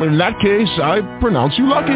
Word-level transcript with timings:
In 0.00 0.18
that 0.18 0.40
case, 0.40 0.68
I 0.82 1.00
pronounce 1.20 1.56
you 1.56 1.66
lucky. 1.68 1.92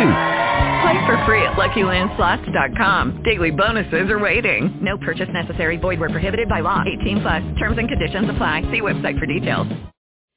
Play 0.82 1.06
for 1.06 1.22
free 1.26 1.42
at 1.42 1.54
LuckyLandSlots.com. 1.54 3.22
Daily 3.24 3.50
bonuses 3.50 4.10
are 4.10 4.18
waiting. 4.18 4.78
No 4.80 4.96
purchase 4.98 5.28
necessary. 5.32 5.76
Void 5.76 5.98
where 5.98 6.08
prohibited 6.08 6.48
by 6.48 6.60
law. 6.60 6.84
18 7.00 7.20
plus. 7.20 7.42
Terms 7.58 7.78
and 7.78 7.88
conditions 7.88 8.30
apply. 8.30 8.62
See 8.70 8.80
website 8.80 9.18
for 9.18 9.26
details. 9.26 9.66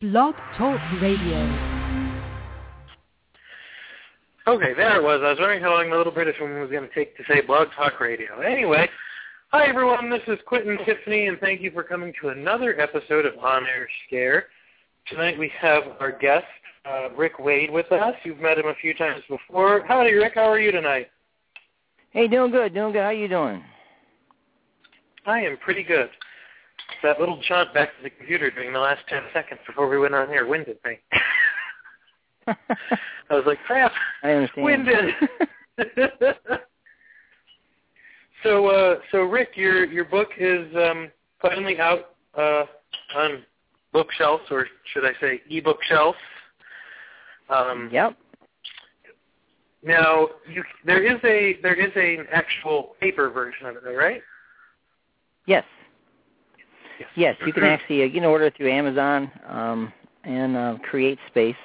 Blog 0.02 0.34
Talk 0.58 0.82
Radio. 1.00 1.82
Okay, 4.48 4.74
there 4.74 4.96
it 5.00 5.04
was. 5.04 5.22
I 5.24 5.30
was 5.30 5.38
wondering 5.40 5.62
how 5.62 5.76
long 5.76 5.92
the 5.92 5.96
little 5.96 6.12
British 6.12 6.38
woman 6.42 6.60
was 6.60 6.72
going 6.72 6.90
to 6.90 6.96
take 6.96 7.16
to 7.18 7.24
say 7.30 7.42
Blog 7.42 7.68
Talk 7.76 8.00
Radio. 8.00 8.40
Anyway, 8.40 8.90
hi 9.50 9.68
everyone. 9.68 10.10
This 10.10 10.24
is 10.28 10.40
Quintin 10.48 10.80
Tiffany, 10.84 11.28
and 11.28 11.40
thank 11.40 11.62
you 11.62 11.70
for 11.70 11.84
coming 11.84 12.12
to 12.22 12.30
another 12.30 12.82
episode 12.82 13.28
of 13.28 13.38
On 13.38 13.64
Air 13.68 13.88
Scare. 14.08 14.46
Tonight 15.08 15.38
we 15.38 15.52
have 15.60 15.84
our 16.00 16.18
guest, 16.18 16.46
uh, 16.86 17.10
Rick 17.16 17.38
Waid 17.38 17.72
with 17.72 17.92
us. 17.92 18.16
You've 18.24 18.40
met 18.40 18.58
him 18.58 18.68
a 18.68 18.76
few 18.76 18.94
times 18.94 19.22
before. 19.30 19.84
Howdy, 19.88 20.14
Rick. 20.14 20.34
How 20.36 20.50
are 20.50 20.60
you 20.60 20.72
tonight? 20.72 21.08
Hey, 22.12 22.28
doing 22.28 22.52
good, 22.52 22.74
doing 22.74 22.92
good. 22.94 23.04
How 23.04 23.10
you 23.12 23.28
doing? 23.28 23.64
I 25.26 25.42
am 25.42 25.58
pretty 25.58 25.84
good. 25.84 26.10
That 27.04 27.20
little 27.20 27.42
jaunt 27.48 27.74
back 27.74 27.90
to 27.98 28.04
the 28.04 28.10
computer 28.10 28.52
during 28.52 28.74
the 28.74 28.80
last 28.80 29.02
10 29.08 29.22
seconds 29.34 29.62
before 29.66 29.88
we 29.88 29.98
went 29.98 30.14
on 30.14 30.30
air 30.30 30.46
winded 30.46 30.78
me. 30.86 31.00
I 32.48 32.56
was 33.30 33.44
like, 33.46 33.60
crap, 33.66 33.92
I 34.24 34.32
understand. 34.32 34.66
winded. 34.66 35.14
so, 38.44 38.68
uh, 38.68 38.96
so 39.12 39.20
Rick, 39.22 39.52
your 39.56 39.86
your 39.86 40.06
book 40.06 40.30
is 40.38 40.68
um, 40.76 41.12
finally 41.42 41.80
out 41.80 42.16
uh, 42.38 42.66
on 43.16 43.44
bookshelves, 43.94 44.44
or 44.52 44.68
should 44.94 45.06
I 45.06 45.12
say, 45.22 45.42
e-book 45.48 45.78
shelves. 45.88 46.18
Um, 47.52 47.90
yep. 47.92 48.18
Now, 49.84 50.28
you, 50.52 50.64
there 50.86 51.04
is 51.04 51.20
a 51.24 51.60
there 51.62 51.74
is 51.74 51.92
an 51.96 52.28
actual 52.32 52.96
paper 53.00 53.30
version 53.30 53.66
of 53.66 53.76
it, 53.78 53.84
though, 53.84 53.96
right? 53.96 54.22
Yes. 55.48 55.66
Yes, 57.16 57.36
you 57.46 57.52
can 57.52 57.64
actually 57.66 58.04
uh, 58.04 58.06
you 58.06 58.14
can 58.14 58.26
order 58.26 58.46
it 58.46 58.56
through 58.56 58.72
Amazon 58.72 59.32
um, 59.48 59.94
and 60.24 60.56
uh, 60.56 60.78
Create 60.90 61.18
Space, 61.28 61.56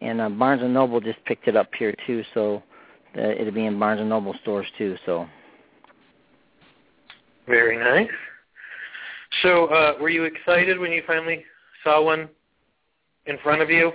and 0.00 0.20
uh, 0.20 0.30
Barnes 0.30 0.62
and 0.62 0.72
Noble 0.72 1.00
just 1.00 1.22
picked 1.26 1.48
it 1.48 1.56
up 1.56 1.68
here 1.78 1.94
too, 2.06 2.24
so 2.32 2.62
uh, 3.16 3.20
it'll 3.20 3.52
be 3.52 3.66
in 3.66 3.78
Barnes 3.78 4.00
and 4.00 4.08
Noble 4.08 4.34
stores 4.42 4.66
too. 4.78 4.96
So. 5.04 5.26
Very 7.46 7.76
nice. 7.76 8.10
So, 9.42 9.66
uh, 9.66 9.94
were 10.00 10.08
you 10.08 10.24
excited 10.24 10.78
when 10.78 10.92
you 10.92 11.02
finally 11.06 11.44
saw 11.82 12.02
one 12.02 12.28
in 13.26 13.36
front 13.42 13.60
of 13.60 13.68
you? 13.68 13.92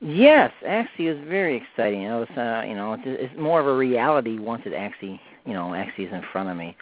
Yes, 0.00 0.52
actually, 0.66 1.08
it 1.08 1.18
was 1.18 1.28
very 1.28 1.56
exciting. 1.56 2.02
It 2.02 2.12
was, 2.12 2.28
uh, 2.36 2.64
you 2.66 2.74
know, 2.74 2.92
it's, 2.92 3.02
it's 3.04 3.38
more 3.38 3.60
of 3.60 3.66
a 3.66 3.76
reality 3.76 4.38
once 4.38 4.62
it 4.64 4.72
actually, 4.72 5.20
you 5.44 5.54
know, 5.54 5.74
actually 5.74 6.04
is 6.04 6.12
in 6.12 6.22
front 6.32 6.48
of 6.48 6.56
me. 6.56 6.76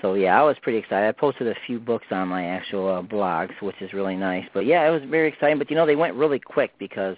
So 0.00 0.14
yeah, 0.14 0.40
I 0.40 0.44
was 0.44 0.56
pretty 0.62 0.78
excited. 0.78 1.08
I 1.08 1.12
posted 1.12 1.48
a 1.48 1.56
few 1.66 1.80
books 1.80 2.06
on 2.12 2.28
my 2.28 2.44
actual 2.46 2.88
uh, 2.88 3.02
blogs, 3.02 3.60
which 3.60 3.74
is 3.80 3.92
really 3.92 4.16
nice. 4.16 4.44
But 4.54 4.66
yeah, 4.66 4.86
it 4.86 4.90
was 4.90 5.02
very 5.10 5.28
exciting. 5.28 5.58
But 5.58 5.68
you 5.68 5.74
know, 5.74 5.84
they 5.84 5.96
went 5.96 6.14
really 6.14 6.38
quick 6.38 6.72
because 6.78 7.16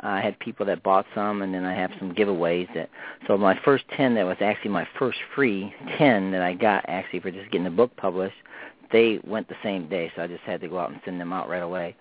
I 0.00 0.20
had 0.20 0.36
people 0.40 0.66
that 0.66 0.82
bought 0.82 1.06
some, 1.14 1.42
and 1.42 1.54
then 1.54 1.64
I 1.64 1.74
have 1.74 1.92
some 2.00 2.12
giveaways. 2.12 2.66
That 2.74 2.90
so 3.28 3.38
my 3.38 3.56
first 3.64 3.84
ten 3.96 4.14
that 4.16 4.26
was 4.26 4.38
actually 4.40 4.72
my 4.72 4.88
first 4.98 5.18
free 5.32 5.72
ten 5.96 6.32
that 6.32 6.42
I 6.42 6.54
got 6.54 6.84
actually 6.88 7.20
for 7.20 7.30
just 7.30 7.52
getting 7.52 7.64
the 7.64 7.70
book 7.70 7.94
published. 7.96 8.36
They 8.90 9.20
went 9.24 9.48
the 9.48 9.54
same 9.62 9.88
day, 9.88 10.10
so 10.16 10.22
I 10.22 10.26
just 10.26 10.42
had 10.42 10.60
to 10.62 10.68
go 10.68 10.80
out 10.80 10.90
and 10.90 11.00
send 11.04 11.20
them 11.20 11.32
out 11.32 11.48
right 11.48 11.62
away. 11.62 11.94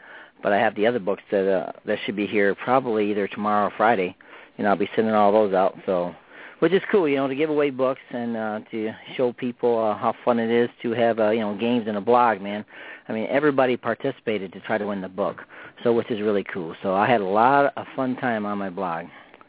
But 0.43 0.53
I 0.53 0.57
have 0.57 0.75
the 0.75 0.87
other 0.87 0.99
books 0.99 1.23
that 1.31 1.47
uh, 1.47 1.71
that 1.85 1.99
should 2.05 2.15
be 2.15 2.27
here 2.27 2.55
probably 2.55 3.11
either 3.11 3.27
tomorrow 3.27 3.67
or 3.67 3.73
Friday, 3.77 4.15
and 4.57 4.67
I'll 4.67 4.75
be 4.75 4.89
sending 4.95 5.13
all 5.13 5.31
those 5.31 5.53
out. 5.53 5.77
So 5.85 6.15
which 6.61 6.73
is 6.73 6.81
cool, 6.91 7.09
you 7.09 7.15
know, 7.15 7.27
to 7.27 7.33
give 7.33 7.49
away 7.49 7.71
books 7.71 8.01
and 8.11 8.37
uh, 8.37 8.59
to 8.69 8.91
show 9.17 9.33
people 9.33 9.79
uh, 9.79 9.97
how 9.97 10.13
fun 10.23 10.37
it 10.37 10.51
is 10.51 10.69
to 10.83 10.91
have, 10.91 11.19
uh, 11.19 11.31
you 11.31 11.39
know, 11.39 11.57
games 11.57 11.87
in 11.87 11.95
a 11.95 12.01
blog, 12.01 12.39
man. 12.39 12.63
I 13.07 13.13
mean, 13.13 13.25
everybody 13.31 13.75
participated 13.75 14.53
to 14.53 14.59
try 14.59 14.77
to 14.77 14.85
win 14.85 15.01
the 15.01 15.09
book, 15.09 15.41
so 15.83 15.91
which 15.91 16.11
is 16.11 16.21
really 16.21 16.43
cool. 16.43 16.75
So 16.83 16.93
I 16.93 17.09
had 17.09 17.19
a 17.19 17.25
lot 17.25 17.73
of 17.75 17.87
fun 17.95 18.15
time 18.17 18.45
on 18.45 18.59
my 18.59 18.69
blog 18.69 19.07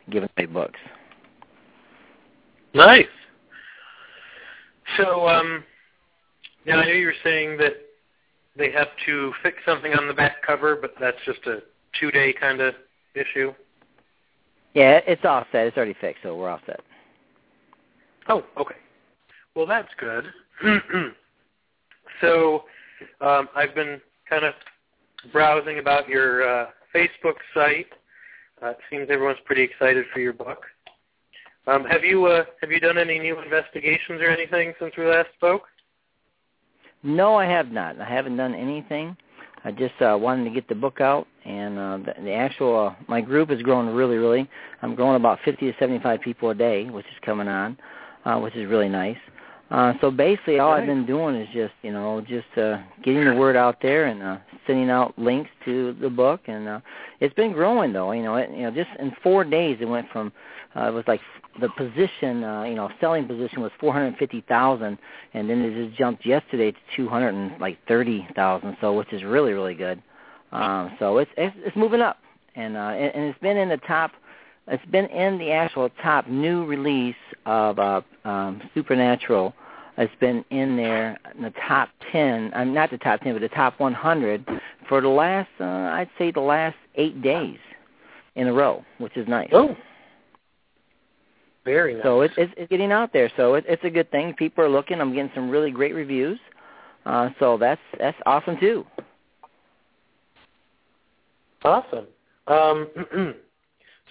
giving 0.09 0.31
away 0.39 0.47
books. 0.47 0.81
Nice. 2.73 3.05
So, 4.97 5.29
um, 5.29 5.63
now 6.65 6.81
I 6.81 6.87
know 6.87 6.93
you 6.93 7.07
were 7.07 7.15
saying 7.23 7.59
that 7.59 7.75
they 8.57 8.71
have 8.73 8.89
to 9.07 9.33
fix 9.43 9.59
something 9.67 9.95
on 9.95 10.09
the 10.09 10.15
back 10.15 10.43
cover, 10.47 10.77
but 10.77 10.95
that's 11.01 11.17
just 11.25 11.41
a 11.47 11.63
two-day 11.99 12.35
kind 12.35 12.61
of 12.61 12.75
issue. 13.15 13.53
Yeah, 14.75 15.01
it's 15.07 15.25
all 15.25 15.45
set. 15.53 15.67
It's 15.67 15.77
already 15.77 15.97
fixed, 16.01 16.23
so 16.23 16.37
we're 16.37 16.51
all 16.51 16.61
set. 16.67 16.81
Oh, 18.29 18.45
okay. 18.57 18.77
Well, 19.55 19.67
that's 19.67 19.89
good. 19.99 20.25
so 22.21 22.65
um, 23.21 23.49
I've 23.55 23.75
been 23.75 24.01
kind 24.29 24.45
of 24.45 24.55
browsing 25.33 25.79
about 25.79 26.09
your 26.09 26.49
uh, 26.49 26.67
Facebook 26.95 27.37
site. 27.55 27.89
Uh, 28.63 28.69
it 28.71 28.79
seems 28.91 29.09
everyone's 29.11 29.39
pretty 29.45 29.63
excited 29.63 30.05
for 30.13 30.21
your 30.21 30.33
book. 30.33 30.63
Um, 31.67 31.85
have 31.85 32.03
you 32.03 32.27
uh, 32.27 32.45
have 32.61 32.73
you 32.73 32.81
done 32.81 32.99
any 32.99 33.19
new 33.19 33.41
investigations 33.41 34.21
or 34.21 34.29
anything 34.29 34.73
since 34.81 34.93
we 34.97 35.05
last 35.05 35.29
spoke? 35.37 35.63
No, 37.03 37.37
I 37.37 37.47
have 37.47 37.71
not. 37.73 38.01
I 38.01 38.09
haven't 38.09 38.37
done 38.37 38.55
anything. 38.55 39.17
I 39.65 39.71
just 39.71 40.01
uh, 40.01 40.17
wanted 40.21 40.45
to 40.45 40.51
get 40.51 40.69
the 40.69 40.75
book 40.75 41.01
out, 41.01 41.27
and 41.45 41.79
uh, 41.79 41.99
the, 41.99 42.23
the 42.23 42.33
actual 42.33 42.89
uh, 42.89 43.05
my 43.09 43.21
group 43.21 43.51
is 43.51 43.63
growing 43.63 43.89
really, 43.89 44.17
really. 44.17 44.49
I'm 44.83 44.95
growing 44.95 45.17
about 45.17 45.39
50 45.45 45.71
to 45.71 45.79
75 45.79 46.21
people 46.21 46.51
a 46.51 46.55
day, 46.55 46.91
which 46.91 47.07
is 47.07 47.13
coming 47.25 47.49
on, 47.49 47.77
uh, 48.25 48.39
which 48.39 48.55
is 48.57 48.69
really 48.69 48.89
nice. 48.89 49.17
Uh, 49.73 49.95
so 50.03 50.11
basically, 50.11 50.59
all 50.59 50.73
I've 50.73 50.85
been 50.85 51.07
doing 51.07 51.35
is 51.35 51.49
just, 51.55 51.73
you 51.81 51.93
know, 51.93 52.21
just 52.21 52.47
uh, 52.59 52.77
getting 53.03 53.25
the 53.25 53.35
word 53.35 53.57
out 53.57 53.79
there 53.81 54.05
and 54.05 54.23
uh, 54.23 54.37
sending 54.67 54.91
out 54.91 55.19
links 55.19 55.49
to 55.65 55.97
the 55.99 56.11
book, 56.11 56.43
and 56.47 56.69
uh, 56.69 56.81
it's 57.21 57.33
been 57.33 57.53
growing 57.53 57.91
though. 57.91 58.13
You 58.13 58.23
know, 58.23 58.37
it, 58.37 58.51
you 58.51 58.65
know, 58.65 58.71
just 58.71 58.91
in 59.01 59.17
four 59.23 59.45
days, 59.45 59.79
it 59.81 59.87
went 59.87 60.11
from 60.11 60.31
uh, 60.77 60.89
it 60.89 60.91
was 60.93 61.05
like 61.07 61.23
the 61.59 61.71
position, 61.71 62.45
uh, 62.45 62.65
you 62.65 62.75
know, 62.75 62.91
selling 63.01 63.27
position 63.27 63.63
was 63.63 63.71
450,000, 63.81 64.99
and 65.33 65.49
then 65.49 65.63
it 65.63 65.87
just 65.87 65.99
jumped 65.99 66.27
yesterday 66.27 66.73
to 66.73 66.79
200 66.95 67.29
and 67.31 67.59
like 67.59 67.79
30,000. 67.89 68.77
So, 68.83 68.93
which 68.93 69.11
is 69.11 69.25
really 69.25 69.55
really 69.55 69.75
good. 69.75 70.03
Um, 70.53 70.95
so 70.99 71.17
it's, 71.17 71.31
it's 71.39 71.57
it's 71.61 71.77
moving 71.79 72.03
up, 72.03 72.19
and 72.57 72.77
uh, 72.77 72.91
and, 72.91 73.15
and 73.15 73.25
it's 73.25 73.41
been 73.41 73.57
in 73.57 73.71
the 73.71 73.79
top. 73.79 74.11
It's 74.69 74.85
been 74.87 75.07
in 75.07 75.39
the 75.39 75.51
actual 75.51 75.89
top 76.03 76.29
new 76.29 76.65
release 76.65 77.17
of 77.47 77.79
uh, 77.79 78.01
um, 78.25 78.63
Supernatural. 78.75 79.55
It's 79.99 80.15
been 80.21 80.45
in 80.51 80.77
there 80.77 81.19
in 81.35 81.43
the 81.43 81.53
top 81.67 81.91
10. 82.13 82.53
I'm 82.55 82.69
um, 82.69 82.75
not 82.75 82.91
the 82.91 82.99
top 82.99 83.21
10, 83.21 83.35
but 83.35 83.43
the 83.43 83.49
top 83.49 83.79
100 83.79 84.49
for 84.89 85.01
the 85.01 85.09
last, 85.09 85.51
uh, 85.61 85.65
I'd 85.65 86.09
say, 86.17 86.31
the 86.31 86.41
last 86.41 86.77
eight 86.95 87.21
days 87.23 87.59
in 88.37 88.47
a 88.47 88.53
row, 88.53 88.85
which 88.99 89.17
is 89.17 89.29
nice. 89.29 89.51
Oh. 89.53 89.77
Very 91.65 91.95
nice. 91.95 92.03
So 92.03 92.23
it's 92.23 92.35
it's, 92.37 92.53
it's 92.57 92.71
getting 92.71 92.91
out 92.91 93.13
there. 93.13 93.31
So 93.37 93.55
it, 93.55 93.65
it's 93.69 93.85
a 93.85 93.91
good 93.91 94.11
thing. 94.11 94.35
People 94.35 94.65
are 94.65 94.69
looking. 94.69 95.01
I'm 95.01 95.15
getting 95.15 95.31
some 95.35 95.49
really 95.49 95.71
great 95.71 95.95
reviews. 95.95 96.39
Uh, 97.07 97.31
so 97.39 97.57
that's 97.57 97.81
that's 97.99 98.19
awesome 98.27 98.59
too. 98.59 98.85
Awesome. 101.65 102.07
Um, 102.49 102.89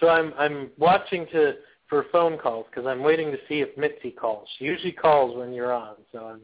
so 0.02 0.08
I'm 0.08 0.34
I'm 0.36 0.70
watching 0.76 1.26
to 1.32 1.54
for 1.88 2.06
phone 2.10 2.36
calls 2.36 2.66
because 2.70 2.86
I'm 2.86 3.02
waiting 3.02 3.30
to 3.30 3.38
see 3.48 3.60
if 3.60 3.76
Mitzi 3.78 4.10
calls. 4.10 4.48
She 4.58 4.64
usually 4.64 4.92
calls 4.92 5.36
when 5.36 5.52
you're 5.52 5.72
on, 5.72 5.94
so 6.10 6.26
I'm 6.26 6.40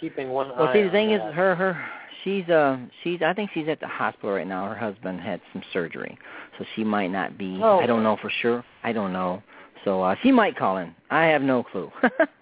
keeping 0.00 0.28
one 0.30 0.50
well, 0.50 0.58
eye. 0.58 0.62
Well, 0.64 0.72
see, 0.74 0.82
the 0.82 0.90
thing 0.90 1.08
that. 1.10 1.28
is, 1.28 1.34
her 1.34 1.54
her 1.54 1.84
she's 2.22 2.48
uh 2.48 2.78
she's 3.02 3.20
I 3.24 3.32
think 3.32 3.50
she's 3.54 3.68
at 3.68 3.80
the 3.80 3.88
hospital 3.88 4.32
right 4.32 4.46
now. 4.46 4.68
Her 4.68 4.76
husband 4.76 5.20
had 5.20 5.40
some 5.52 5.62
surgery, 5.72 6.16
so 6.58 6.64
she 6.76 6.84
might 6.84 7.10
not 7.10 7.38
be. 7.38 7.58
Oh. 7.62 7.78
I 7.78 7.86
don't 7.86 8.02
know 8.02 8.18
for 8.20 8.30
sure. 8.42 8.64
I 8.84 8.92
don't 8.92 9.12
know. 9.12 9.42
So 9.84 10.02
uh, 10.02 10.14
she 10.22 10.30
might 10.30 10.56
call 10.58 10.76
in. 10.76 10.94
I 11.10 11.24
have 11.24 11.40
no 11.40 11.62
clue. 11.62 11.90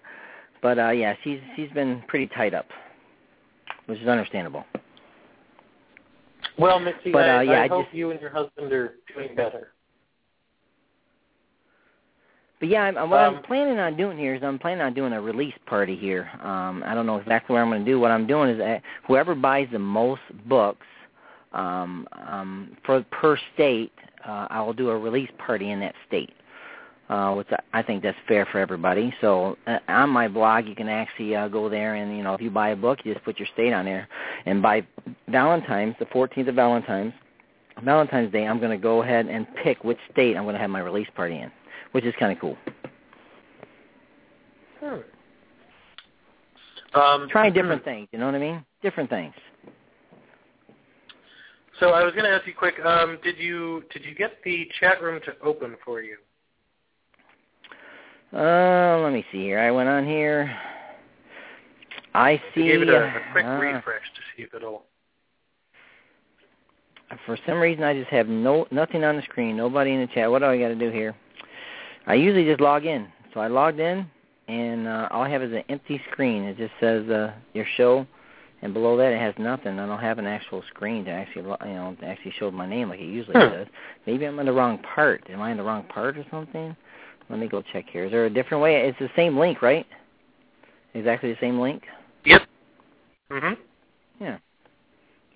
but 0.61 0.77
uh, 0.77 0.89
yeah, 0.89 1.15
she's 1.23 1.39
she's 1.55 1.71
been 1.71 2.03
pretty 2.09 2.27
tied 2.35 2.53
up, 2.53 2.67
which 3.85 3.99
is 3.99 4.07
understandable. 4.09 4.65
Well, 6.57 6.79
Mitzi, 6.81 7.13
but, 7.13 7.29
uh, 7.29 7.33
I, 7.33 7.41
yeah, 7.43 7.51
I, 7.51 7.63
I 7.63 7.67
hope 7.69 7.85
just, 7.85 7.95
you 7.95 8.11
and 8.11 8.19
your 8.19 8.31
husband 8.31 8.73
are 8.73 8.95
doing 9.15 9.33
better. 9.33 9.71
But 12.59 12.69
yeah, 12.69 12.83
I'm, 12.83 13.09
what 13.09 13.19
Um, 13.19 13.35
I'm 13.37 13.43
planning 13.43 13.79
on 13.79 13.95
doing 13.95 14.17
here 14.17 14.35
is 14.35 14.43
I'm 14.43 14.59
planning 14.59 14.81
on 14.81 14.93
doing 14.93 15.13
a 15.13 15.21
release 15.21 15.53
party 15.65 15.95
here. 15.95 16.29
Um, 16.43 16.83
I 16.85 16.93
don't 16.93 17.05
know 17.05 17.17
exactly 17.17 17.53
what 17.53 17.61
I'm 17.61 17.69
going 17.69 17.85
to 17.85 17.89
do. 17.89 17.99
What 17.99 18.11
I'm 18.11 18.27
doing 18.27 18.49
is 18.49 18.57
that 18.57 18.81
whoever 19.07 19.33
buys 19.35 19.67
the 19.71 19.79
most 19.79 20.21
books 20.45 20.85
um, 21.53 22.07
um, 22.27 22.77
for 22.85 23.03
per 23.11 23.37
state, 23.53 23.91
uh, 24.27 24.47
I 24.49 24.61
will 24.61 24.73
do 24.73 24.89
a 24.89 24.97
release 24.97 25.29
party 25.37 25.71
in 25.71 25.79
that 25.79 25.95
state, 26.07 26.31
uh, 27.09 27.33
which 27.33 27.47
I 27.73 27.81
think 27.81 28.03
that's 28.03 28.17
fair 28.27 28.45
for 28.45 28.59
everybody. 28.59 29.13
So 29.21 29.57
uh, 29.65 29.79
on 29.87 30.09
my 30.09 30.27
blog, 30.27 30.67
you 30.67 30.75
can 30.75 30.89
actually 30.89 31.35
uh, 31.35 31.47
go 31.47 31.69
there 31.69 31.95
and 31.95 32.15
you 32.15 32.23
know 32.23 32.33
if 32.33 32.41
you 32.41 32.51
buy 32.51 32.69
a 32.69 32.75
book, 32.75 32.99
you 33.03 33.13
just 33.13 33.23
put 33.25 33.39
your 33.39 33.47
state 33.53 33.71
on 33.71 33.85
there, 33.85 34.07
and 34.45 34.61
by 34.61 34.85
Valentine's, 35.29 35.95
the 35.97 36.05
14th 36.07 36.49
of 36.49 36.55
Valentine's, 36.55 37.13
Valentine's 37.83 38.31
Day, 38.31 38.45
I'm 38.45 38.59
going 38.59 38.77
to 38.77 38.81
go 38.81 39.01
ahead 39.01 39.27
and 39.27 39.47
pick 39.63 39.83
which 39.85 39.97
state 40.11 40.35
I'm 40.35 40.43
going 40.43 40.55
to 40.55 40.61
have 40.61 40.69
my 40.69 40.81
release 40.81 41.07
party 41.15 41.37
in, 41.39 41.49
which 41.91 42.05
is 42.05 42.13
kind 42.19 42.31
of 42.31 42.39
cool. 42.39 42.57
Hmm. 44.79 44.99
Um, 46.99 47.27
Trying 47.29 47.53
different 47.53 47.83
things, 47.83 48.07
you 48.11 48.19
know 48.19 48.25
what 48.25 48.35
I 48.35 48.39
mean? 48.39 48.65
Different 48.81 49.09
things. 49.09 49.33
So 51.79 51.91
I 51.91 52.03
was 52.03 52.13
going 52.13 52.25
to 52.25 52.31
ask 52.31 52.45
you 52.45 52.53
quick. 52.53 52.75
Um, 52.83 53.17
did 53.23 53.37
you 53.37 53.83
did 53.93 54.03
you 54.03 54.13
get 54.13 54.43
the 54.43 54.67
chat 54.79 55.01
room 55.01 55.21
to 55.25 55.33
open 55.41 55.77
for 55.85 56.01
you? 56.01 56.17
Uh, 58.33 58.99
let 59.01 59.13
me 59.13 59.25
see 59.31 59.39
here. 59.39 59.59
I 59.59 59.71
went 59.71 59.87
on 59.87 60.05
here. 60.05 60.55
I 62.13 62.41
see. 62.53 62.63
You 62.63 62.73
gave 62.73 62.81
it 62.81 62.89
a, 62.89 63.05
a 63.05 63.21
quick 63.31 63.45
uh, 63.45 63.57
refresh 63.59 64.03
to 64.03 64.21
see 64.35 64.43
if 64.43 64.53
it'll. 64.53 64.83
For 67.25 67.37
some 67.47 67.59
reason, 67.59 67.83
I 67.83 67.93
just 67.93 68.09
have 68.09 68.27
no 68.27 68.67
nothing 68.71 69.03
on 69.03 69.15
the 69.15 69.21
screen. 69.23 69.55
Nobody 69.55 69.93
in 69.93 70.01
the 70.01 70.07
chat. 70.07 70.29
What 70.29 70.39
do 70.39 70.45
I 70.45 70.59
got 70.59 70.67
to 70.67 70.75
do 70.75 70.91
here? 70.91 71.15
I 72.09 72.15
usually 72.15 72.43
just 72.43 72.59
log 72.59 72.85
in. 72.85 73.07
So 73.33 73.39
I 73.39 73.47
logged 73.47 73.79
in, 73.79 74.05
and 74.47 74.87
uh, 74.87 75.07
all 75.11 75.21
I 75.21 75.29
have 75.29 75.43
is 75.43 75.53
an 75.53 75.63
empty 75.69 76.01
screen. 76.11 76.43
It 76.43 76.57
just 76.57 76.73
says 76.79 77.07
uh, 77.07 77.33
your 77.53 77.65
show, 77.77 78.05
and 78.63 78.73
below 78.73 78.97
that 78.97 79.13
it 79.13 79.19
has 79.19 79.35
nothing. 79.37 79.77
I 79.77 79.85
don't 79.85 79.99
have 79.99 80.17
an 80.17 80.25
actual 80.25 80.63
screen 80.69 81.05
to 81.05 81.11
actually, 81.11 81.43
lo- 81.43 81.57
you 81.63 81.73
know, 81.73 81.95
to 82.01 82.07
actually 82.07 82.33
show 82.39 82.49
my 82.49 82.67
name 82.67 82.89
like 82.89 82.99
it 82.99 83.05
usually 83.05 83.35
Hmm. 83.39 83.53
does. 83.53 83.67
Maybe 84.07 84.25
I'm 84.25 84.39
in 84.39 84.47
the 84.47 84.51
wrong 84.51 84.79
part. 84.79 85.23
Am 85.29 85.39
I 85.39 85.51
in 85.51 85.57
the 85.57 85.63
wrong 85.63 85.83
part 85.83 86.17
or 86.17 86.25
something? 86.31 86.75
Let 87.29 87.37
me 87.37 87.47
go 87.47 87.61
check 87.61 87.85
here. 87.87 88.05
Is 88.05 88.11
there 88.11 88.25
a 88.25 88.29
different 88.29 88.63
way? 88.63 88.87
It's 88.87 88.97
the 88.97 89.11
same 89.15 89.37
link, 89.37 89.61
right? 89.61 89.85
Exactly 90.95 91.31
the 91.31 91.37
same 91.39 91.59
link. 91.59 91.83
Yep. 92.25 92.41
Mhm. 93.31 93.57
Yeah. 94.19 94.37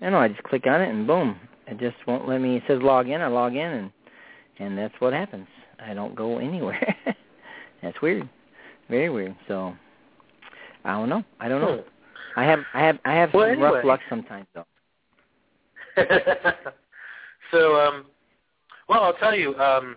I 0.01 0.09
know. 0.09 0.17
I 0.17 0.27
just 0.27 0.41
click 0.41 0.65
on 0.65 0.81
it 0.81 0.89
and 0.89 1.05
boom, 1.05 1.39
it 1.67 1.77
just 1.79 1.97
won't 2.07 2.27
let 2.27 2.41
me. 2.41 2.57
It 2.57 2.63
says 2.67 2.81
log 2.81 3.09
in. 3.09 3.21
I 3.21 3.27
log 3.27 3.55
in 3.55 3.71
and 3.71 3.91
and 4.57 4.75
that's 4.75 4.99
what 4.99 5.13
happens. 5.13 5.47
I 5.79 5.93
don't 5.93 6.15
go 6.15 6.39
anywhere. 6.39 6.95
that's 7.81 8.01
weird. 8.01 8.27
Very 8.89 9.09
weird. 9.09 9.35
So 9.47 9.75
I 10.85 10.91
don't 10.93 11.09
know. 11.09 11.23
I 11.39 11.47
don't 11.47 11.61
know. 11.61 11.83
I 12.35 12.43
have 12.43 12.59
I 12.73 12.83
have 12.85 12.99
I 13.05 13.13
have 13.13 13.33
Well, 13.33 13.53
some 13.53 13.61
rough 13.61 13.85
luck 13.85 13.99
sometimes 14.09 14.47
though. 14.53 14.65
so, 17.51 17.75
um, 17.79 18.05
well, 18.89 19.03
I'll 19.03 19.13
tell 19.13 19.35
you, 19.35 19.55
um, 19.59 19.95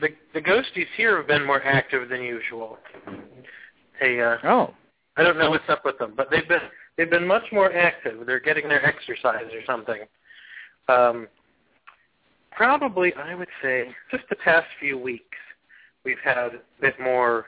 the 0.00 0.08
the 0.32 0.40
ghosties 0.40 0.86
here 0.96 1.16
have 1.18 1.26
been 1.26 1.44
more 1.46 1.62
active 1.62 2.08
than 2.08 2.22
usual. 2.22 2.78
They, 4.00 4.20
uh, 4.20 4.38
Oh. 4.44 4.74
I 5.16 5.22
don't 5.22 5.38
know 5.38 5.50
what's 5.50 5.68
up 5.68 5.84
with 5.84 5.98
them, 5.98 6.14
but 6.16 6.28
they've 6.30 6.48
been 6.48 6.62
they've 6.96 7.10
been 7.10 7.26
much 7.26 7.42
more 7.52 7.72
active. 7.72 8.24
They're 8.26 8.40
getting 8.40 8.68
their 8.68 8.84
exercise 8.84 9.52
or 9.52 9.60
something. 9.66 10.02
Um, 10.88 11.28
probably, 12.52 13.12
I 13.14 13.34
would 13.34 13.48
say, 13.62 13.94
just 14.10 14.24
the 14.28 14.36
past 14.36 14.66
few 14.78 14.98
weeks, 14.98 15.38
we've 16.04 16.18
had 16.22 16.36
a 16.36 16.50
bit 16.80 16.98
more 17.00 17.46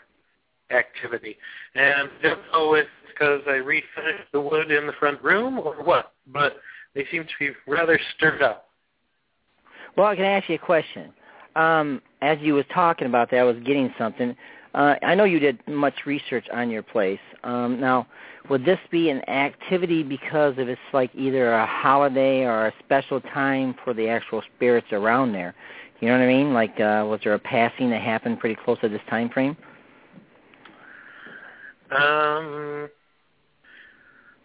activity, 0.70 1.36
and 1.74 2.08
I 2.20 2.22
don't 2.22 2.40
know 2.52 2.74
if 2.74 2.86
it's 2.86 3.12
because 3.12 3.40
I 3.46 3.58
refinished 3.58 4.30
the 4.32 4.40
wood 4.40 4.70
in 4.70 4.86
the 4.86 4.92
front 4.94 5.22
room 5.22 5.58
or 5.58 5.74
what, 5.82 6.12
but 6.26 6.56
they 6.94 7.06
seem 7.10 7.24
to 7.24 7.30
be 7.38 7.50
rather 7.66 7.98
stirred 8.16 8.42
up. 8.42 8.68
Well, 9.96 10.06
I 10.06 10.16
can 10.16 10.24
ask 10.24 10.48
you 10.48 10.54
a 10.54 10.58
question. 10.58 11.12
Um, 11.54 12.00
as 12.22 12.38
you 12.40 12.54
was 12.54 12.64
talking 12.72 13.06
about 13.06 13.30
that, 13.30 13.40
I 13.40 13.42
was 13.44 13.56
getting 13.64 13.92
something. 13.98 14.34
Uh, 14.74 14.94
I 15.02 15.14
know 15.14 15.24
you 15.24 15.38
did 15.38 15.60
much 15.68 16.06
research 16.06 16.46
on 16.52 16.70
your 16.70 16.82
place. 16.82 17.20
Um, 17.44 17.78
now, 17.78 18.06
would 18.48 18.64
this 18.64 18.78
be 18.90 19.10
an 19.10 19.28
activity 19.28 20.02
because 20.02 20.56
of 20.58 20.68
it's 20.68 20.80
like 20.92 21.10
either 21.14 21.52
a 21.52 21.66
holiday 21.66 22.44
or 22.44 22.66
a 22.66 22.72
special 22.84 23.20
time 23.20 23.74
for 23.84 23.92
the 23.92 24.08
actual 24.08 24.42
spirits 24.56 24.88
around 24.92 25.32
there? 25.32 25.54
You 26.00 26.08
know 26.08 26.18
what 26.18 26.24
I 26.24 26.26
mean? 26.26 26.52
Like, 26.52 26.80
uh, 26.80 27.04
was 27.06 27.20
there 27.22 27.34
a 27.34 27.38
passing 27.38 27.90
that 27.90 28.00
happened 28.00 28.40
pretty 28.40 28.56
close 28.64 28.78
to 28.80 28.88
this 28.88 29.00
time 29.08 29.28
frame? 29.28 29.56
Um, 31.90 32.88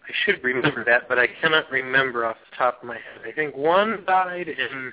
I 0.06 0.12
should 0.24 0.44
remember 0.44 0.84
that, 0.84 1.08
but 1.08 1.18
I 1.18 1.26
cannot 1.40 1.70
remember 1.70 2.24
off 2.26 2.36
the 2.50 2.56
top 2.56 2.82
of 2.82 2.86
my 2.86 2.94
head. 2.94 3.26
I 3.26 3.32
think 3.32 3.56
one 3.56 4.04
died 4.06 4.48
in. 4.48 4.92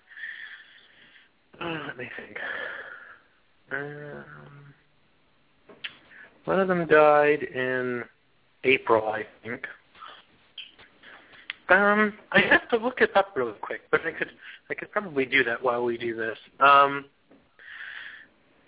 Uh, 1.62 1.84
let 1.88 1.98
me 1.98 2.10
think. 2.18 2.38
Um, 3.72 4.65
one 6.46 6.60
of 6.60 6.68
them 6.68 6.88
died 6.88 7.44
in 7.44 8.04
April, 8.64 9.08
I 9.08 9.26
think. 9.44 9.66
Um, 11.70 12.14
I 12.32 12.42
have 12.42 12.70
to 12.70 12.78
look 12.78 13.02
it 13.02 13.16
up 13.16 13.34
really 13.36 13.54
quick, 13.60 13.82
but 13.90 14.02
I 14.06 14.12
could 14.12 14.30
I 14.70 14.76
could 14.76 14.92
probably 14.92 15.26
do 15.26 15.44
that 15.44 15.62
while 15.62 15.84
we 15.84 15.98
do 15.98 16.16
this. 16.16 16.38
Um, 16.60 17.06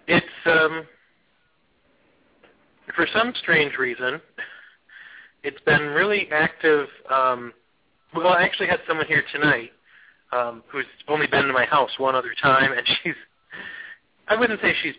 it's 0.07 0.25
um, 0.45 0.83
for 2.95 3.07
some 3.13 3.33
strange 3.39 3.77
reason, 3.77 4.19
it's 5.43 5.61
been 5.61 5.81
really 5.81 6.27
active. 6.31 6.87
Um, 7.11 7.53
well, 8.15 8.29
I 8.29 8.43
actually 8.43 8.67
had 8.67 8.79
someone 8.87 9.05
here 9.05 9.23
tonight 9.31 9.71
um, 10.31 10.63
who's 10.67 10.85
only 11.07 11.27
been 11.27 11.45
to 11.45 11.53
my 11.53 11.65
house 11.65 11.91
one 11.97 12.15
other 12.15 12.33
time, 12.41 12.71
and 12.71 12.87
she's, 13.03 13.15
I 14.27 14.35
wouldn't 14.35 14.61
say 14.61 14.73
she's 14.81 14.95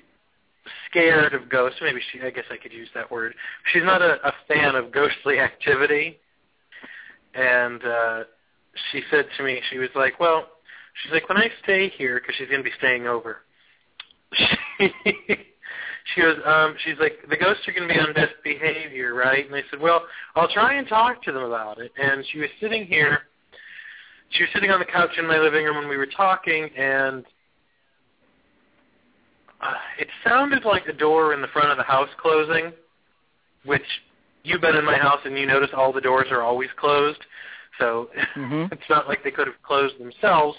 scared 0.91 1.35
of 1.35 1.49
ghosts. 1.49 1.79
Maybe 1.83 2.01
she, 2.13 2.21
I 2.21 2.31
guess 2.31 2.45
I 2.51 2.57
could 2.57 2.73
use 2.73 2.89
that 2.95 3.11
word. 3.11 3.35
She's 3.73 3.85
not 3.85 4.03
a, 4.03 4.19
a 4.27 4.33
fan 4.47 4.75
of 4.75 4.93
ghostly 4.93 5.39
activity. 5.41 6.19
And 7.35 7.85
uh, 7.85 8.25
she 8.91 9.03
said 9.11 9.27
to 9.37 9.45
me, 9.45 9.61
she 9.71 9.79
was 9.79 9.91
like, 9.95 10.19
well, 10.19 10.47
she's 11.03 11.13
like, 11.13 11.29
when 11.29 11.39
I 11.39 11.51
stay 11.63 11.89
here, 11.91 12.21
because 12.21 12.35
she's 12.37 12.49
going 12.49 12.61
to 12.61 12.65
be 12.65 12.75
staying 12.79 13.07
over, 13.07 13.39
she 14.81 16.21
goes, 16.21 16.37
um, 16.45 16.75
she's 16.85 16.99
like, 16.99 17.19
the 17.29 17.37
ghosts 17.37 17.67
are 17.69 17.73
going 17.73 17.89
to 17.89 17.95
be 17.95 18.01
on 18.01 18.13
best 18.15 18.35
behavior, 18.45 19.15
right? 19.15 19.47
And 19.47 19.55
I 19.55 19.63
said, 19.71 19.81
well, 19.81 20.03
I'll 20.35 20.49
try 20.49 20.75
and 20.75 20.89
talk 20.89 21.23
to 21.25 21.33
them 21.33 21.43
about 21.43 21.79
it. 21.79 21.93
And 21.97 22.25
she 22.33 22.39
was 22.39 22.49
sitting 22.61 22.87
here, 22.87 23.21
she 24.31 24.43
was 24.43 24.51
sitting 24.53 24.71
on 24.71 24.79
the 24.79 24.85
couch 24.85 25.11
in 25.19 25.27
my 25.27 25.39
living 25.39 25.65
room 25.65 25.77
when 25.77 25.89
we 25.89 25.97
were 25.97 26.07
talking, 26.07 26.69
and 26.77 27.25
uh, 29.61 29.75
it 29.99 30.09
sounded 30.25 30.65
like 30.65 30.87
a 30.87 30.93
door 30.93 31.35
in 31.35 31.41
the 31.41 31.49
front 31.49 31.71
of 31.71 31.77
the 31.77 31.83
house 31.83 32.09
closing, 32.21 32.73
which 33.65 33.83
you've 34.45 34.61
been 34.61 34.77
in 34.77 34.85
my 34.85 34.97
house 34.97 35.21
and 35.25 35.37
you 35.39 35.47
notice 35.47 35.71
all 35.77 35.93
the 35.93 36.01
doors 36.01 36.29
are 36.31 36.43
always 36.43 36.71
closed. 36.77 37.21
So 37.79 38.11
Mhm. 38.37 38.71
it's 38.73 38.89
not 38.89 39.09
like 39.09 39.23
they 39.25 39.31
could 39.31 39.47
have 39.47 39.61
closed 39.63 39.99
themselves. 39.99 40.57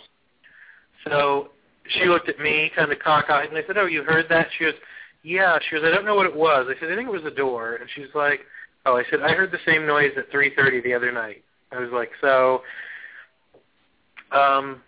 So 1.06 1.50
she 1.88 2.06
looked 2.06 2.30
at 2.30 2.40
me 2.40 2.72
kind 2.76 2.92
of 2.92 3.00
cockeyed 3.00 3.50
and 3.50 3.58
I 3.58 3.66
said, 3.66 3.78
oh, 3.78 3.86
you 3.86 4.04
heard 4.04 4.28
that? 4.30 4.48
She 4.58 4.66
goes, 4.66 4.74
yeah. 5.24 5.58
She 5.62 5.76
goes, 5.76 5.86
I 5.86 5.92
don't 5.92 6.06
know 6.06 6.16
what 6.16 6.26
it 6.26 6.36
was. 6.36 6.68
I 6.70 6.80
said, 6.80 6.92
I 6.92 6.96
think 6.96 7.08
it 7.08 7.12
was 7.12 7.26
a 7.26 7.32
door. 7.36 7.76
And 7.76 7.90
she's 7.96 8.14
like, 8.14 8.42
oh, 8.86 8.98
I 8.98 9.04
said, 9.10 9.22
I 9.22 9.34
heard 9.34 9.52
the 9.52 9.60
same 9.66 9.86
noise 9.86 10.12
at 10.18 10.32
3.30 10.32 10.84
the 10.84 10.94
other 10.94 11.12
night. 11.12 11.44
I 11.72 11.80
was 11.80 11.90
like, 11.92 12.12
so 12.22 12.62
um, 14.32 14.82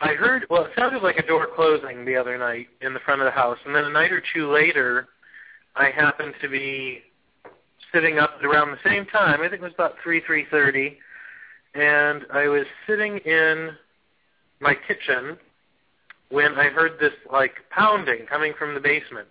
I 0.00 0.14
heard, 0.14 0.46
well, 0.48 0.64
it 0.64 0.70
sounded 0.76 1.02
like 1.02 1.16
a 1.16 1.26
door 1.26 1.48
closing 1.54 2.04
the 2.04 2.16
other 2.16 2.38
night 2.38 2.68
in 2.82 2.94
the 2.94 3.00
front 3.00 3.20
of 3.20 3.24
the 3.24 3.32
house. 3.32 3.58
And 3.66 3.74
then 3.74 3.84
a 3.84 3.90
night 3.90 4.12
or 4.12 4.22
two 4.34 4.50
later, 4.52 5.08
I 5.74 5.90
happened 5.90 6.34
to 6.40 6.48
be 6.48 7.02
sitting 7.92 8.18
up 8.18 8.42
around 8.42 8.70
the 8.70 8.88
same 8.88 9.06
time. 9.06 9.40
I 9.40 9.48
think 9.48 9.54
it 9.54 9.62
was 9.62 9.74
about 9.74 9.94
3, 10.02 10.22
3.30. 10.22 10.96
And 11.74 12.24
I 12.32 12.46
was 12.48 12.64
sitting 12.86 13.18
in 13.18 13.70
my 14.60 14.74
kitchen 14.86 15.36
when 16.30 16.54
I 16.54 16.68
heard 16.68 16.92
this, 17.00 17.12
like, 17.32 17.54
pounding 17.70 18.26
coming 18.26 18.52
from 18.58 18.74
the 18.74 18.80
basement. 18.80 19.26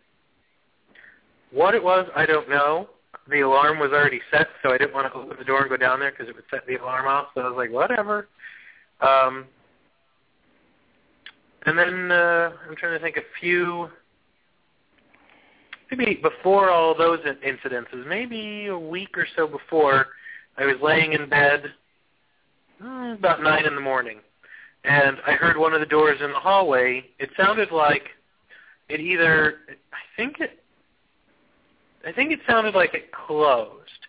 What 1.52 1.76
it 1.76 1.84
was, 1.84 2.08
I 2.16 2.26
don't 2.26 2.50
know. 2.50 2.90
The 3.30 3.42
alarm 3.42 3.80
was 3.80 3.92
already 3.92 4.22
set, 4.32 4.48
so 4.64 4.72
I 4.72 4.78
didn't 4.78 4.94
want 4.94 5.12
to 5.12 5.20
open 5.20 5.38
the 5.38 5.46
door 5.46 5.62
and 5.62 5.70
go 5.70 5.78
down 5.78 6.00
there 6.00 6.12
because 6.12 6.28
it 6.28 6.36
would 6.36 6.46
set 6.52 6.66
the 6.68 6.76
alarm 6.76 7.08
off. 7.08 7.28
So 7.36 7.42
I 7.42 7.48
was 7.48 7.56
like, 7.56 7.72
whatever. 7.72 8.28
Um, 9.02 9.46
and 11.68 11.78
then 11.78 12.12
uh, 12.12 12.52
I'm 12.68 12.78
trying 12.78 12.98
to 12.98 13.00
think 13.00 13.18
a 13.18 13.40
few, 13.42 13.90
maybe 15.92 16.16
before 16.16 16.70
all 16.72 16.98
those 16.98 17.20
in- 17.26 17.56
incidences, 17.56 18.08
maybe 18.08 18.68
a 18.68 18.80
week 18.80 19.18
or 19.18 19.28
so 19.36 19.46
before, 19.48 20.08
I 20.58 20.66
was 20.66 20.78
laying 20.82 21.12
in 21.12 21.28
bed 21.28 21.64
mm, 22.82 23.18
about 23.18 23.44
9 23.44 23.66
in 23.66 23.76
the 23.76 23.82
morning, 23.82 24.20
and 24.86 25.18
I 25.28 25.34
heard 25.34 25.58
one 25.58 25.74
of 25.74 25.82
the 25.82 25.86
doors 25.86 26.20
in 26.24 26.32
the 26.32 26.40
hallway. 26.40 27.04
It 27.20 27.32
sounded 27.36 27.72
like 27.72 28.04
it 28.88 29.02
either, 29.02 29.56
I 29.92 30.16
think 30.16 30.40
it, 30.40 30.64
I 32.08 32.14
think 32.14 32.32
it 32.32 32.40
sounded 32.48 32.76
like 32.76 32.94
it 32.94 33.12
closed, 33.12 34.08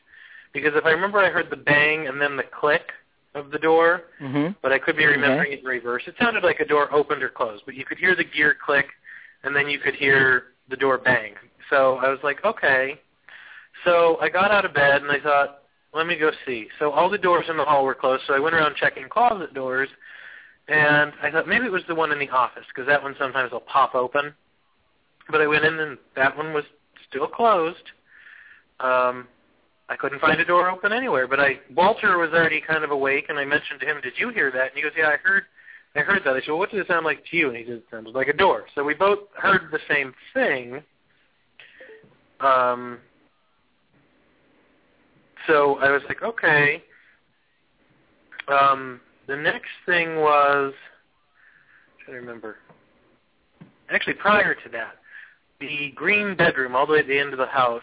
because 0.55 0.75
if 0.77 0.85
I 0.87 0.91
remember, 0.91 1.19
I 1.19 1.29
heard 1.29 1.51
the 1.51 1.57
bang 1.57 2.07
and 2.07 2.21
then 2.21 2.37
the 2.37 2.45
click 2.45 2.93
of 3.39 3.51
the 3.51 3.59
door, 3.59 4.05
Mhm. 4.21 4.57
but 4.61 4.73
I 4.73 4.79
could 4.79 4.97
be 4.97 5.07
remembering 5.07 5.53
it 5.53 5.61
in 5.61 5.65
reverse. 5.65 6.07
It 6.07 6.17
sounded 6.19 6.43
like 6.43 6.61
a 6.61 6.65
door 6.65 6.93
opened 6.93 7.23
or 7.23 7.29
closed, 7.29 7.65
but 7.65 7.75
you 7.75 7.85
could 7.85 7.99
hear 7.99 8.15
the 8.15 8.25
gear 8.25 8.55
click, 8.55 8.95
and 9.45 9.55
then 9.55 9.69
you 9.69 9.79
could 9.79 9.95
hear 9.95 10.53
the 10.69 10.77
door 10.77 10.99
bang. 10.99 11.37
So 11.71 11.97
I 11.99 12.09
was 12.09 12.23
like, 12.23 12.45
okay. 12.45 13.01
So 13.85 14.19
I 14.21 14.29
got 14.29 14.51
out 14.51 14.65
of 14.65 14.75
bed 14.75 15.03
and 15.03 15.11
I 15.11 15.21
thought, 15.21 15.63
let 15.93 16.07
me 16.07 16.17
go 16.17 16.33
see. 16.45 16.69
So 16.79 16.91
all 16.91 17.09
the 17.09 17.19
doors 17.19 17.49
in 17.49 17.57
the 17.57 17.65
hall 17.65 17.85
were 17.85 17.95
closed, 17.95 18.25
so 18.27 18.35
I 18.35 18.39
went 18.39 18.55
around 18.55 18.77
checking 18.77 19.09
closet 19.09 19.55
doors, 19.55 19.89
and 20.69 21.13
I 21.23 21.31
thought 21.31 21.49
maybe 21.49 21.67
it 21.67 21.73
was 21.73 21.85
the 21.87 21.95
one 21.95 22.13
in 22.13 22.19
the 22.19 22.29
office 22.29 22.67
because 22.69 22.87
that 22.87 23.03
one 23.03 23.15
sometimes 23.19 23.53
will 23.53 23.61
pop 23.61 23.95
open. 23.95 24.35
But 25.31 25.41
I 25.41 25.47
went 25.47 25.65
in 25.65 25.79
and 25.79 25.99
that 26.17 26.37
one 26.37 26.53
was 26.53 26.65
still 27.09 27.27
closed. 27.27 27.93
Um, 28.81 29.29
I 29.89 29.97
couldn't 29.97 30.21
find 30.21 30.41
a 30.41 30.45
door 30.45 30.71
open 30.71 30.93
anywhere. 30.93 31.27
But 31.27 31.41
I 31.41 31.61
Walter 31.75 32.19
was 32.19 32.31
already 32.31 32.61
kind 32.61 32.85
of 32.85 32.91
awake, 32.91 33.27
and 33.29 33.39
I 33.39 33.45
mentioned 33.45 33.81
to 33.81 33.87
him, 33.87 34.01
"Did 34.03 34.15
you 34.17 34.31
hear 34.31 34.51
that?" 34.51 34.69
And 34.69 34.77
he 34.77 34.83
goes, 34.83 34.93
"Yeah, 34.97 35.09
I 35.09 35.17
heard." 35.17 35.45
I 35.97 36.01
heard 36.01 36.23
that. 36.25 36.37
I 36.37 36.41
said, 36.41 36.49
well, 36.49 36.59
"What 36.59 36.71
did 36.71 36.81
it 36.81 36.87
sound 36.87 37.07
like 37.07 37.25
to 37.31 37.37
you?" 37.37 37.49
And 37.49 37.57
he 37.57 37.65
said, 37.65 37.75
"It 37.75 37.85
sounded 37.91 38.15
like 38.15 38.29
a 38.29 38.33
door." 38.33 38.67
So 38.75 38.85
we 38.85 38.95
both 38.95 39.21
heard 39.35 39.71
the 39.73 39.81
same 39.89 40.15
thing. 40.35 40.83
Um, 42.41 42.99
so 45.49 45.79
I 45.79 45.91
was 45.91 46.03
like, 46.09 46.23
okay. 46.23 46.85
Um, 48.49 49.01
the 49.27 49.37
next 49.37 49.71
thing 49.87 50.17
was, 50.17 50.73
I'm 50.75 52.05
trying 52.05 52.17
to 52.17 52.21
remember. 52.21 52.57
Actually, 53.91 54.15
prior 54.15 54.55
to 54.55 54.69
that, 54.71 54.97
the 55.61 55.93
green 55.95 56.37
bedroom, 56.37 56.77
all 56.77 56.87
the 56.87 56.93
way 56.93 56.99
at 57.01 57.07
the 57.07 57.19
end 57.19 57.33
of 57.33 57.39
the 57.39 57.47
house, 57.47 57.83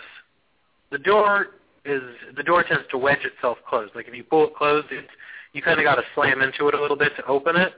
the 0.91 0.99
door 0.99 1.47
is 1.85 2.01
the 2.35 2.43
door 2.43 2.63
tends 2.63 2.83
to 2.91 2.97
wedge 2.97 3.23
itself 3.23 3.57
closed. 3.67 3.95
Like 3.95 4.07
if 4.07 4.15
you 4.15 4.23
pull 4.23 4.47
it 4.47 4.55
closed, 4.55 4.87
it's 4.91 5.07
you 5.53 5.61
kind 5.61 5.79
of 5.79 5.83
got 5.83 5.95
to 5.95 6.03
slam 6.15 6.41
into 6.41 6.67
it 6.67 6.73
a 6.73 6.81
little 6.81 6.97
bit 6.97 7.15
to 7.17 7.25
open 7.25 7.55
it. 7.55 7.73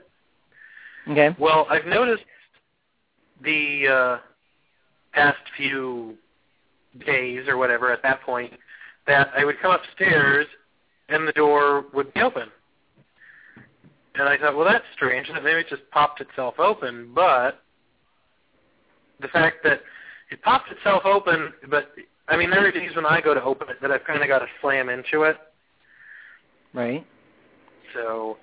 Okay. 1.08 1.34
Well, 1.38 1.66
I've 1.70 1.86
noticed 1.86 2.24
the 3.42 3.86
uh, 3.88 4.18
past 5.12 5.38
few 5.56 6.16
days 7.06 7.46
or 7.46 7.56
whatever 7.56 7.92
at 7.92 8.02
that 8.02 8.22
point 8.22 8.52
that 9.06 9.30
I 9.36 9.44
would 9.44 9.60
come 9.60 9.70
upstairs 9.70 10.46
and 11.08 11.26
the 11.26 11.32
door 11.32 11.84
would 11.94 12.12
be 12.12 12.20
open. 12.20 12.48
And 14.14 14.28
I 14.28 14.36
thought, 14.36 14.56
well, 14.56 14.66
that's 14.66 14.84
strange. 14.94 15.28
That 15.28 15.44
maybe 15.44 15.60
it 15.60 15.68
just 15.70 15.88
popped 15.92 16.20
itself 16.20 16.54
open. 16.58 17.12
But 17.14 17.62
the 19.20 19.28
fact 19.28 19.58
that 19.64 19.80
it 20.30 20.42
popped 20.42 20.70
itself 20.72 21.02
open, 21.04 21.52
but 21.70 21.92
I 22.28 22.36
mean, 22.36 22.50
there 22.50 22.66
are 22.66 22.70
days 22.70 22.94
when 22.94 23.06
I 23.06 23.20
go 23.20 23.34
to 23.34 23.42
open 23.42 23.68
it 23.70 23.76
that 23.80 23.90
I've 23.90 24.04
kind 24.04 24.22
of 24.22 24.28
got 24.28 24.40
to 24.40 24.46
slam 24.60 24.88
into 24.88 25.22
it. 25.22 25.36
Right. 26.74 27.06
So 27.94 28.36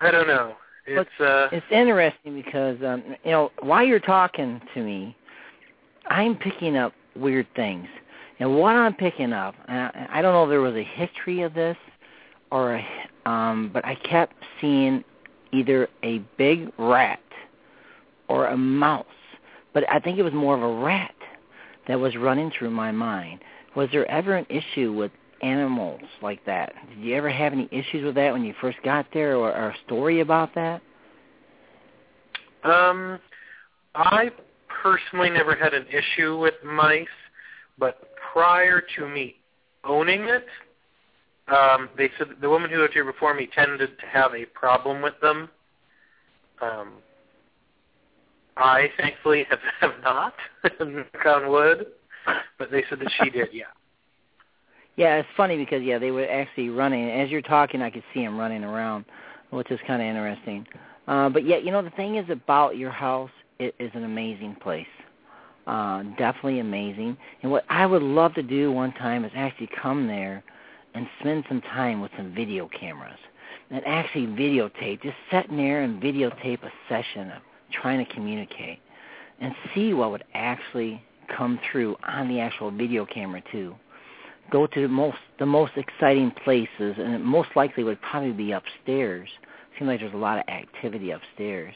I 0.00 0.10
don't 0.10 0.26
know. 0.28 0.54
It's 0.86 1.20
uh, 1.20 1.48
It's 1.50 1.66
interesting 1.70 2.34
because 2.42 2.78
um, 2.84 3.02
you 3.24 3.30
know 3.30 3.50
while 3.60 3.84
you're 3.84 3.98
talking 3.98 4.60
to 4.74 4.82
me, 4.82 5.16
I'm 6.06 6.36
picking 6.36 6.76
up 6.76 6.92
weird 7.16 7.46
things, 7.56 7.88
and 8.38 8.56
what 8.56 8.76
I'm 8.76 8.94
picking 8.94 9.32
up, 9.32 9.54
and 9.66 9.78
I, 9.78 10.08
I 10.12 10.22
don't 10.22 10.32
know 10.32 10.44
if 10.44 10.50
there 10.50 10.60
was 10.60 10.74
a 10.74 10.84
history 10.84 11.42
of 11.42 11.54
this, 11.54 11.76
or 12.52 12.76
a, 12.76 12.86
um, 13.28 13.70
but 13.72 13.84
I 13.84 13.96
kept 13.96 14.34
seeing 14.60 15.02
either 15.52 15.88
a 16.04 16.18
big 16.36 16.70
rat 16.78 17.20
or 18.28 18.46
a 18.46 18.56
mouse, 18.56 19.06
but 19.74 19.88
I 19.90 19.98
think 19.98 20.18
it 20.18 20.22
was 20.22 20.34
more 20.34 20.54
of 20.54 20.62
a 20.62 20.84
rat 20.84 21.14
that 21.88 21.98
was 21.98 22.16
running 22.16 22.50
through 22.56 22.70
my 22.70 22.92
mind. 22.92 23.40
Was 23.74 23.88
there 23.92 24.10
ever 24.10 24.36
an 24.36 24.46
issue 24.48 24.92
with 24.92 25.12
animals 25.42 26.00
like 26.22 26.44
that? 26.46 26.72
Did 26.88 26.98
you 26.98 27.14
ever 27.14 27.28
have 27.28 27.52
any 27.52 27.68
issues 27.70 28.04
with 28.04 28.14
that 28.14 28.32
when 28.32 28.44
you 28.44 28.54
first 28.60 28.78
got 28.84 29.06
there, 29.12 29.36
or, 29.36 29.54
or 29.54 29.70
a 29.70 29.76
story 29.84 30.20
about 30.20 30.54
that? 30.54 30.80
Um, 32.64 33.18
I 33.94 34.30
personally 34.68 35.30
never 35.30 35.54
had 35.54 35.74
an 35.74 35.86
issue 35.88 36.38
with 36.38 36.54
mice, 36.64 37.06
but 37.78 38.10
prior 38.32 38.82
to 38.96 39.08
me 39.08 39.36
owning 39.84 40.22
it, 40.22 40.46
um, 41.48 41.88
they 41.96 42.10
said 42.18 42.28
the 42.40 42.48
woman 42.48 42.70
who 42.70 42.80
lived 42.80 42.92
here 42.92 43.04
before 43.04 43.34
me 43.34 43.48
tended 43.54 43.98
to 43.98 44.06
have 44.06 44.34
a 44.34 44.46
problem 44.46 45.00
with 45.00 45.14
them. 45.20 45.48
Um, 46.60 46.92
I 48.56 48.90
thankfully 48.98 49.46
have, 49.50 49.58
have 49.80 50.02
not, 50.02 50.34
knock 50.80 51.26
on 51.26 51.50
wood, 51.50 51.86
but 52.58 52.70
they 52.70 52.84
said 52.88 53.00
that 53.00 53.12
she 53.20 53.30
did, 53.30 53.48
yeah. 53.52 53.64
Yeah, 54.96 55.16
it's 55.16 55.28
funny 55.36 55.58
because 55.58 55.82
yeah, 55.82 55.98
they 55.98 56.10
were 56.10 56.26
actually 56.26 56.70
running. 56.70 57.10
As 57.10 57.28
you're 57.28 57.42
talking, 57.42 57.82
I 57.82 57.90
could 57.90 58.02
see 58.14 58.24
them 58.24 58.38
running 58.38 58.64
around, 58.64 59.04
which 59.50 59.70
is 59.70 59.78
kind 59.86 60.00
of 60.00 60.08
interesting. 60.08 60.66
Uh, 61.06 61.28
but 61.28 61.46
yeah, 61.46 61.58
you 61.58 61.70
know 61.70 61.82
the 61.82 61.90
thing 61.90 62.16
is 62.16 62.28
about 62.30 62.78
your 62.78 62.90
house, 62.90 63.30
it 63.58 63.74
is 63.78 63.90
an 63.94 64.04
amazing 64.04 64.56
place. 64.56 64.86
Uh, 65.66 66.02
definitely 66.16 66.60
amazing. 66.60 67.16
And 67.42 67.50
what 67.50 67.64
I 67.68 67.84
would 67.84 68.02
love 68.02 68.34
to 68.34 68.42
do 68.42 68.72
one 68.72 68.92
time 68.92 69.24
is 69.24 69.32
actually 69.34 69.68
come 69.82 70.06
there 70.06 70.42
and 70.94 71.06
spend 71.20 71.44
some 71.48 71.60
time 71.60 72.00
with 72.00 72.10
some 72.16 72.34
video 72.34 72.68
cameras 72.68 73.18
and 73.70 73.84
actually 73.84 74.26
videotape, 74.26 75.02
just 75.02 75.16
sitting 75.30 75.56
there 75.56 75.82
and 75.82 76.00
videotape 76.00 76.62
a 76.62 76.72
session 76.88 77.32
of 77.32 77.42
trying 77.80 78.04
to 78.04 78.14
communicate 78.14 78.78
and 79.40 79.54
see 79.74 79.92
what 79.92 80.10
would 80.10 80.24
actually 80.34 81.02
come 81.36 81.58
through 81.70 81.96
on 82.04 82.28
the 82.28 82.40
actual 82.40 82.70
video 82.70 83.04
camera 83.06 83.42
too 83.52 83.74
go 84.50 84.66
to 84.66 84.82
the 84.82 84.88
most 84.88 85.18
the 85.38 85.46
most 85.46 85.72
exciting 85.76 86.30
places, 86.44 86.94
and 86.98 87.14
it 87.14 87.18
most 87.18 87.50
likely 87.56 87.84
would 87.84 88.00
probably 88.02 88.32
be 88.32 88.52
upstairs. 88.52 89.28
Seems 89.78 89.88
like 89.88 90.00
there's 90.00 90.14
a 90.14 90.16
lot 90.16 90.38
of 90.38 90.44
activity 90.48 91.10
upstairs. 91.10 91.74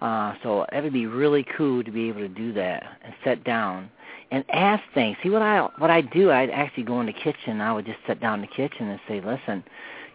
Uh, 0.00 0.34
so 0.42 0.66
that 0.72 0.82
would 0.82 0.92
be 0.92 1.06
really 1.06 1.44
cool 1.56 1.82
to 1.82 1.90
be 1.90 2.08
able 2.08 2.20
to 2.20 2.28
do 2.28 2.52
that 2.52 2.84
and 3.04 3.14
sit 3.24 3.42
down 3.44 3.90
and 4.30 4.44
ask 4.50 4.82
things. 4.94 5.16
See 5.22 5.30
what 5.30 5.42
I 5.42 5.68
what 5.78 5.90
I 5.90 6.00
do? 6.00 6.30
I'd 6.30 6.50
actually 6.50 6.84
go 6.84 7.00
in 7.00 7.06
the 7.06 7.12
kitchen. 7.12 7.60
I 7.60 7.72
would 7.72 7.86
just 7.86 7.98
sit 8.06 8.20
down 8.20 8.40
in 8.40 8.40
the 8.42 8.54
kitchen 8.54 8.88
and 8.88 9.00
say, 9.08 9.20
"Listen, 9.20 9.64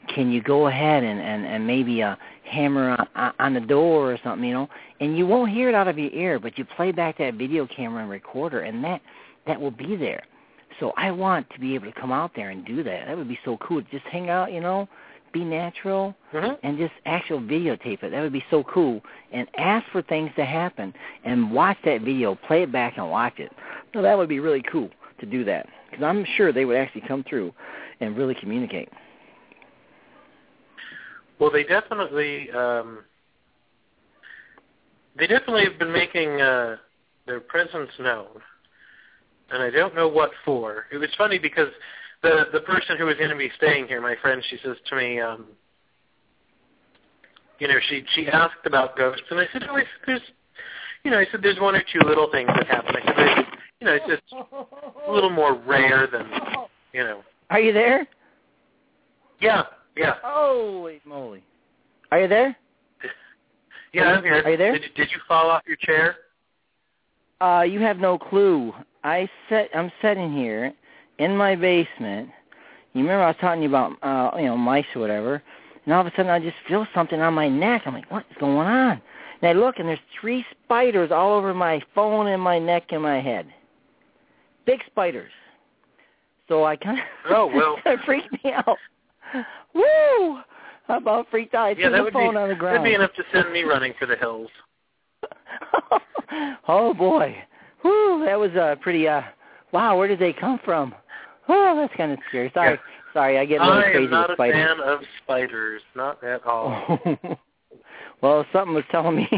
can 0.08 0.32
you 0.32 0.42
go 0.42 0.68
ahead 0.68 1.04
and 1.04 1.20
and 1.20 1.46
and 1.46 1.66
maybe 1.66 2.02
uh, 2.04 2.16
hammer 2.44 2.98
on, 3.16 3.34
on 3.40 3.54
the 3.54 3.62
door 3.62 4.12
or 4.12 4.18
something, 4.24 4.48
you 4.48 4.54
know?" 4.54 4.70
And 5.00 5.18
you 5.18 5.26
won't 5.28 5.52
hear 5.52 5.70
it 5.70 5.76
out 5.76 5.88
of 5.88 5.98
your 5.98 6.12
ear, 6.12 6.40
but 6.40 6.58
you 6.58 6.66
play 6.66 6.92
back 6.92 7.18
that 7.18 7.36
video 7.36 7.68
camera 7.68 8.02
and 8.02 8.10
recorder, 8.10 8.62
and 8.62 8.84
that 8.84 9.02
that 9.48 9.60
will 9.60 9.72
be 9.72 9.96
there. 9.96 10.24
So 10.80 10.94
I 10.98 11.12
want 11.12 11.50
to 11.52 11.60
be 11.60 11.76
able 11.76 11.86
to 11.92 12.00
come 12.00 12.12
out 12.12 12.32
there 12.36 12.50
and 12.50 12.66
do 12.66 12.84
that. 12.84 13.08
That 13.08 13.18
would 13.18 13.28
be 13.28 13.40
so 13.46 13.58
cool. 13.58 13.82
Just 13.92 14.06
hang 14.06 14.30
out, 14.30 14.52
you 14.52 14.60
know, 14.60 14.88
be 15.32 15.44
natural, 15.44 16.16
Mhm. 16.34 16.58
and 16.64 16.78
just 16.78 16.94
actual 17.06 17.40
videotape 17.40 18.04
it. 18.04 18.12
That 18.12 18.22
would 18.22 18.34
be 18.34 18.46
so 18.50 18.64
cool. 18.64 19.02
And 19.32 19.48
ask 19.58 19.86
for 19.88 20.02
things 20.02 20.32
to 20.36 20.46
happen, 20.46 20.94
and 21.24 21.52
watch 21.52 21.78
that 21.84 22.02
video, 22.02 22.36
play 22.36 22.64
it 22.64 22.72
back, 22.72 22.98
and 22.98 23.10
watch 23.10 23.40
it. 23.40 23.52
So 23.94 24.02
that 24.02 24.18
would 24.18 24.30
be 24.30 24.40
really 24.40 24.62
cool 24.62 24.90
to 25.20 25.26
do 25.26 25.44
that, 25.46 25.68
because 25.90 26.04
I'm 26.04 26.24
sure 26.38 26.52
they 26.52 26.66
would 26.66 26.78
actually 26.78 27.02
come 27.02 27.24
through 27.24 27.54
and 28.00 28.18
really 28.18 28.36
communicate. 28.36 28.90
Well, 31.40 31.52
they 31.52 31.64
definitely 31.64 32.50
um, 32.52 33.00
they 35.18 35.28
definitely 35.28 35.66
have 35.66 35.80
been 35.80 35.92
making 35.92 36.42
uh, 36.42 36.78
their 37.26 37.40
presence 37.40 37.92
known, 38.00 38.28
and 39.52 39.62
I 39.62 39.70
don't 39.70 39.96
know 39.96 40.08
what 40.08 40.32
for. 40.46 40.86
It 40.92 40.98
was 40.98 41.10
funny 41.18 41.38
because 41.40 41.70
the 42.22 42.46
the 42.54 42.62
person 42.62 42.98
who 42.98 43.06
was 43.06 43.16
going 43.18 43.30
to 43.30 43.36
be 43.36 43.52
staying 43.58 43.88
here, 43.88 44.02
my 44.02 44.16
friend, 44.22 44.44
she 44.50 44.58
says 44.64 44.78
to 44.90 44.96
me, 44.96 45.20
um, 45.20 45.48
you 47.60 47.68
know, 47.68 47.78
she 47.90 48.04
she 48.16 48.28
asked 48.28 48.66
about 48.66 48.98
ghosts, 48.98 49.26
and 49.30 49.40
I 49.40 49.48
said, 49.52 49.64
oh, 49.70 49.76
I 49.76 49.82
said, 49.82 49.88
there's, 50.06 50.22
you 51.04 51.12
know, 51.12 51.20
I 51.20 51.26
said 51.32 51.42
there's 51.42 51.60
one 51.60 51.76
or 51.76 51.84
two 51.92 52.00
little 52.08 52.30
things 52.32 52.50
that 52.56 52.68
happen. 52.68 52.96
I 52.96 53.06
said, 53.06 53.16
there's, 53.18 53.46
you 53.82 53.88
know, 53.88 53.94
it's 53.94 54.08
just 54.08 54.22
a 55.08 55.12
little 55.12 55.30
more 55.30 55.56
rare 55.56 56.08
than, 56.12 56.30
you 56.94 57.04
know. 57.04 57.22
Are 57.50 57.60
you 57.60 57.74
there? 57.74 58.08
Yeah, 59.40 59.64
yeah, 59.96 60.16
Holy 60.24 61.02
moly! 61.06 61.44
Are 62.12 62.22
you 62.22 62.28
there? 62.28 62.56
yeah. 63.94 64.04
I'm 64.04 64.24
here. 64.24 64.42
Are 64.44 64.50
you 64.50 64.58
there? 64.58 64.74
Did 64.74 64.84
you, 64.84 64.90
did 64.96 65.12
you 65.12 65.18
fall 65.28 65.50
off 65.50 65.64
your 65.68 65.78
chair? 65.78 66.16
Uh, 67.42 67.62
you 67.62 67.80
have 67.80 67.98
no 67.98 68.18
clue. 68.18 68.74
I 69.04 69.30
set. 69.50 69.70
I'm 69.76 69.92
sitting 70.02 70.32
here 70.32 70.74
in 71.20 71.36
my 71.36 71.56
basement. 71.56 72.30
You 72.94 73.02
remember 73.02 73.24
I 73.24 73.28
was 73.28 73.36
talking 73.42 73.62
to 73.62 73.64
you 73.64 73.70
about 73.70 73.92
uh, 74.04 74.38
you 74.38 74.46
know 74.46 74.58
mice 74.58 74.86
or 74.96 75.02
whatever, 75.02 75.42
and 75.86 75.94
all 75.94 76.02
of 76.02 76.08
a 76.08 76.12
sudden 76.16 76.32
I 76.32 76.40
just 76.40 76.56
feel 76.68 76.88
something 76.94 77.20
on 77.20 77.34
my 77.34 77.50
neck. 77.50 77.84
I'm 77.86 77.94
like, 77.94 78.10
what 78.12 78.26
is 78.30 78.38
going 78.40 78.68
on? 78.68 79.02
And 79.42 79.50
I 79.50 79.54
look, 79.60 79.80
and 79.80 79.88
there's 79.90 80.00
three 80.22 80.46
spiders 80.64 81.12
all 81.12 81.34
over 81.34 81.54
my 81.54 81.82
phone 81.94 82.28
and 82.28 82.42
my 82.42 82.60
neck 82.60 82.84
and 82.92 83.02
my 83.02 83.20
head. 83.20 83.48
Big 84.66 84.80
spiders. 84.86 85.32
So 86.48 86.64
I 86.64 86.76
kind 86.76 87.00
of 87.00 87.06
Oh, 87.30 87.52
well. 87.54 87.78
freaked 88.06 88.32
me 88.44 88.52
out. 88.54 88.78
Woo! 89.74 90.38
I 90.90 90.98
about 90.98 91.28
freaked 91.32 91.54
out. 91.56 91.66
I 91.68 91.70
Yeah, 91.72 91.90
that 91.90 91.98
the 91.98 92.04
would 92.04 92.14
be 92.14 92.20
phone 92.20 92.38
on 92.38 92.50
the 92.50 92.56
ground. 92.56 92.78
that'd 92.78 92.90
be 92.90 92.96
enough 92.96 93.14
to 93.14 93.24
send 93.34 93.52
me 93.52 93.64
running 93.64 93.94
for 93.98 94.06
the 94.06 94.16
hills. 94.18 94.50
oh 96.68 96.94
boy. 96.94 97.36
Whew, 97.82 98.24
that 98.26 98.40
was 98.40 98.52
a 98.52 98.78
pretty 98.82 99.08
uh 99.08 99.22
wow, 99.72 99.98
where 99.98 100.08
did 100.08 100.20
they 100.20 100.34
come 100.34 100.60
from? 100.64 100.94
Oh, 101.50 101.76
that's 101.80 101.94
kind 101.96 102.12
of 102.12 102.20
scary. 102.30 102.52
Sorry. 102.54 102.80
Sorry, 103.14 103.38
I 103.38 103.46
get 103.46 103.62
a 103.62 103.66
little 103.66 103.80
I 103.80 103.92
crazy 103.92 104.06
am 104.06 104.12
not 104.12 104.30
with 104.30 104.32
a 104.32 104.36
spiders. 104.38 104.56
fan 104.56 104.80
of 104.80 105.00
spiders, 105.24 105.82
not 105.96 106.24
at 106.24 106.44
all. 106.46 107.00
well, 108.22 108.46
something 108.52 108.74
was 108.74 108.84
telling 108.92 109.16
me, 109.18 109.30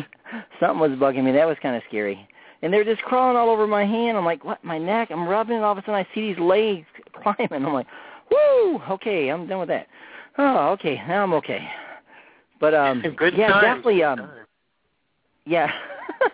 something 0.60 0.80
was 0.80 0.92
bugging 0.92 1.26
me. 1.26 1.34
That 1.34 1.48
was 1.48 1.58
kind 1.62 1.76
of 1.76 1.82
scary. 1.90 2.28
And 2.62 2.72
they're 2.74 2.86
just 2.86 3.02
crawling 3.02 3.36
all 3.36 3.50
over 3.50 3.68
my 3.68 3.86
hand. 3.86 4.18
I'm 4.18 4.24
like, 4.26 4.46
what? 4.46 4.64
My 4.64 4.78
neck? 4.78 5.10
I'm 5.12 5.28
rubbing. 5.28 5.58
All 5.58 5.74
of 5.74 5.78
a 5.78 5.82
sudden, 5.82 5.96
I 5.96 6.08
see 6.16 6.22
these 6.32 6.40
legs 6.40 6.86
climbing. 7.22 7.66
I'm 7.66 7.74
like, 7.74 7.88
woo! 8.32 8.82
Okay, 8.92 9.30
I'm 9.30 9.48
done 9.48 9.60
with 9.60 9.70
that. 9.70 9.88
Oh, 10.38 10.70
okay, 10.74 11.02
now 11.08 11.24
I'm 11.24 11.34
okay. 11.34 11.68
But 12.60 12.74
um, 12.74 13.02
Good 13.18 13.36
yeah, 13.36 13.50
times, 13.50 13.62
definitely. 13.64 14.04
Um, 14.04 14.30
yeah, 15.46 15.72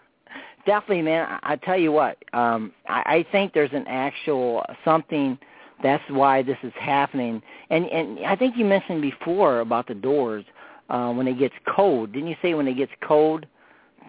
definitely, 0.65 1.01
man. 1.03 1.27
I, 1.43 1.53
I 1.53 1.55
tell 1.57 1.77
you 1.77 1.91
what. 1.91 2.17
Um, 2.33 2.71
I, 2.87 3.01
I 3.05 3.25
think 3.31 3.53
there's 3.53 3.73
an 3.73 3.85
actual 3.87 4.63
something. 4.85 5.37
That's 5.83 6.03
why 6.09 6.43
this 6.43 6.57
is 6.63 6.73
happening. 6.79 7.41
And 7.69 7.85
and 7.85 8.25
I 8.25 8.35
think 8.35 8.55
you 8.57 8.65
mentioned 8.65 9.01
before 9.01 9.59
about 9.61 9.87
the 9.87 9.95
doors 9.95 10.45
uh, 10.89 11.11
when 11.11 11.27
it 11.27 11.39
gets 11.39 11.55
cold. 11.75 12.13
Didn't 12.13 12.27
you 12.29 12.35
say 12.41 12.53
when 12.53 12.67
it 12.67 12.75
gets 12.75 12.91
cold, 13.05 13.45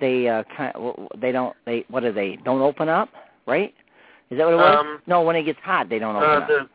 they 0.01 0.29
uh, 0.29 0.45
kind 0.57 0.75
of, 0.77 1.09
they 1.21 1.33
don't 1.33 1.57
they 1.65 1.85
what 1.89 2.05
are 2.05 2.13
they 2.13 2.37
don't 2.45 2.61
open 2.61 2.89
up, 2.89 3.09
right? 3.47 3.75
Is 4.31 4.39
that 4.39 4.45
what 4.45 4.55
it 4.55 4.57
was? 4.57 4.77
Um, 4.79 5.01
no, 5.07 5.23
when 5.23 5.37
it 5.37 5.45
gets 5.45 5.59
hot, 5.63 5.89
they 5.89 5.99
don't 5.99 6.17
open 6.17 6.29
Uh, 6.29 6.33
up. 6.35 6.49
the 6.49 6.69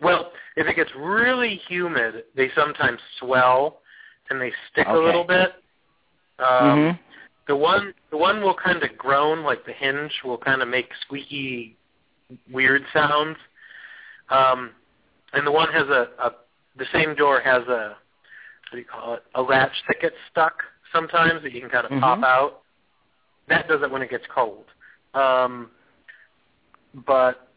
well, 0.00 0.32
if 0.56 0.66
it 0.66 0.76
gets 0.76 0.90
really 0.96 1.60
humid, 1.68 2.24
they 2.36 2.50
sometimes 2.54 2.98
swell 3.18 3.80
and 4.30 4.40
they 4.40 4.52
stick 4.70 4.86
a 4.88 4.96
little 4.96 5.24
bit. 5.24 5.52
Um, 6.38 6.48
mhm. 6.48 6.98
The 7.48 7.56
one, 7.56 7.92
the 8.10 8.16
one 8.16 8.40
will 8.42 8.54
kind 8.54 8.82
of 8.82 8.96
groan, 8.96 9.42
like 9.42 9.64
the 9.66 9.72
hinge 9.72 10.12
will 10.24 10.38
kind 10.38 10.62
of 10.62 10.68
make 10.68 10.88
squeaky, 11.00 11.76
weird 12.52 12.82
sounds. 12.92 13.36
Um, 14.28 14.70
and 15.32 15.46
the 15.46 15.50
one 15.50 15.72
has 15.72 15.88
a, 15.88 16.08
a, 16.22 16.30
the 16.76 16.86
same 16.92 17.14
door 17.16 17.40
has 17.40 17.62
a, 17.66 17.96
what 18.70 18.72
do 18.72 18.78
you 18.78 18.84
call 18.84 19.14
it, 19.14 19.24
a 19.34 19.42
latch 19.42 19.72
that 19.88 20.00
gets 20.00 20.14
stuck 20.30 20.62
sometimes 20.92 21.42
that 21.42 21.52
you 21.52 21.60
can 21.60 21.70
kind 21.70 21.86
of 21.86 22.00
pop 22.00 22.18
Mhm. 22.20 22.24
out. 22.24 22.62
That 23.48 23.66
does 23.68 23.82
it 23.82 23.90
when 23.90 24.02
it 24.02 24.10
gets 24.10 24.26
cold. 24.32 24.66
Um, 25.14 25.70
but 27.06 27.49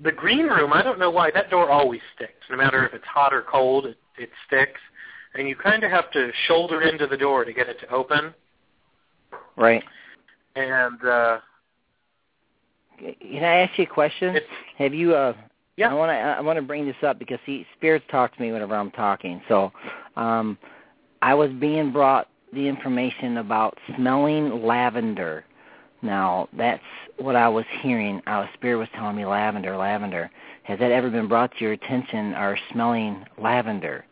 the 0.00 0.12
green 0.12 0.46
room, 0.46 0.72
I 0.72 0.82
don't 0.82 0.98
know 0.98 1.10
why 1.10 1.30
that 1.32 1.50
door 1.50 1.70
always 1.70 2.00
sticks. 2.14 2.32
No 2.50 2.56
matter 2.56 2.86
if 2.86 2.94
it's 2.94 3.04
hot 3.06 3.32
or 3.32 3.42
cold, 3.42 3.86
it, 3.86 3.96
it 4.18 4.30
sticks, 4.46 4.80
and 5.34 5.48
you 5.48 5.56
kind 5.56 5.84
of 5.84 5.90
have 5.90 6.10
to 6.12 6.30
shoulder 6.46 6.82
into 6.82 7.06
the 7.06 7.16
door 7.16 7.44
to 7.44 7.52
get 7.52 7.68
it 7.68 7.78
to 7.80 7.90
open. 7.90 8.34
Right. 9.56 9.82
And 10.56 11.04
uh, 11.04 11.38
Can 12.98 13.44
I 13.44 13.56
ask 13.62 13.78
you 13.78 13.84
a 13.84 13.86
question? 13.86 14.36
Have 14.78 14.94
you 14.94 15.14
uh 15.14 15.34
yeah, 15.76 15.90
I 15.90 15.94
want 15.94 16.10
to 16.10 16.14
I 16.14 16.40
want 16.40 16.56
to 16.56 16.62
bring 16.62 16.86
this 16.86 16.96
up 17.02 17.18
because 17.18 17.38
see 17.44 17.66
spirits 17.76 18.04
talk 18.10 18.34
to 18.34 18.40
me 18.40 18.52
whenever 18.52 18.76
I'm 18.76 18.92
talking. 18.92 19.42
So, 19.48 19.72
um 20.16 20.56
I 21.22 21.34
was 21.34 21.50
being 21.58 21.90
brought 21.90 22.28
the 22.52 22.68
information 22.68 23.38
about 23.38 23.76
smelling 23.96 24.64
lavender. 24.64 25.44
Now, 26.04 26.48
that's 26.56 26.82
what 27.18 27.34
I 27.34 27.48
was 27.48 27.64
hearing. 27.80 28.20
Our 28.26 28.48
spirit 28.54 28.76
was 28.76 28.88
telling 28.94 29.16
me 29.16 29.24
lavender, 29.24 29.76
lavender. 29.76 30.30
Has 30.64 30.78
that 30.78 30.92
ever 30.92 31.10
been 31.10 31.28
brought 31.28 31.50
to 31.52 31.64
your 31.64 31.72
attention 31.72 32.34
or 32.34 32.58
smelling 32.72 33.24
lavender? 33.38 34.04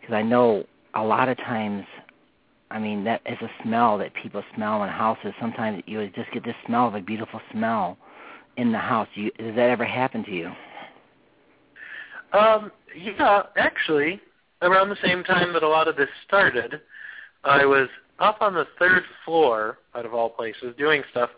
Because 0.00 0.14
I 0.14 0.22
know 0.22 0.66
a 0.94 1.02
lot 1.02 1.28
of 1.28 1.38
times 1.38 1.84
I 2.72 2.78
mean, 2.78 3.04
that 3.04 3.20
is 3.26 3.36
a 3.42 3.50
smell 3.62 3.98
that 3.98 4.14
people 4.14 4.42
smell 4.54 4.82
in 4.82 4.88
houses. 4.88 5.34
Sometimes 5.38 5.82
you 5.86 6.08
just 6.08 6.30
get 6.32 6.42
this 6.42 6.54
smell 6.66 6.88
of 6.88 6.94
a 6.94 7.02
beautiful 7.02 7.38
smell 7.52 7.98
in 8.56 8.72
the 8.72 8.78
house. 8.78 9.08
You, 9.14 9.30
does 9.32 9.54
that 9.56 9.68
ever 9.68 9.84
happen 9.84 10.24
to 10.24 10.30
you? 10.30 10.50
um, 12.32 12.72
yeah. 12.96 13.42
Actually, 13.56 14.20
around 14.62 14.88
the 14.88 14.96
same 15.04 15.22
time 15.22 15.52
that 15.52 15.62
a 15.62 15.68
lot 15.68 15.86
of 15.86 15.96
this 15.96 16.08
started, 16.26 16.80
I 17.44 17.66
was 17.66 17.88
up 18.18 18.38
on 18.40 18.54
the 18.54 18.66
third 18.78 19.02
floor, 19.24 19.78
out 19.94 20.06
of 20.06 20.14
all 20.14 20.30
places, 20.30 20.74
doing 20.78 21.02
stuff, 21.10 21.30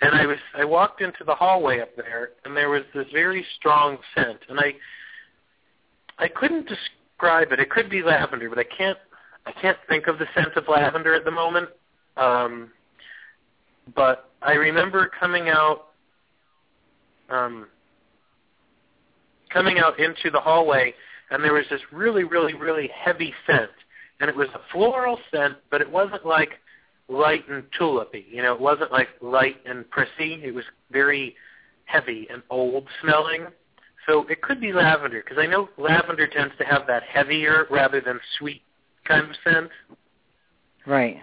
and 0.00 0.14
I 0.14 0.26
was 0.26 0.38
I 0.56 0.64
walked 0.64 1.00
into 1.00 1.24
the 1.24 1.34
hallway 1.34 1.80
up 1.80 1.94
there, 1.96 2.30
and 2.44 2.56
there 2.56 2.70
was 2.70 2.82
this 2.94 3.06
very 3.12 3.44
strong 3.58 3.98
scent, 4.14 4.38
and 4.48 4.58
I 4.58 4.74
I 6.18 6.28
couldn't 6.28 6.68
describe 6.68 7.52
it. 7.52 7.60
It 7.60 7.70
could 7.70 7.90
be 7.90 8.02
lavender, 8.02 8.48
but 8.48 8.58
I 8.58 8.64
can't 8.64 8.98
I 9.46 9.52
can't 9.52 9.78
think 9.88 10.06
of 10.06 10.18
the 10.18 10.26
scent 10.34 10.56
of 10.56 10.64
lavender 10.68 11.14
at 11.14 11.24
the 11.24 11.30
moment. 11.30 11.68
Um, 12.16 12.70
but 13.94 14.30
I 14.42 14.52
remember 14.52 15.10
coming 15.18 15.48
out 15.48 15.86
um, 17.30 17.66
coming 19.52 19.78
out 19.78 19.98
into 19.98 20.30
the 20.30 20.40
hallway, 20.40 20.94
and 21.30 21.42
there 21.44 21.54
was 21.54 21.64
this 21.70 21.80
really, 21.92 22.24
really, 22.24 22.54
really 22.54 22.88
heavy 22.94 23.34
scent, 23.46 23.70
and 24.20 24.28
it 24.28 24.36
was 24.36 24.48
a 24.54 24.60
floral 24.70 25.18
scent, 25.30 25.56
but 25.70 25.80
it 25.80 25.90
wasn't 25.90 26.24
like 26.24 26.50
light 27.08 27.48
and 27.48 27.64
tulipy. 27.78 28.24
You 28.30 28.42
know, 28.42 28.54
it 28.54 28.60
wasn't 28.60 28.92
like 28.92 29.08
light 29.20 29.56
and 29.66 29.88
prissy. 29.90 30.40
It 30.44 30.54
was 30.54 30.64
very 30.90 31.34
heavy 31.86 32.28
and 32.30 32.42
old 32.50 32.86
smelling. 33.02 33.46
So 34.06 34.26
it 34.28 34.42
could 34.42 34.60
be 34.60 34.72
lavender 34.72 35.22
because 35.22 35.38
I 35.38 35.46
know 35.46 35.68
lavender 35.76 36.26
tends 36.26 36.54
to 36.58 36.64
have 36.64 36.86
that 36.86 37.02
heavier 37.02 37.66
rather 37.70 38.00
than 38.00 38.20
sweet 38.38 38.62
kind 39.04 39.28
of 39.28 39.36
scent. 39.44 39.70
Right. 40.86 41.18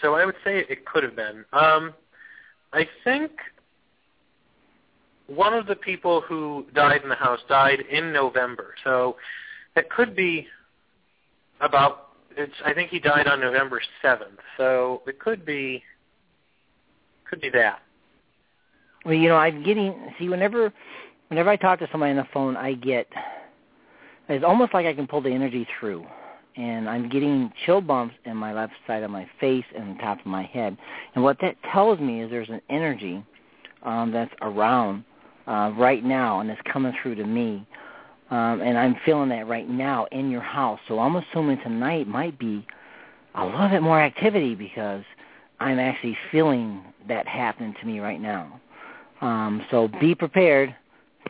So 0.00 0.14
I 0.14 0.24
would 0.24 0.36
say 0.44 0.64
it 0.68 0.84
could 0.86 1.02
have 1.02 1.16
been. 1.16 1.44
Um, 1.52 1.94
I 2.72 2.86
think 3.04 3.32
one 5.26 5.54
of 5.54 5.66
the 5.66 5.76
people 5.76 6.20
who 6.20 6.66
died 6.74 7.02
in 7.02 7.08
the 7.08 7.14
house 7.14 7.40
died 7.48 7.80
in 7.90 8.12
November, 8.12 8.74
so 8.84 9.16
it 9.76 9.90
could 9.90 10.14
be 10.14 10.46
about. 11.62 12.08
It's. 12.36 12.52
I 12.64 12.72
think 12.72 12.90
he 12.90 12.98
died 12.98 13.26
on 13.26 13.40
November 13.40 13.80
seventh, 14.00 14.38
so 14.56 15.02
it 15.06 15.18
could 15.18 15.44
be. 15.44 15.82
Could 17.28 17.40
be 17.40 17.50
that. 17.50 17.80
Well, 19.04 19.14
you 19.14 19.28
know, 19.28 19.36
I'm 19.36 19.62
getting 19.62 19.94
see 20.18 20.28
whenever 20.28 20.72
whenever 21.28 21.50
I 21.50 21.56
talk 21.56 21.78
to 21.80 21.88
somebody 21.90 22.10
on 22.10 22.16
the 22.16 22.28
phone, 22.32 22.56
I 22.56 22.74
get 22.74 23.06
it's 24.28 24.44
almost 24.44 24.72
like 24.72 24.86
I 24.86 24.94
can 24.94 25.06
pull 25.06 25.20
the 25.20 25.30
energy 25.30 25.66
through, 25.78 26.06
and 26.56 26.88
I'm 26.88 27.08
getting 27.08 27.52
chill 27.66 27.80
bumps 27.80 28.14
in 28.24 28.36
my 28.36 28.52
left 28.52 28.72
side 28.86 29.02
of 29.02 29.10
my 29.10 29.28
face 29.40 29.64
and 29.76 29.96
the 29.96 30.02
top 30.02 30.20
of 30.20 30.26
my 30.26 30.44
head. 30.44 30.76
And 31.14 31.24
what 31.24 31.38
that 31.40 31.56
tells 31.72 31.98
me 31.98 32.22
is 32.22 32.30
there's 32.30 32.48
an 32.48 32.62
energy 32.70 33.24
um, 33.82 34.12
that's 34.12 34.32
around 34.40 35.04
uh, 35.46 35.72
right 35.76 36.04
now, 36.04 36.40
and 36.40 36.50
it's 36.50 36.60
coming 36.72 36.92
through 37.02 37.16
to 37.16 37.24
me. 37.24 37.66
Um, 38.32 38.62
and 38.62 38.78
I'm 38.78 38.96
feeling 39.04 39.28
that 39.28 39.46
right 39.46 39.68
now 39.68 40.06
in 40.10 40.30
your 40.30 40.40
house. 40.40 40.80
So 40.88 40.98
I'm 41.00 41.16
assuming 41.16 41.58
tonight 41.58 42.08
might 42.08 42.38
be 42.38 42.66
a 43.34 43.44
little 43.44 43.68
bit 43.68 43.82
more 43.82 44.00
activity 44.00 44.54
because 44.54 45.04
I'm 45.60 45.78
actually 45.78 46.16
feeling 46.30 46.82
that 47.08 47.28
happening 47.28 47.74
to 47.78 47.86
me 47.86 48.00
right 48.00 48.18
now. 48.18 48.58
Um, 49.20 49.62
so 49.70 49.86
be 50.00 50.14
prepared 50.14 50.74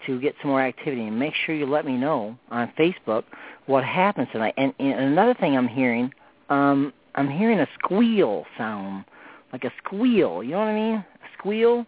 to 0.06 0.20
get 0.20 0.36
some 0.40 0.52
more 0.52 0.62
activity 0.62 1.02
and 1.08 1.18
make 1.18 1.34
sure 1.44 1.56
you 1.56 1.66
let 1.66 1.84
me 1.84 1.96
know 1.96 2.38
on 2.52 2.72
Facebook 2.78 3.24
what 3.66 3.82
happens 3.82 4.28
tonight. 4.30 4.54
And, 4.56 4.72
and 4.78 5.00
another 5.00 5.34
thing 5.34 5.56
I'm 5.56 5.66
hearing, 5.66 6.12
um, 6.50 6.92
I'm 7.16 7.28
hearing 7.28 7.58
a 7.58 7.66
squeal 7.82 8.46
sound, 8.56 9.06
like 9.52 9.64
a 9.64 9.72
squeal. 9.84 10.44
You 10.44 10.52
know 10.52 10.58
what 10.60 10.68
I 10.68 10.74
mean? 10.74 10.94
A 10.94 11.04
squeal, 11.36 11.84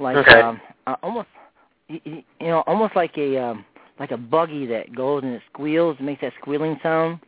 like 0.00 0.16
Okay. 0.16 0.40
um, 0.40 0.60
uh, 0.88 0.96
almost, 1.00 1.28
you, 1.86 2.00
you 2.04 2.22
you 2.40 2.48
know, 2.48 2.64
almost 2.66 2.96
like 2.96 3.16
a 3.16 3.38
um, 3.38 3.64
like 3.98 4.10
a 4.10 4.16
buggy 4.16 4.66
that 4.66 4.94
goes 4.94 5.22
and 5.22 5.32
it 5.32 5.42
squeals, 5.52 5.96
and 5.98 6.06
makes 6.06 6.20
that 6.20 6.32
squealing 6.40 6.78
sound. 6.82 7.20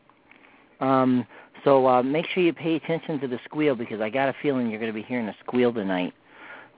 Um, 0.80 1.26
so 1.64 1.86
uh, 1.86 2.02
make 2.02 2.26
sure 2.26 2.42
you 2.42 2.52
pay 2.52 2.76
attention 2.76 3.20
to 3.20 3.28
the 3.28 3.38
squeal 3.44 3.74
because 3.74 4.00
I 4.00 4.10
got 4.10 4.28
a 4.28 4.34
feeling 4.42 4.70
you're 4.70 4.80
going 4.80 4.92
to 4.92 4.98
be 4.98 5.02
hearing 5.02 5.28
a 5.28 5.36
squeal 5.44 5.72
tonight, 5.72 6.12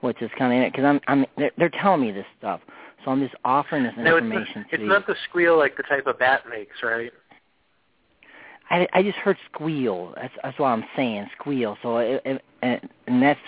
which 0.01 0.21
is 0.21 0.31
kind 0.37 0.63
of 0.63 0.71
because 0.71 0.85
I'm 0.85 0.99
I'm 1.07 1.25
they're, 1.37 1.51
they're 1.57 1.69
telling 1.69 2.01
me 2.01 2.11
this 2.11 2.25
stuff, 2.37 2.61
so 3.03 3.11
I'm 3.11 3.21
just 3.21 3.35
offering 3.43 3.83
this 3.83 3.93
No, 3.97 4.15
it's, 4.15 4.23
information 4.23 4.61
not, 4.61 4.69
to 4.69 4.75
it's 4.75 4.87
not 4.87 5.07
the 5.07 5.15
squeal 5.27 5.57
like 5.57 5.75
the 5.77 5.83
type 5.83 6.07
a 6.07 6.13
bat 6.13 6.43
makes, 6.49 6.75
right? 6.83 7.11
I 8.69 8.87
I 8.93 9.03
just 9.03 9.17
heard 9.17 9.37
squeal. 9.51 10.13
That's 10.15 10.33
that's 10.43 10.59
what 10.59 10.67
I'm 10.67 10.85
saying, 10.95 11.27
squeal. 11.39 11.77
So 11.81 11.97
it, 11.97 12.21
it, 12.25 12.41
and 12.61 12.89
and 13.07 13.21
that's 13.21 13.39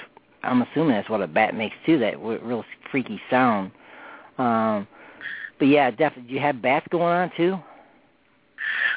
I'm 0.43 0.61
assuming 0.61 0.95
that's 0.95 1.09
what 1.09 1.21
a 1.21 1.27
bat 1.27 1.55
makes 1.55 1.75
too. 1.85 1.99
That 1.99 2.19
real 2.19 2.65
freaky 2.91 3.21
sound. 3.29 3.71
Um, 4.37 4.87
but 5.61 5.67
yeah, 5.67 5.91
definitely. 5.91 6.29
Do 6.29 6.33
you 6.33 6.39
have 6.39 6.59
bats 6.59 6.87
going 6.89 7.03
on 7.03 7.31
too? 7.37 7.53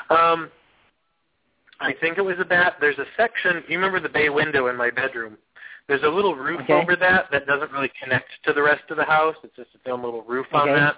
Um, 0.08 0.50
I 1.78 1.92
think 2.00 2.16
it 2.16 2.22
was 2.22 2.36
a 2.40 2.44
bat. 2.44 2.76
There's 2.80 2.96
a 2.96 3.04
section. 3.18 3.62
You 3.68 3.76
remember 3.76 4.00
the 4.00 4.08
bay 4.08 4.30
window 4.30 4.68
in 4.68 4.76
my 4.76 4.88
bedroom? 4.88 5.36
There's 5.88 6.04
a 6.04 6.08
little 6.08 6.34
roof 6.34 6.62
Okay. 6.62 6.72
over 6.72 6.96
that 6.96 7.26
that 7.32 7.46
doesn't 7.46 7.70
really 7.70 7.92
connect 8.02 8.30
to 8.46 8.54
the 8.54 8.62
rest 8.62 8.84
of 8.88 8.96
the 8.96 9.04
house. 9.04 9.36
It's 9.44 9.54
just 9.54 9.74
its 9.74 9.84
own 9.86 10.02
little 10.02 10.22
roof 10.22 10.46
on 10.54 10.70
Okay. 10.70 10.80
that. 10.80 10.96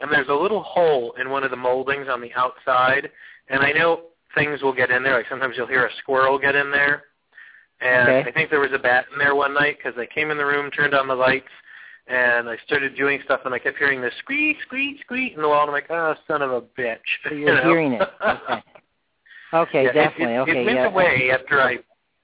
And 0.00 0.12
there's 0.12 0.28
a 0.28 0.34
little 0.34 0.62
hole 0.62 1.12
in 1.18 1.30
one 1.30 1.44
of 1.44 1.50
the 1.50 1.56
moldings 1.56 2.08
on 2.10 2.20
the 2.20 2.34
outside. 2.34 3.10
And 3.48 3.62
I 3.62 3.72
know 3.72 4.02
things 4.34 4.60
will 4.60 4.74
get 4.74 4.90
in 4.90 5.02
there. 5.02 5.14
Like 5.14 5.28
sometimes 5.30 5.56
you'll 5.56 5.66
hear 5.66 5.86
a 5.86 5.94
squirrel 5.96 6.38
get 6.38 6.54
in 6.56 6.70
there. 6.70 7.04
And 7.80 8.06
Okay. 8.06 8.28
I 8.28 8.32
think 8.32 8.50
there 8.50 8.60
was 8.60 8.72
a 8.74 8.78
bat 8.78 9.06
in 9.10 9.18
there 9.18 9.34
one 9.34 9.54
night 9.54 9.78
because 9.78 9.98
I 9.98 10.04
came 10.04 10.30
in 10.30 10.36
the 10.36 10.44
room, 10.44 10.70
turned 10.70 10.92
on 10.92 11.08
the 11.08 11.14
lights, 11.14 11.48
and 12.10 12.48
I 12.48 12.56
started 12.66 12.96
doing 12.96 13.20
stuff, 13.24 13.40
and 13.44 13.54
I 13.54 13.58
kept 13.58 13.78
hearing 13.78 14.00
this 14.00 14.14
squeak, 14.18 14.56
squeak, 14.66 15.00
squeak 15.02 15.34
in 15.34 15.42
the 15.42 15.48
wall, 15.48 15.62
and 15.62 15.70
I'm 15.70 15.74
like, 15.74 15.90
oh, 15.90 16.14
son 16.26 16.42
of 16.42 16.50
a 16.50 16.60
bitch. 16.60 16.98
So 17.24 17.30
you 17.34 17.46
you're 17.46 17.54
know? 17.54 17.68
hearing 17.68 17.92
it. 17.94 18.08
Okay. 18.24 18.62
Okay, 19.52 19.86
yeah, 19.86 19.92
definitely. 19.92 20.34
It, 20.34 20.36
it, 20.36 20.40
okay, 20.42 20.62
it 20.62 20.64
went 20.64 20.78
yeah. 20.78 20.86
away 20.86 21.30
after 21.32 21.60
I 21.60 21.78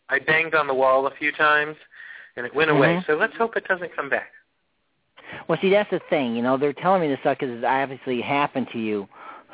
I 0.08 0.20
banged 0.20 0.54
on 0.54 0.68
the 0.68 0.74
wall 0.74 1.08
a 1.08 1.10
few 1.16 1.32
times, 1.32 1.74
and 2.36 2.46
it 2.46 2.54
went 2.54 2.70
away. 2.70 2.94
Mhm. 2.94 3.06
So 3.06 3.14
let's 3.14 3.36
hope 3.36 3.56
it 3.56 3.66
doesn't 3.66 3.96
come 3.96 4.08
back. 4.08 4.30
Well, 5.48 5.58
see, 5.60 5.70
that's 5.70 5.90
the 5.90 6.00
thing. 6.08 6.36
You 6.36 6.42
know, 6.42 6.56
they're 6.56 6.72
telling 6.72 7.00
me 7.00 7.08
this 7.08 7.18
stuff 7.20 7.38
because 7.40 7.58
it 7.58 7.64
obviously 7.64 8.20
happened 8.20 8.68
to 8.72 8.78
you, 8.78 9.08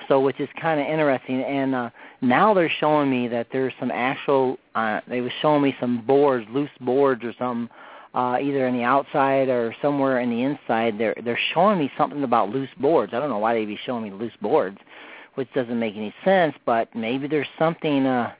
so 0.06 0.20
which 0.20 0.38
is 0.38 0.50
kind 0.60 0.80
of 0.80 0.86
interesting. 0.86 1.42
And 1.42 1.74
uh, 1.74 1.90
now 2.20 2.52
they're 2.52 2.68
showing 2.78 3.10
me 3.10 3.26
that 3.28 3.46
there's 3.52 3.72
some 3.80 3.90
actual. 3.90 4.58
Uh, 4.74 5.00
they 5.08 5.22
were 5.22 5.32
showing 5.40 5.62
me 5.62 5.74
some 5.80 6.04
boards, 6.04 6.46
loose 6.50 6.68
boards 6.80 7.24
or 7.24 7.32
something, 7.38 7.74
uh, 8.14 8.38
either 8.40 8.66
in 8.66 8.76
the 8.76 8.82
outside 8.84 9.48
or 9.48 9.74
somewhere 9.80 10.20
in 10.20 10.30
the 10.30 10.42
inside. 10.42 10.98
They're 10.98 11.16
they're 11.24 11.38
showing 11.54 11.78
me 11.78 11.90
something 11.96 12.22
about 12.24 12.50
loose 12.50 12.70
boards. 12.78 13.12
I 13.14 13.20
don't 13.20 13.30
know 13.30 13.38
why 13.38 13.54
they'd 13.54 13.66
be 13.66 13.78
showing 13.84 14.04
me 14.04 14.10
loose 14.10 14.32
boards, 14.40 14.78
which 15.34 15.48
doesn't 15.54 15.78
make 15.78 15.96
any 15.96 16.14
sense. 16.24 16.54
But 16.66 16.94
maybe 16.94 17.26
there's 17.26 17.48
something. 17.58 18.06
uh 18.06 18.32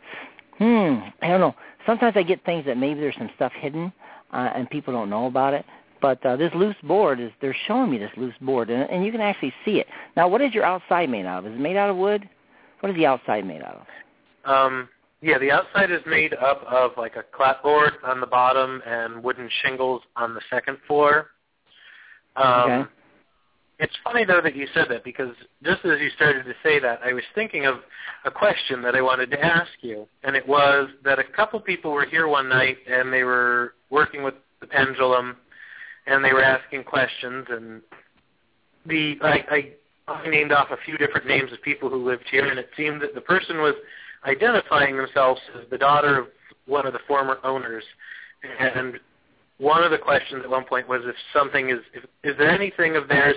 Hmm. 0.59 0.99
I 1.23 1.29
don't 1.29 1.41
know. 1.41 1.57
Sometimes 1.87 2.17
I 2.17 2.23
get 2.23 2.45
things 2.45 2.65
that 2.67 2.77
maybe 2.77 3.01
there's 3.01 3.17
some 3.17 3.31
stuff 3.35 3.53
hidden, 3.53 3.93
uh, 4.33 4.51
and 4.55 4.71
people 4.71 4.93
don't 4.93 5.11
know 5.11 5.27
about 5.27 5.55
it. 5.55 5.65
But 6.01 6.25
uh, 6.25 6.37
this 6.37 6.53
loose 6.55 6.77
board 6.85 7.21
is 7.21 7.31
they're 7.41 7.57
showing 7.67 7.91
me 7.91 7.99
this 7.99 8.11
loose 8.17 8.35
board, 8.41 8.71
and, 8.71 8.89
and 8.91 9.05
you 9.05 9.11
can 9.11 9.21
actually 9.21 9.53
see 9.65 9.81
it. 9.81 9.87
Now, 10.17 10.29
what 10.29 10.41
is 10.41 10.55
your 10.55 10.65
outside 10.65 11.09
made 11.09 11.27
out 11.27 11.41
of? 11.41 11.47
Is 11.53 11.57
it 11.57 11.61
made 11.61 11.77
out 11.77 11.91
of 11.91 11.97
wood? 11.97 12.29
What 12.81 12.91
is 12.91 12.97
the 12.97 13.07
outside 13.07 13.45
made 13.45 13.63
out 13.63 13.87
of? 14.45 14.51
Um, 14.53 14.89
yeah, 15.23 15.39
the 15.39 15.51
outside 15.51 15.91
is 15.91 16.01
made 16.07 16.35
up 16.35 16.63
of 16.65 16.93
like 16.97 17.17
a 17.17 17.23
clapboard 17.35 17.93
on 18.05 18.21
the 18.21 18.27
bottom 18.27 18.83
and 18.87 19.23
wooden 19.23 19.49
shingles 19.63 20.03
on 20.17 20.35
the 20.35 20.41
second 20.51 20.79
floor. 20.87 21.29
Um, 22.37 22.71
Okay. 22.71 22.91
It's 23.79 23.97
funny 24.05 24.25
though 24.25 24.41
that 24.41 24.55
you 24.55 24.69
said 24.75 24.87
that 24.91 25.03
because 25.03 25.35
just 25.65 25.85
as 25.85 25.99
you 26.01 26.09
started 26.15 26.45
to 26.45 26.53
say 26.63 26.79
that, 26.79 27.01
I 27.05 27.13
was 27.13 27.25
thinking 27.35 27.67
of 27.67 27.77
a 28.25 28.31
question 28.31 28.81
that 28.83 28.95
I 28.95 29.01
wanted 29.01 29.29
to 29.33 29.45
ask 29.45 29.73
you, 29.81 30.07
and 30.23 30.37
it 30.37 30.47
was 30.47 30.89
that 31.05 31.19
a 31.19 31.25
couple 31.25 31.59
people 31.59 31.91
were 31.91 32.07
here 32.07 32.29
one 32.29 32.49
night 32.49 32.77
and 32.89 33.13
they 33.13 33.25
were 33.25 33.75
working 33.91 34.23
with 34.23 34.35
the 34.61 34.69
pendulum, 34.69 35.37
and 36.07 36.25
they 36.25 36.33
were 36.33 36.45
asking 36.45 36.85
questions, 36.85 37.47
and 37.51 37.83
the 38.87 39.17
I, 39.21 39.45
I 39.51 40.13
I 40.13 40.29
named 40.29 40.53
off 40.53 40.71
a 40.71 40.77
few 40.85 40.97
different 40.97 41.27
names 41.27 41.53
of 41.53 41.61
people 41.63 41.89
who 41.89 42.07
lived 42.07 42.25
here, 42.31 42.47
and 42.47 42.59
it 42.61 42.69
seemed 42.77 43.03
that 43.03 43.17
the 43.17 43.21
person 43.21 43.59
was 43.59 43.75
identifying 44.25 44.97
themselves 44.97 45.41
as 45.59 45.69
the 45.71 45.79
daughter 45.79 46.19
of 46.19 46.27
one 46.67 46.87
of 46.87 46.93
the 46.93 47.01
former 47.07 47.39
owners, 47.45 47.85
and 48.61 48.99
one 49.59 49.85
of 49.85 49.91
the 49.91 49.99
questions 49.99 50.43
at 50.45 50.51
one 50.51 50.65
point 50.65 50.89
was 50.89 51.03
if 51.05 51.15
something 51.33 51.71
is 51.71 51.79
if, 51.95 52.05
is 52.25 52.37
there 52.39 52.51
anything 52.51 52.97
of 52.97 53.09
theirs 53.09 53.37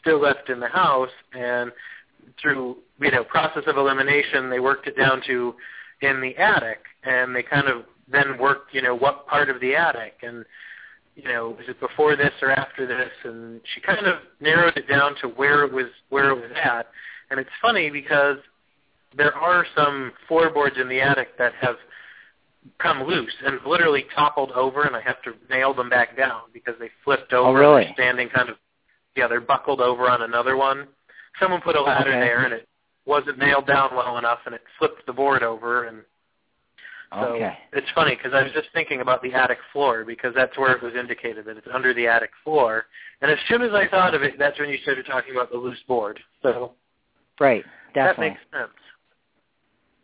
still 0.00 0.20
left 0.20 0.50
in 0.50 0.60
the 0.60 0.68
house? 0.68 1.10
And 1.32 1.72
through 2.40 2.76
you 3.00 3.10
know 3.10 3.24
process 3.24 3.64
of 3.66 3.76
elimination 3.76 4.50
they 4.50 4.60
worked 4.60 4.86
it 4.86 4.96
down 4.96 5.22
to 5.26 5.54
in 6.02 6.20
the 6.20 6.36
attic. 6.36 6.80
And 7.04 7.34
they 7.34 7.42
kind 7.42 7.68
of 7.68 7.84
then 8.10 8.38
worked 8.38 8.74
you 8.74 8.82
know 8.82 8.94
what 8.94 9.26
part 9.26 9.48
of 9.48 9.60
the 9.60 9.74
attic. 9.74 10.18
And 10.22 10.44
you 11.16 11.24
know 11.24 11.56
is 11.60 11.68
it 11.68 11.80
before 11.80 12.16
this 12.16 12.32
or 12.42 12.50
after 12.50 12.86
this? 12.86 13.10
And 13.24 13.60
she 13.74 13.80
kind 13.80 14.06
of 14.06 14.18
narrowed 14.40 14.76
it 14.76 14.88
down 14.88 15.14
to 15.22 15.28
where 15.28 15.64
it 15.64 15.72
was 15.72 15.86
where 16.10 16.30
it 16.30 16.34
was 16.34 16.50
at. 16.62 16.88
And 17.30 17.40
it's 17.40 17.50
funny 17.62 17.88
because 17.88 18.36
there 19.16 19.34
are 19.34 19.66
some 19.76 20.12
floorboards 20.28 20.76
in 20.80 20.88
the 20.88 21.00
attic 21.00 21.36
that 21.38 21.52
have 21.60 21.76
come 22.78 23.02
loose 23.02 23.32
and 23.44 23.58
literally 23.66 24.04
toppled 24.14 24.52
over 24.52 24.84
and 24.84 24.94
I 24.94 25.00
have 25.00 25.20
to 25.22 25.34
nail 25.50 25.74
them 25.74 25.88
back 25.88 26.16
down 26.16 26.42
because 26.52 26.74
they 26.78 26.90
flipped 27.04 27.32
oh, 27.32 27.46
over 27.46 27.62
Oh, 27.64 27.72
really? 27.72 27.84
they're 27.84 27.94
standing 27.94 28.28
kind 28.28 28.48
of 28.48 28.56
yeah, 29.16 29.26
they're 29.28 29.40
buckled 29.40 29.80
over 29.80 30.08
on 30.08 30.22
another 30.22 30.56
one. 30.56 30.88
Someone 31.38 31.60
put 31.60 31.76
a 31.76 31.82
ladder 31.82 32.10
Okay. 32.10 32.20
there 32.20 32.44
and 32.44 32.54
it 32.54 32.68
wasn't 33.04 33.38
nailed 33.38 33.66
down 33.66 33.90
well 33.94 34.16
enough 34.18 34.38
and 34.46 34.54
it 34.54 34.62
flipped 34.78 35.04
the 35.06 35.12
board 35.12 35.42
over 35.42 35.84
and 35.84 36.02
so 37.12 37.34
Okay. 37.34 37.58
it's 37.72 37.90
funny 37.94 38.16
because 38.16 38.32
I 38.32 38.42
was 38.42 38.52
just 38.52 38.68
thinking 38.72 39.02
about 39.02 39.22
the 39.22 39.34
attic 39.34 39.58
floor 39.72 40.04
because 40.04 40.32
that's 40.34 40.56
where 40.56 40.72
it 40.74 40.82
was 40.82 40.94
indicated 40.94 41.44
that 41.44 41.58
it's 41.58 41.66
under 41.72 41.92
the 41.92 42.06
attic 42.06 42.30
floor. 42.42 42.86
And 43.20 43.30
as 43.30 43.38
soon 43.48 43.60
as 43.60 43.72
I 43.74 43.86
thought 43.86 44.14
of 44.14 44.22
it, 44.22 44.38
that's 44.38 44.58
when 44.58 44.70
you 44.70 44.78
started 44.78 45.04
talking 45.04 45.32
about 45.32 45.50
the 45.50 45.58
loose 45.58 45.82
board. 45.86 46.20
So 46.42 46.72
Right. 47.38 47.64
that 47.94 48.18
makes 48.18 48.40
sense. 48.50 48.72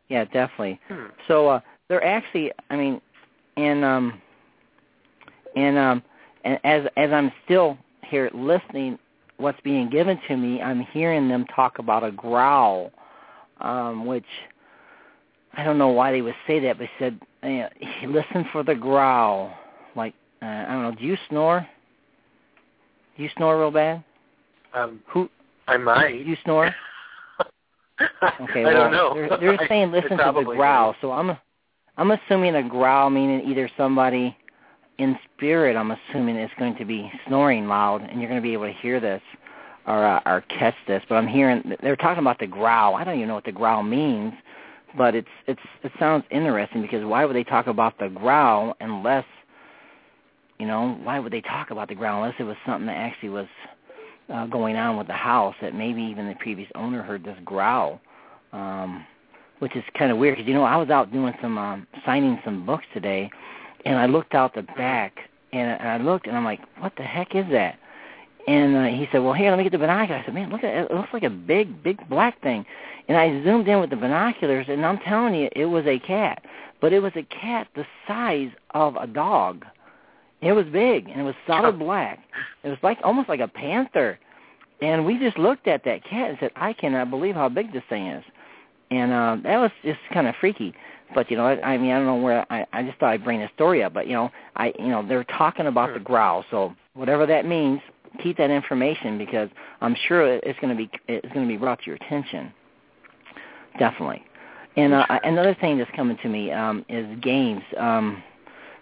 Yeah, 0.09 0.25
definitely. 0.25 0.81
Hmm. 0.88 1.07
So 1.27 1.49
uh, 1.49 1.61
they're 1.88 2.05
actually, 2.05 2.53
I 2.71 2.77
mean, 2.77 3.01
and 3.57 3.85
um, 3.85 4.21
and 5.57 5.77
um, 5.77 6.03
and 6.44 6.59
as 6.64 6.85
as 6.97 7.11
I'm 7.12 7.33
still 7.44 7.77
here 8.05 8.31
listening, 8.33 8.99
what's 9.37 9.61
being 9.61 9.90
given 9.90 10.18
to 10.29 10.37
me, 10.37 10.62
I'm 10.62 10.81
hearing 10.81 11.29
them 11.29 11.44
talk 11.55 11.79
about 11.79 12.05
a 12.05 12.11
growl, 12.11 12.90
um, 13.61 14.07
which 14.07 14.25
I 15.55 15.64
don't 15.64 15.79
know 15.79 15.88
why 15.88 16.12
they 16.12 16.23
would 16.23 16.37
say 16.47 16.61
that, 16.61 16.79
but 16.79 16.88
said, 16.99 17.21
uh, 17.42 17.68
listen 18.07 18.47
for 18.53 18.62
the 18.62 18.75
growl. 18.75 19.53
Like 19.94 20.14
uh, 20.42 20.47
I 20.47 20.66
don't 20.68 20.83
know, 20.83 20.94
do 20.94 21.05
you 21.05 21.16
snore? 21.29 21.66
Do 23.16 23.23
you 23.23 23.31
snore 23.37 23.59
real 23.59 23.71
bad? 23.71 24.05
Um, 24.75 25.01
Who 25.09 25.29
I 25.66 25.77
might. 25.77 26.25
you 26.25 26.37
snore? 26.44 26.75
Okay, 28.40 28.64
well, 28.64 28.68
I 28.68 28.72
don't 28.72 28.92
know. 28.92 29.14
They're, 29.14 29.56
they're 29.56 29.66
saying 29.68 29.92
listen 29.92 30.18
to 30.18 30.32
the 30.34 30.44
growl, 30.44 30.94
so 31.00 31.12
I'm 31.12 31.37
I'm 31.96 32.11
assuming 32.12 32.54
a 32.54 32.62
growl 32.62 33.11
meaning 33.11 33.48
either 33.48 33.70
somebody 33.76 34.37
in 34.98 35.18
spirit. 35.34 35.76
I'm 35.76 35.90
assuming 35.90 36.37
is 36.37 36.50
going 36.58 36.76
to 36.76 36.84
be 36.84 37.11
snoring 37.26 37.66
loud, 37.66 38.02
and 38.02 38.20
you're 38.20 38.28
going 38.28 38.40
to 38.40 38.46
be 38.46 38.52
able 38.52 38.66
to 38.66 38.72
hear 38.72 39.00
this 39.00 39.22
or 39.87 40.04
uh, 40.04 40.20
or 40.26 40.42
catch 40.42 40.74
this. 40.87 41.02
But 41.08 41.16
I'm 41.16 41.26
hearing 41.26 41.74
they're 41.82 41.96
talking 41.96 42.22
about 42.22 42.38
the 42.38 42.46
growl. 42.46 42.94
I 42.94 43.04
don't 43.04 43.16
even 43.16 43.28
know 43.28 43.34
what 43.34 43.44
the 43.44 43.52
growl 43.52 43.82
means, 43.82 44.32
but 44.96 45.14
it's 45.14 45.28
it's 45.46 45.61
it 45.82 45.92
sounds 45.98 46.24
interesting 46.30 46.82
because 46.82 47.04
why 47.04 47.24
would 47.24 47.34
they 47.34 47.44
talk 47.44 47.66
about 47.66 47.98
the 47.98 48.08
growl 48.08 48.76
unless 48.80 49.24
you 50.58 50.66
know 50.66 50.98
why 51.02 51.18
would 51.18 51.32
they 51.32 51.40
talk 51.40 51.70
about 51.70 51.88
the 51.88 51.94
growl 51.94 52.22
unless 52.22 52.38
it 52.38 52.44
was 52.44 52.56
something 52.66 52.87
that 52.87 52.96
actually 52.96 53.30
was 53.30 53.46
uh, 54.32 54.46
going 54.46 54.76
on 54.76 54.96
with 54.96 55.06
the 55.06 55.12
house 55.12 55.54
that 55.60 55.74
maybe 55.74 56.02
even 56.02 56.28
the 56.28 56.34
previous 56.34 56.68
owner 56.74 57.02
heard 57.02 57.24
this 57.24 57.38
growl, 57.44 58.00
um, 58.52 59.04
which 59.58 59.74
is 59.76 59.84
kind 59.98 60.12
of 60.12 60.18
weird 60.18 60.36
because 60.36 60.48
you 60.48 60.54
know 60.54 60.64
I 60.64 60.76
was 60.76 60.90
out 60.90 61.12
doing 61.12 61.34
some 61.40 61.58
um, 61.58 61.86
signing 62.04 62.40
some 62.44 62.66
books 62.66 62.84
today, 62.92 63.30
and 63.84 63.96
I 63.96 64.06
looked 64.06 64.34
out 64.34 64.54
the 64.54 64.62
back 64.62 65.18
and, 65.52 65.70
I 65.82 65.96
looked 65.98 66.26
and 66.26 66.36
I'm 66.36 66.44
like, 66.44 66.60
what 66.78 66.92
the 66.96 67.02
heck 67.02 67.34
is 67.34 67.46
that? 67.50 67.78
And 68.46 68.76
uh, 68.76 68.84
he 68.84 69.06
said, 69.12 69.18
well, 69.18 69.34
here, 69.34 69.50
let 69.50 69.58
me 69.58 69.64
get 69.64 69.72
the 69.72 69.78
binoculars. 69.78 70.22
I 70.22 70.26
said, 70.26 70.34
man, 70.34 70.50
look 70.50 70.64
at 70.64 70.74
it. 70.74 70.90
It 70.90 70.94
looks 70.94 71.12
like 71.12 71.22
a 71.22 71.30
big, 71.30 71.82
big 71.82 72.08
black 72.08 72.40
thing. 72.42 72.64
And 73.08 73.16
I 73.16 73.42
zoomed 73.44 73.68
in 73.68 73.80
with 73.80 73.90
the 73.90 73.96
binoculars, 73.96 74.66
and 74.68 74.84
I'm 74.84 74.98
telling 74.98 75.34
you, 75.34 75.48
it 75.52 75.66
was 75.66 75.86
a 75.86 75.98
cat. 75.98 76.42
But 76.80 76.92
it 76.92 77.00
was 77.00 77.12
a 77.16 77.24
cat 77.24 77.68
the 77.74 77.84
size 78.06 78.50
of 78.70 78.96
a 78.96 79.06
dog. 79.06 79.64
It 80.40 80.53
was 80.53 80.66
big, 80.66 81.09
and 81.09 81.20
it 81.20 81.24
was 81.24 81.35
solid 81.46 81.79
black. 81.79 82.20
It 82.62 82.68
was 82.68 82.79
like 82.83 82.98
almost 83.03 83.29
like 83.29 83.40
a 83.40 83.48
panther. 83.48 84.18
And 84.81 85.05
we 85.05 85.18
just 85.18 85.37
looked 85.38 85.66
at 85.66 85.85
that 85.85 86.05
cat 86.05 86.31
and 86.31 86.38
said, 86.38 86.53
I 86.55 86.72
cannot 86.72 87.11
believe 87.11 87.35
how 87.35 87.48
big 87.48 87.72
this 87.72 87.83
thing 87.88 88.07
is. 88.07 88.24
And 88.90 89.12
uh, 89.12 89.37
that 89.42 89.57
was 89.59 89.70
just 89.83 89.98
kind 90.12 90.29
of 90.29 90.35
freaky. 90.40 90.72
But 91.14 91.31
you 91.31 91.37
know, 91.37 91.46
I, 91.46 91.61
I 91.74 91.79
mean, 91.79 91.90
I 91.90 91.96
don't 91.96 92.07
know 92.07 92.16
where 92.16 92.46
I, 92.53 92.66
I 92.72 92.83
just 92.83 92.98
thought 92.98 93.11
I'd 93.11 93.24
bring 93.24 93.40
the 93.40 93.48
story 93.55 93.83
up. 93.83 93.92
But 93.94 94.07
you 94.07 94.12
know, 94.12 94.31
I, 94.57 94.72
you 94.79 94.88
know, 94.88 95.07
they're 95.07 95.24
talking 95.24 95.66
about 95.66 95.92
the 95.94 96.01
growl. 96.01 96.44
So 96.51 96.74
whatever 96.94 97.27
that 97.27 97.44
means, 97.44 97.81
keep 98.22 98.37
that 98.38 98.51
information 98.51 99.18
because 99.18 99.48
I'm 99.81 99.96
sure 100.07 100.27
it- 100.27 100.44
it's 100.44 100.59
going 100.61 100.77
to 100.77 100.77
be 100.77 100.90
it's 101.09 101.33
going 101.33 101.46
to 101.46 101.53
be 101.53 101.57
brought 101.57 101.81
to 101.81 101.87
your 101.87 101.96
attention. 101.96 102.53
Definitely. 103.79 104.24
And 104.77 104.92
uh, 104.94 105.05
another 105.24 105.55
thing 105.61 105.79
that's 105.79 105.90
coming 105.96 106.16
to 106.22 106.29
me 106.29 106.53
um, 106.53 106.85
is 106.88 107.07
games. 107.20 107.62
Um, 107.77 108.22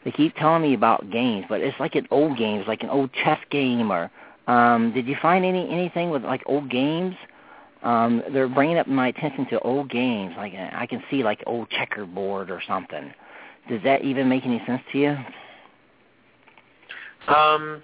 they 0.07 0.13
keep 0.13 0.37
telling 0.37 0.63
me 0.63 0.75
about 0.75 1.11
games, 1.11 1.47
but 1.49 1.61
it's 1.61 1.79
like 1.81 1.97
an 1.97 2.07
old 2.13 2.39
games, 2.39 2.65
like 2.69 2.85
an 2.85 2.91
old 2.91 3.11
chess 3.25 3.41
game. 3.51 3.91
Or 3.91 4.09
um, 4.47 4.93
did 4.95 5.09
you 5.09 5.17
find 5.21 5.45
any 5.45 5.69
anything 5.69 6.11
with 6.11 6.23
like 6.23 6.45
old 6.47 6.71
games? 6.71 7.17
Um, 7.83 8.23
they're 8.33 8.49
bringing 8.49 8.79
up 8.79 8.87
my 8.87 9.09
attention 9.09 9.49
to 9.49 9.59
old 9.63 9.91
games. 9.91 10.33
Like 10.37 10.53
uh, 10.55 10.69
I 10.73 10.87
can 10.87 11.03
see 11.11 11.25
like 11.25 11.43
old 11.45 11.69
checkerboard 11.71 12.53
or 12.53 12.63
something. 12.69 13.13
Does 13.69 13.83
that 13.83 14.05
even 14.05 14.29
make 14.29 14.47
any 14.47 14.63
sense 14.65 14.81
to 14.93 14.99
you? 14.99 15.17
Um, 17.27 17.83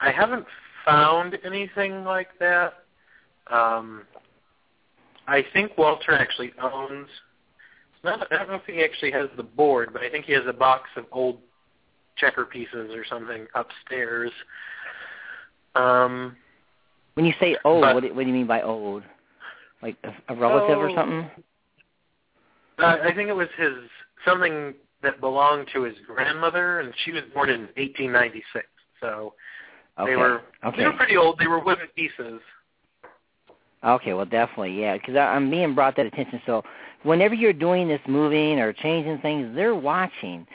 I 0.00 0.10
haven't 0.10 0.46
found 0.86 1.36
anything 1.44 2.02
like 2.02 2.28
that. 2.40 2.84
Um, 3.50 4.04
I 5.26 5.44
think 5.52 5.76
Walter 5.76 6.12
actually 6.12 6.54
owns. 6.62 7.08
Not, 8.02 8.26
I 8.32 8.38
don't 8.38 8.48
know 8.48 8.54
if 8.54 8.64
he 8.64 8.82
actually 8.82 9.10
has 9.10 9.28
the 9.36 9.42
board, 9.42 9.90
but 9.92 10.00
I 10.00 10.08
think 10.08 10.24
he 10.24 10.32
has 10.32 10.44
a 10.46 10.52
box 10.54 10.88
of 10.96 11.04
old 11.12 11.40
checker 12.18 12.44
pieces 12.44 12.90
or 12.94 13.04
something 13.08 13.46
upstairs. 13.54 14.30
Um, 15.74 16.36
When 17.14 17.24
you 17.26 17.34
say 17.40 17.56
old, 17.64 17.82
But- 17.82 17.94
what, 17.94 18.02
do, 18.02 18.14
what 18.14 18.22
do 18.22 18.28
you 18.28 18.34
mean 18.34 18.46
by 18.46 18.62
old? 18.62 19.02
Like 19.82 19.96
a, 20.04 20.32
a 20.32 20.34
relative 20.36 20.78
or 20.78 20.90
Oh. 20.90 20.94
something? 20.94 21.30
uh, 22.78 22.98
I 23.02 23.12
think 23.14 23.28
it 23.28 23.36
was 23.36 23.48
his 23.56 23.74
something 24.24 24.74
that 25.02 25.20
belonged 25.20 25.68
to 25.72 25.82
his 25.82 25.94
grandmother, 26.06 26.80
and 26.80 26.92
she 27.04 27.12
was 27.12 27.22
born 27.34 27.50
in 27.50 27.62
1896. 27.76 28.66
So 29.00 29.34
Okay. 29.98 30.12
They 30.12 30.16
were 30.16 30.42
okay. 30.64 30.76
they 30.78 30.86
were 30.86 30.92
pretty 30.92 31.16
old. 31.16 31.38
They 31.38 31.46
were 31.48 31.58
wooden 31.58 31.88
pieces. 31.96 32.40
Okay, 33.84 34.12
well, 34.12 34.24
definitely, 34.24 34.80
yeah, 34.80 34.96
because 34.96 35.16
I'm 35.16 35.50
being 35.50 35.74
brought 35.74 35.94
that 35.96 36.06
attention. 36.06 36.40
So 36.46 36.64
whenever 37.04 37.34
you're 37.34 37.52
doing 37.52 37.86
this 37.88 38.00
moving 38.08 38.58
or 38.60 38.72
changing 38.72 39.18
things, 39.18 39.54
they're 39.54 39.74
watching 39.76 40.46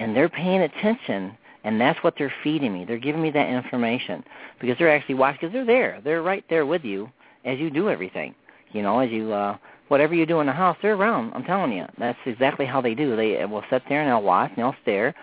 and 0.00 0.16
they're 0.16 0.30
paying 0.30 0.62
attention, 0.62 1.36
and 1.62 1.78
that's 1.78 2.02
what 2.02 2.14
they're 2.16 2.32
feeding 2.42 2.72
me. 2.72 2.84
They're 2.86 2.98
giving 2.98 3.20
me 3.20 3.30
that 3.32 3.48
information 3.50 4.24
because 4.58 4.76
they're 4.78 4.90
actually 4.90 5.16
watching 5.16 5.40
because 5.40 5.52
they're 5.52 5.66
there. 5.66 6.00
They're 6.02 6.22
right 6.22 6.44
there 6.48 6.64
with 6.64 6.84
you 6.84 7.10
as 7.44 7.58
you 7.58 7.70
do 7.70 7.90
everything. 7.90 8.34
You 8.72 8.82
know, 8.82 8.98
as 9.00 9.10
you 9.10 9.32
uh, 9.32 9.58
whatever 9.88 10.14
you 10.14 10.24
do 10.24 10.40
in 10.40 10.46
the 10.46 10.52
house, 10.52 10.78
they're 10.80 10.94
around. 10.94 11.32
I'm 11.34 11.44
telling 11.44 11.72
you, 11.72 11.84
that's 11.98 12.18
exactly 12.24 12.64
how 12.64 12.80
they 12.80 12.94
do. 12.94 13.14
They 13.14 13.44
will 13.44 13.62
sit 13.68 13.82
there 13.88 14.00
and 14.00 14.08
they'll 14.08 14.22
watch 14.22 14.50
and 14.56 14.58
they'll 14.58 14.76
stare, 14.82 15.14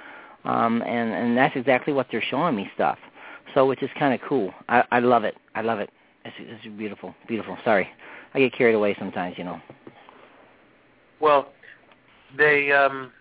um, 0.45 0.83
and 0.83 1.11
and 1.11 1.35
that's 1.35 1.55
exactly 1.55 1.91
what 1.91 2.07
they're 2.11 2.23
showing 2.29 2.55
me 2.55 2.69
stuff. 2.75 2.99
So 3.55 3.65
which 3.65 3.81
is 3.81 3.89
kind 3.97 4.13
of 4.13 4.21
cool. 4.29 4.53
I, 4.69 4.83
I 4.91 4.99
love 4.99 5.23
it. 5.23 5.35
I 5.55 5.61
love 5.61 5.79
it. 5.79 5.89
It's, 6.23 6.35
it's 6.39 6.77
beautiful, 6.77 7.15
beautiful. 7.27 7.57
Sorry, 7.65 7.89
I 8.35 8.39
get 8.39 8.53
carried 8.53 8.75
away 8.75 8.95
sometimes, 8.99 9.39
you 9.39 9.43
know. 9.43 9.59
Well, 11.19 11.47
they 12.37 12.71
um, 12.71 13.11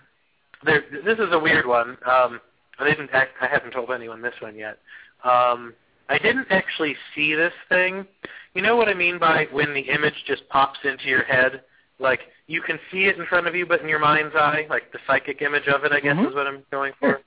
they're, 0.66 0.85
this 1.05 1.18
is 1.18 1.33
a 1.33 1.38
weird 1.38 1.66
one. 1.66 1.96
Um, 2.05 2.40
I 2.79 2.88
didn't. 2.88 3.11
Act, 3.12 3.31
I 3.40 3.46
haven't 3.46 3.70
told 3.72 3.90
anyone 3.90 4.20
this 4.20 4.35
one 4.40 4.57
yet. 4.57 4.79
Um, 5.24 5.72
I 6.09 6.18
didn't 6.18 6.46
actually 6.50 6.94
see 7.14 7.35
this 7.35 7.52
thing. 7.68 8.07
You 8.55 8.62
know 8.62 8.76
what 8.76 8.88
I 8.88 8.94
mean 8.94 9.18
by 9.18 9.46
when 9.52 9.74
the 9.74 9.81
image 9.81 10.24
just 10.26 10.48
pops 10.48 10.79
into 10.85 11.07
your 11.07 11.24
head? 11.24 11.62
Like 11.98 12.20
you 12.46 12.61
can 12.61 12.79
see 12.92 13.05
it 13.05 13.18
in 13.18 13.26
front 13.26 13.46
of 13.46 13.55
you, 13.55 13.66
but 13.66 13.81
in 13.81 13.88
your 13.88 13.98
mind's 13.98 14.35
eye, 14.35 14.66
like 14.68 14.92
the 14.92 14.98
psychic 15.07 15.42
image 15.42 15.66
of 15.68 15.85
it, 15.85 15.92
I 15.92 16.00
guess 16.00 16.16
Mhm. 16.16 16.29
is 16.29 16.35
what 16.35 16.46
I'm 16.46 16.64
going 16.70 16.92
for. 17.00 17.20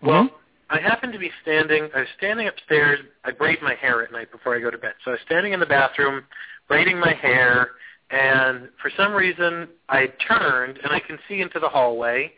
Well, 0.00 0.24
Mhm. 0.24 0.32
I 0.70 0.78
happened 0.78 1.12
to 1.12 1.18
be 1.18 1.32
standing. 1.42 1.90
I 1.94 2.00
was 2.00 2.08
standing 2.16 2.48
upstairs. 2.48 3.00
I 3.24 3.32
braid 3.32 3.60
my 3.60 3.74
hair 3.74 4.02
at 4.02 4.12
night 4.12 4.30
before 4.30 4.54
I 4.54 4.60
go 4.60 4.70
to 4.70 4.78
bed. 4.78 4.94
So 5.04 5.10
I 5.10 5.14
was 5.14 5.20
standing 5.22 5.52
in 5.52 5.60
the 5.60 5.66
bathroom, 5.66 6.26
braiding 6.68 6.98
my 6.98 7.12
hair, 7.12 7.72
and 8.14 8.68
for 8.80 8.92
some 8.96 9.12
reason 9.12 9.68
I 9.88 10.06
turned 10.28 10.78
and 10.78 10.92
I 10.92 11.00
can 11.00 11.18
see 11.28 11.40
into 11.40 11.58
the 11.58 11.68
hallway. 11.68 12.30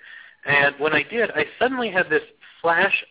And 0.47 0.75
when 0.79 0.95
I 0.95 1.03
did, 1.03 1.31
I 1.33 1.45
suddenly 1.59 1.91
had 1.91 2.09
this 2.09 2.23
flash, 2.63 3.05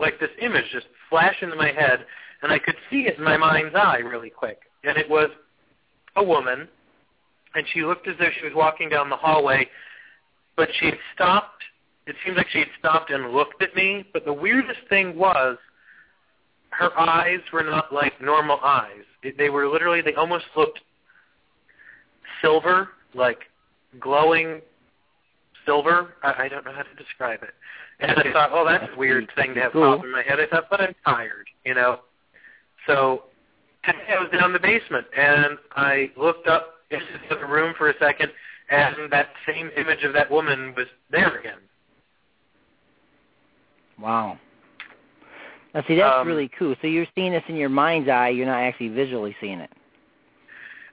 like 0.00 0.18
this 0.18 0.30
image, 0.42 0.64
just 0.72 0.86
flash 1.08 1.36
into 1.40 1.54
my 1.54 1.70
head, 1.70 2.04
and 2.42 2.50
I 2.50 2.58
could 2.58 2.74
see 2.90 3.02
it 3.02 3.18
in 3.18 3.24
my 3.24 3.36
mind's 3.36 3.76
eye 3.76 3.98
really 3.98 4.30
quick. 4.30 4.58
And 4.82 4.96
it 4.96 5.08
was 5.08 5.30
a 6.16 6.24
woman, 6.24 6.66
and 7.54 7.64
she 7.72 7.82
looked 7.82 8.08
as 8.08 8.16
though 8.18 8.30
she 8.36 8.44
was 8.44 8.54
walking 8.56 8.88
down 8.88 9.08
the 9.08 9.16
hallway, 9.16 9.68
but 10.56 10.68
she 10.80 10.86
had 10.86 10.98
stopped. 11.14 11.62
It 12.06 12.16
seemed 12.24 12.38
like 12.38 12.48
she 12.50 12.60
had 12.60 12.68
stopped 12.78 13.10
and 13.10 13.32
looked 13.32 13.62
at 13.62 13.76
me. 13.76 14.04
But 14.12 14.24
the 14.24 14.32
weirdest 14.32 14.80
thing 14.88 15.16
was, 15.16 15.58
her 16.70 16.98
eyes 16.98 17.40
were 17.52 17.62
not 17.62 17.92
like 17.92 18.20
normal 18.20 18.58
eyes. 18.64 19.04
They 19.38 19.50
were 19.50 19.68
literally, 19.68 20.00
they 20.00 20.14
almost 20.14 20.46
looked 20.56 20.80
silver, 22.42 22.88
like 23.14 23.40
glowing 23.98 24.60
silver. 25.66 26.14
I, 26.22 26.44
I 26.44 26.48
don't 26.48 26.64
know 26.64 26.72
how 26.72 26.82
to 26.82 26.94
describe 26.94 27.42
it. 27.42 27.50
And 28.00 28.12
I 28.12 28.32
thought, 28.32 28.50
oh, 28.52 28.64
that's 28.64 28.90
a 28.94 28.98
weird 28.98 29.30
thing 29.36 29.54
to 29.54 29.60
have 29.60 29.72
Cool. 29.72 29.96
pop 29.96 30.04
in 30.04 30.12
my 30.12 30.22
head. 30.22 30.40
I 30.40 30.46
thought, 30.46 30.68
but 30.70 30.80
I'm 30.80 30.94
tired, 31.04 31.46
you 31.66 31.74
know. 31.74 32.00
So 32.86 33.24
I 33.84 33.92
was 34.18 34.30
down 34.32 34.44
in 34.46 34.52
the 34.54 34.58
basement, 34.58 35.06
and 35.16 35.58
I 35.72 36.10
looked 36.16 36.46
up 36.46 36.76
into 36.90 37.04
the 37.28 37.46
room 37.46 37.74
for 37.76 37.90
a 37.90 37.94
second, 37.98 38.30
and 38.70 39.10
that 39.10 39.28
same 39.46 39.70
image 39.76 40.02
of 40.02 40.12
that 40.14 40.30
woman 40.30 40.72
was 40.76 40.86
there 41.10 41.36
again. 41.38 41.58
Wow. 44.00 44.38
Now, 45.74 45.84
see, 45.86 45.96
that's 45.96 46.20
Um, 46.20 46.26
really 46.26 46.50
cool. 46.58 46.74
So 46.80 46.86
you're 46.88 47.06
seeing 47.14 47.32
this 47.32 47.44
in 47.48 47.56
your 47.56 47.68
mind's 47.68 48.08
eye. 48.08 48.30
You're 48.30 48.46
not 48.46 48.60
actually 48.62 48.88
visually 48.88 49.36
seeing 49.40 49.60
it. 49.60 49.70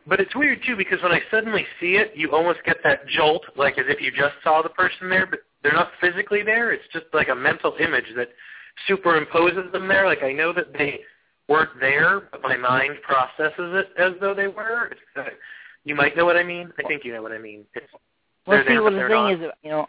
But 0.07 0.21
it's 0.21 0.35
weird 0.35 0.59
too 0.65 0.75
because 0.77 1.01
when 1.03 1.11
I 1.11 1.21
suddenly 1.29 1.65
see 1.79 1.95
it, 1.95 2.13
you 2.15 2.31
almost 2.31 2.59
get 2.65 2.77
that 2.83 3.07
jolt, 3.07 3.43
like 3.57 3.77
as 3.77 3.85
if 3.89 4.01
you 4.01 4.11
just 4.11 4.35
saw 4.43 4.61
the 4.61 4.69
person 4.69 5.09
there, 5.09 5.25
but 5.25 5.39
they're 5.63 5.73
not 5.73 5.91
physically 5.99 6.43
there. 6.43 6.71
It's 6.71 6.83
just 6.93 7.05
like 7.13 7.27
a 7.27 7.35
mental 7.35 7.75
image 7.79 8.05
that 8.15 8.29
superimposes 8.89 9.71
them 9.71 9.87
there. 9.87 10.05
Like 10.05 10.23
I 10.23 10.31
know 10.31 10.53
that 10.53 10.71
they 10.73 11.01
weren't 11.49 11.77
there, 11.79 12.21
but 12.31 12.41
my 12.41 12.55
mind 12.55 12.95
processes 13.03 13.53
it 13.57 13.89
as 13.97 14.13
though 14.21 14.33
they 14.33 14.47
were. 14.47 14.91
Uh, 15.17 15.23
you 15.83 15.95
might 15.95 16.15
know 16.15 16.25
what 16.25 16.37
I 16.37 16.43
mean. 16.43 16.71
I 16.79 16.83
think 16.83 17.03
you 17.03 17.13
know 17.13 17.21
what 17.21 17.31
I 17.31 17.37
mean. 17.37 17.65
It's, 17.73 17.85
Well, 18.45 18.61
see, 18.63 18.69
there, 18.69 18.83
well, 18.83 18.93
the 18.93 18.99
thing 18.99 19.09
not. 19.09 19.33
is, 19.33 19.39
you 19.63 19.69
know, 19.69 19.87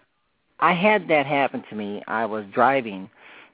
I 0.60 0.72
had 0.72 1.06
that 1.08 1.26
happen 1.26 1.62
to 1.70 1.76
me. 1.76 2.02
I 2.08 2.24
was 2.24 2.44
driving 2.52 3.08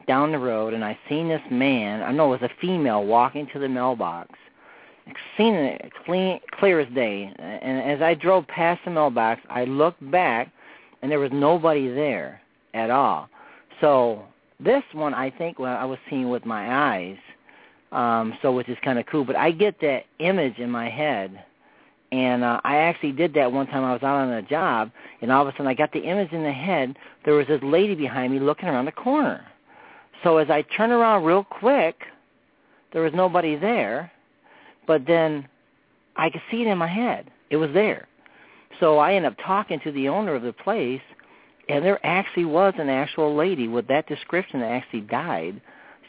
down 0.07 0.33
the 0.33 0.39
road, 0.39 0.75
and 0.75 0.85
I 0.85 0.99
seen 1.09 1.29
this 1.29 1.43
man. 1.51 2.03
I 2.03 2.13
know 2.13 2.33
it 2.33 2.41
was 2.41 2.51
a 2.51 2.61
female 2.61 3.05
walking 3.05 3.49
to 3.53 3.59
the 3.59 3.69
mailbox. 3.69 4.31
Seen 5.37 5.55
it 5.55 5.93
clean, 6.05 6.41
clear 6.53 6.81
as 6.81 6.93
day. 6.95 7.33
And 7.39 7.91
as 7.91 8.01
I 8.01 8.15
drove 8.15 8.47
past 8.47 8.81
the 8.85 8.91
mailbox, 8.91 9.43
I 9.51 9.65
looked 9.65 10.11
back, 10.11 10.51
and 11.03 11.11
there 11.11 11.21
was 11.21 11.31
nobody 11.33 11.89
there 11.89 12.41
at 12.73 12.91
all. 12.91 13.29
So 13.81 14.25
this 14.61 14.83
one, 14.93 15.13
I 15.13 15.31
think, 15.31 15.59
well, 15.59 15.77
I 15.77 15.85
was 15.85 15.99
seeing 16.09 16.31
with 16.31 16.47
my 16.47 16.95
eyes. 16.95 17.19
Um, 17.93 18.37
so 18.43 18.51
which 18.51 18.69
is 18.69 18.77
kind 18.83 18.99
of 18.99 19.07
cool. 19.07 19.25
But 19.25 19.37
I 19.37 19.53
get 19.53 19.81
that 19.81 20.05
image 20.19 20.59
in 20.59 20.69
my 20.69 20.89
head 20.89 21.45
and 22.15 22.45
uh, 22.45 22.61
I 22.63 22.77
actually 22.77 23.11
did 23.11 23.35
that 23.35 23.51
one 23.51 23.67
time. 23.67 23.83
I 23.83 23.93
was 23.93 24.03
out 24.05 24.17
on 24.17 24.31
a 24.31 24.43
job, 24.43 24.93
and 25.21 25.33
all 25.33 25.43
of 25.43 25.49
a 25.49 25.53
sudden 25.53 25.67
I 25.67 25.75
got 25.75 25.93
the 25.93 25.99
image 25.99 26.31
in 26.31 26.45
the 26.45 26.53
head. 26.53 26.97
There 27.25 27.35
was 27.35 27.49
this 27.49 27.61
lady 27.61 27.97
behind 27.97 28.33
me 28.33 28.39
looking 28.39 28.69
around 28.69 28.85
the 28.85 28.93
corner. 28.93 29.45
So 30.23 30.37
as 30.37 30.49
I 30.49 30.63
turned 30.63 30.93
around 30.93 31.25
real 31.25 31.43
quick, 31.43 31.97
there 32.93 33.03
was 33.03 33.13
nobody 33.15 33.57
there, 33.57 34.13
but 34.87 35.07
then 35.07 35.49
I 36.17 36.31
could 36.31 36.43
see 36.51 36.63
it 36.63 36.67
in 36.69 36.79
my 36.79 36.89
head. 36.89 37.31
It 37.51 37.57
was 37.57 37.71
there. 37.73 38.09
So 38.81 38.99
I 38.99 39.15
ended 39.15 39.33
up 39.33 39.39
talking 39.45 39.81
to 39.85 39.93
the 39.93 40.09
owner 40.09 40.35
of 40.35 40.43
the 40.43 40.53
place, 40.53 41.01
and 41.69 41.85
there 41.85 42.05
actually 42.05 42.45
was 42.45 42.75
an 42.79 42.89
actual 42.89 43.35
lady 43.35 43.69
with 43.69 43.87
that 43.89 44.07
description 44.07 44.61
that 44.61 44.71
actually 44.71 45.03
died. 45.03 45.61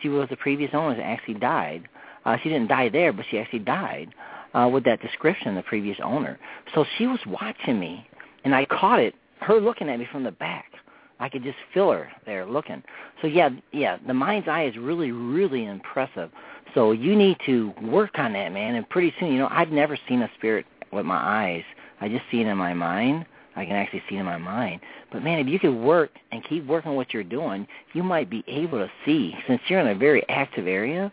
She 0.02 0.10
was 0.10 0.28
the 0.30 0.38
previous 0.38 0.72
owner 0.74 0.96
that 0.96 1.04
actually 1.04 1.36
died. 1.36 1.88
Uh, 2.26 2.38
she 2.42 2.50
didn't 2.50 2.68
die 2.68 2.90
there, 2.90 3.14
but 3.14 3.26
she 3.30 3.38
actually 3.38 3.60
died 3.60 4.10
uh, 4.54 4.70
with 4.72 4.84
that 4.86 5.02
description, 5.02 5.56
the 5.56 5.62
previous 5.62 5.98
owner. 6.04 6.40
So 6.74 6.86
she 6.98 7.08
was 7.08 7.20
watching 7.28 7.80
me, 7.80 8.08
and 8.44 8.56
I 8.56 8.66
caught 8.66 9.00
it, 9.00 9.14
her 9.42 9.60
looking 9.60 9.90
at 9.90 10.00
me 10.00 10.08
from 10.12 10.24
the 10.24 10.32
back. 10.32 10.72
I 11.20 11.30
could 11.30 11.44
just 11.44 11.58
feel 11.74 11.92
her 11.92 12.10
there 12.26 12.46
looking. 12.46 12.84
So 13.22 13.28
yeah, 13.28 13.50
yeah, 13.72 13.98
the 14.06 14.14
mind's 14.14 14.48
eye 14.48 14.66
is 14.66 14.76
really, 14.78 15.12
really 15.12 15.66
impressive. 15.66 16.30
So 16.74 16.92
you 16.92 17.16
need 17.16 17.38
to 17.46 17.74
work 17.82 18.18
on 18.18 18.34
that, 18.34 18.52
man. 18.52 18.76
And 18.76 18.88
pretty 18.90 19.14
soon, 19.20 19.32
you 19.32 19.40
know, 19.40 19.48
I've 19.50 19.70
never 19.70 19.98
seen 20.10 20.22
a 20.22 20.30
spirit 20.38 20.66
with 20.92 21.06
my 21.06 21.16
eyes. 21.18 21.64
I 22.02 22.10
just 22.10 22.24
see 22.32 22.42
it 22.42 22.48
in 22.48 22.58
my 22.58 22.74
mind. 22.74 23.26
I 23.58 23.64
can 23.64 23.76
actually 23.76 24.04
see 24.10 24.16
it 24.18 24.20
in 24.20 24.26
my 24.26 24.38
mind. 24.38 24.82
But 25.14 25.24
man, 25.24 25.40
if 25.40 25.48
you 25.48 25.60
could 25.60 25.74
work 25.74 26.12
and 26.34 26.44
keep 26.44 26.66
working 26.66 26.92
on 26.92 26.98
what 26.98 27.14
you're 27.14 27.24
doing, 27.24 27.66
you 27.94 28.04
might 28.04 28.30
be 28.30 28.44
able 28.48 28.80
to 28.80 28.92
see. 29.06 29.34
Since 29.48 29.62
you're 29.70 29.80
in 29.80 29.88
a 29.88 29.96
very 29.96 30.28
active 30.28 30.68
area, 30.68 31.10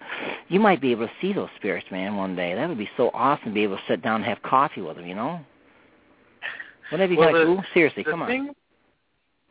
you 0.49 0.59
might 0.59 0.81
be 0.81 0.91
able 0.91 1.07
to 1.07 1.13
see 1.21 1.33
those 1.33 1.49
spirits, 1.57 1.87
man, 1.93 2.17
one 2.17 2.35
day. 2.35 2.55
That 2.55 2.69
would 2.69 2.79
be 2.79 2.91
so 2.97 3.11
awesome 3.15 3.47
to 3.47 3.53
be 3.53 3.63
able 3.63 3.77
to 3.77 3.83
sit 3.87 4.03
down 4.03 4.17
and 4.17 4.25
have 4.25 4.43
coffee 4.43 4.81
with 4.81 4.97
them, 4.97 5.07
you 5.07 5.15
know? 5.15 5.41
Wouldn't 6.91 7.09
that 7.09 7.15
be 7.15 7.17
Well, 7.17 7.29
kind 7.33 7.37
of 7.37 7.49
the- 7.49 7.55
cool? 7.55 7.65
Seriously, 7.73 8.03
come 8.03 8.23
on. 8.23 8.55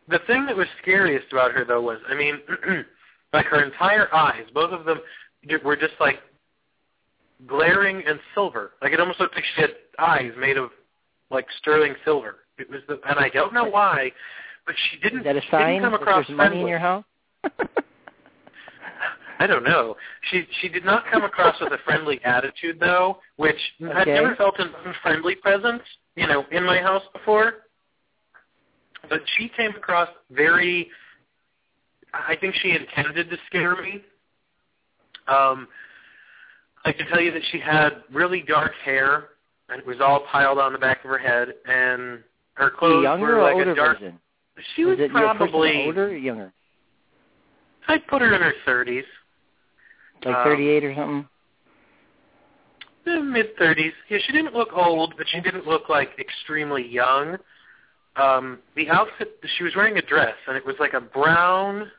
The 0.10 0.20
thing 0.28 0.46
that 0.48 0.56
was 0.58 0.68
scariest 0.82 1.32
about 1.32 1.54
her, 1.54 1.64
though, 1.64 1.82
was 1.82 2.00
I 2.10 2.16
mean, 2.16 2.40
like 3.34 3.46
her 3.46 3.64
entire 3.64 4.14
eyes, 4.14 4.44
both 4.54 4.72
of 4.74 4.84
them 4.84 5.00
were 5.64 5.76
just 5.76 5.94
like 6.00 6.20
glaring 7.48 8.04
and 8.06 8.20
silver. 8.34 8.72
Like 8.82 8.94
it 8.94 9.00
almost 9.00 9.20
looked 9.20 9.36
like 9.36 9.46
she 9.56 9.62
had 9.62 9.72
eyes 10.00 10.32
made 10.38 10.58
of 10.58 10.70
like 11.30 11.48
sterling 11.60 11.96
silver. 12.06 12.38
It 12.58 12.70
was, 12.70 12.82
the, 12.88 13.00
and 13.10 13.20
I 13.20 13.30
don't 13.30 13.54
know 13.54 13.66
why, 13.66 14.12
but 14.66 14.76
she 14.90 15.00
didn't. 15.00 15.20
Is 15.20 15.26
that 15.26 15.38
a 15.38 15.42
sign 15.50 15.74
didn't 15.74 15.84
come 15.84 15.92
that 15.94 16.02
across 16.02 16.28
there's 16.28 16.38
money 16.38 16.62
in 16.62 16.68
your 16.68 16.80
house? 16.80 17.06
I 19.40 19.48
don't 19.48 19.64
know. 19.64 19.96
She 20.30 20.46
she 20.62 20.70
did 20.70 20.86
not 20.86 21.04
come 21.12 21.24
across 21.24 21.60
with 21.60 21.74
a 21.74 21.80
friendly 21.84 22.22
attitude 22.24 22.80
though, 22.80 23.18
which 23.38 23.58
I've 23.96 24.06
never 24.06 24.36
felt 24.36 24.60
an 24.60 24.72
unfriendly 24.86 25.36
presence, 25.36 25.82
you 26.16 26.28
know, 26.28 26.46
in 26.52 26.64
my 26.64 26.78
house 26.80 27.02
before. 27.12 27.54
But 29.10 29.22
she 29.38 29.50
came 29.58 29.72
across 29.72 30.10
very 30.30 30.90
I 32.14 32.36
think 32.36 32.54
she 32.56 32.72
intended 32.72 33.30
to 33.30 33.38
scare 33.48 33.82
me. 33.82 34.04
Um 35.28 35.68
I 36.84 36.92
can 36.92 37.08
tell 37.08 37.22
you 37.22 37.32
that 37.32 37.44
she 37.52 37.60
had 37.60 38.04
really 38.12 38.42
dark 38.42 38.74
hair 38.84 39.30
and 39.70 39.80
it 39.80 39.86
was 39.88 39.98
all 40.02 40.22
piled 40.32 40.58
on 40.58 40.74
the 40.74 40.80
back 40.80 41.04
of 41.04 41.10
her 41.10 41.18
head 41.20 41.50
and 41.66 42.24
her 42.56 42.70
The 42.72 42.78
clothes 42.78 43.04
younger 43.04 43.26
were 43.28 43.40
or 43.40 43.44
like 43.44 43.54
older 43.56 43.72
a 43.72 43.76
dark 43.76 44.00
version? 44.00 44.20
she 44.76 44.86
was 44.86 45.00
it 45.00 45.12
probably 45.12 45.86
older 45.86 46.08
or 46.08 46.16
younger? 46.16 46.54
I'd 47.88 48.06
put 48.08 48.22
her 48.22 48.34
in 48.34 48.42
her 48.42 48.54
thirties. 48.66 49.06
Like 50.24 50.36
Um, 50.36 50.44
38 50.44 50.84
or 50.84 50.96
something? 50.96 51.28
mid 53.06 53.58
thirties. 53.58 53.94
Yeah, 54.10 54.20
she 54.26 54.32
didn't 54.32 54.54
look 54.54 54.70
old, 54.74 55.16
but 55.18 55.28
she 55.30 55.40
didn't 55.42 55.66
look 55.68 55.90
like 55.90 56.12
extremely 56.20 56.88
young. 56.88 57.38
Um, 58.16 58.60
the 58.76 58.90
outfit 58.90 59.40
she 59.58 59.64
was 59.64 59.76
wearing 59.76 59.98
a 59.98 60.02
dress, 60.02 60.36
and 60.48 60.56
it 60.56 60.66
was 60.66 60.76
like 60.80 60.94
a 60.94 61.02
brown 61.02 61.90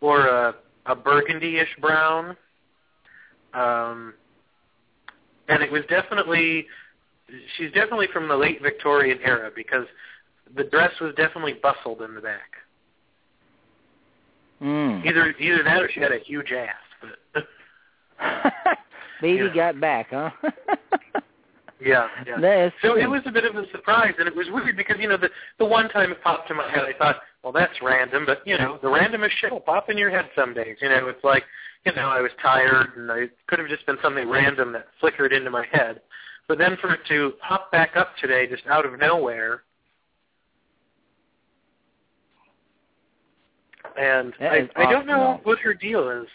or 0.00 0.26
a 0.26 0.54
a 0.86 0.94
burgundy-ish 0.94 1.76
brown. 1.80 2.36
Um, 3.54 4.14
and 5.48 5.62
it 5.62 5.70
was 5.70 5.82
definitely 5.88 6.66
she's 7.56 7.72
definitely 7.72 8.08
from 8.12 8.28
the 8.28 8.36
late 8.36 8.62
Victorian 8.62 9.18
era 9.24 9.50
because 9.54 9.86
the 10.56 10.64
dress 10.64 10.92
was 11.00 11.14
definitely 11.16 11.54
bustled 11.54 12.02
in 12.02 12.14
the 12.14 12.20
back. 12.20 12.52
Mm. 14.62 15.04
Either 15.04 15.34
either 15.38 15.62
that 15.64 15.82
or 15.82 15.90
she 15.92 16.00
had 16.00 16.12
a 16.12 16.18
huge 16.18 16.52
ass. 16.52 16.74
But 17.34 17.44
Baby 19.20 19.44
Yeah. 19.44 19.54
got 19.54 19.80
back, 19.80 20.08
huh? 20.10 20.30
yeah, 21.80 22.08
yeah. 22.26 22.40
That's 22.40 22.74
So 22.82 22.94
true. 22.94 23.02
it 23.02 23.06
was 23.06 23.22
a 23.26 23.30
bit 23.32 23.44
of 23.44 23.56
a 23.56 23.68
surprise, 23.70 24.14
and 24.18 24.26
it 24.26 24.34
was 24.34 24.46
weird 24.50 24.76
because 24.76 24.96
you 24.98 25.08
know 25.08 25.16
the 25.16 25.30
the 25.58 25.64
one 25.64 25.88
time 25.90 26.10
it 26.12 26.22
popped 26.22 26.50
in 26.50 26.56
my 26.56 26.68
head, 26.70 26.84
I 26.84 26.96
thought, 26.96 27.16
well, 27.42 27.52
that's 27.52 27.74
random, 27.82 28.24
but 28.26 28.38
you 28.46 28.56
know 28.56 28.78
the 28.82 28.88
randomest 28.88 29.30
shit 29.40 29.52
will 29.52 29.60
pop 29.60 29.90
in 29.90 29.98
your 29.98 30.10
head 30.10 30.26
some 30.34 30.54
days. 30.54 30.76
You 30.80 30.88
know, 30.88 31.08
it's 31.08 31.22
like 31.24 31.44
you 31.84 31.92
know 31.94 32.08
I 32.08 32.20
was 32.20 32.30
tired, 32.42 32.88
and 32.96 33.10
I 33.10 33.16
it 33.18 33.36
could 33.48 33.58
have 33.58 33.68
just 33.68 33.84
been 33.86 33.98
something 34.02 34.28
random 34.28 34.72
that 34.72 34.86
flickered 35.00 35.32
into 35.32 35.50
my 35.50 35.66
head, 35.72 36.00
but 36.48 36.58
then 36.58 36.76
for 36.80 36.94
it 36.94 37.00
to 37.08 37.32
pop 37.46 37.70
back 37.72 37.96
up 37.96 38.16
today, 38.20 38.46
just 38.46 38.66
out 38.66 38.86
of 38.86 38.98
nowhere. 38.98 39.62
And 43.98 44.34
That 44.40 44.52
I, 44.52 44.68
I 44.76 44.92
don't 44.92 45.06
know 45.06 45.40
what 45.44 45.58
her 45.60 45.72
deal 45.72 46.10
is. 46.10 46.26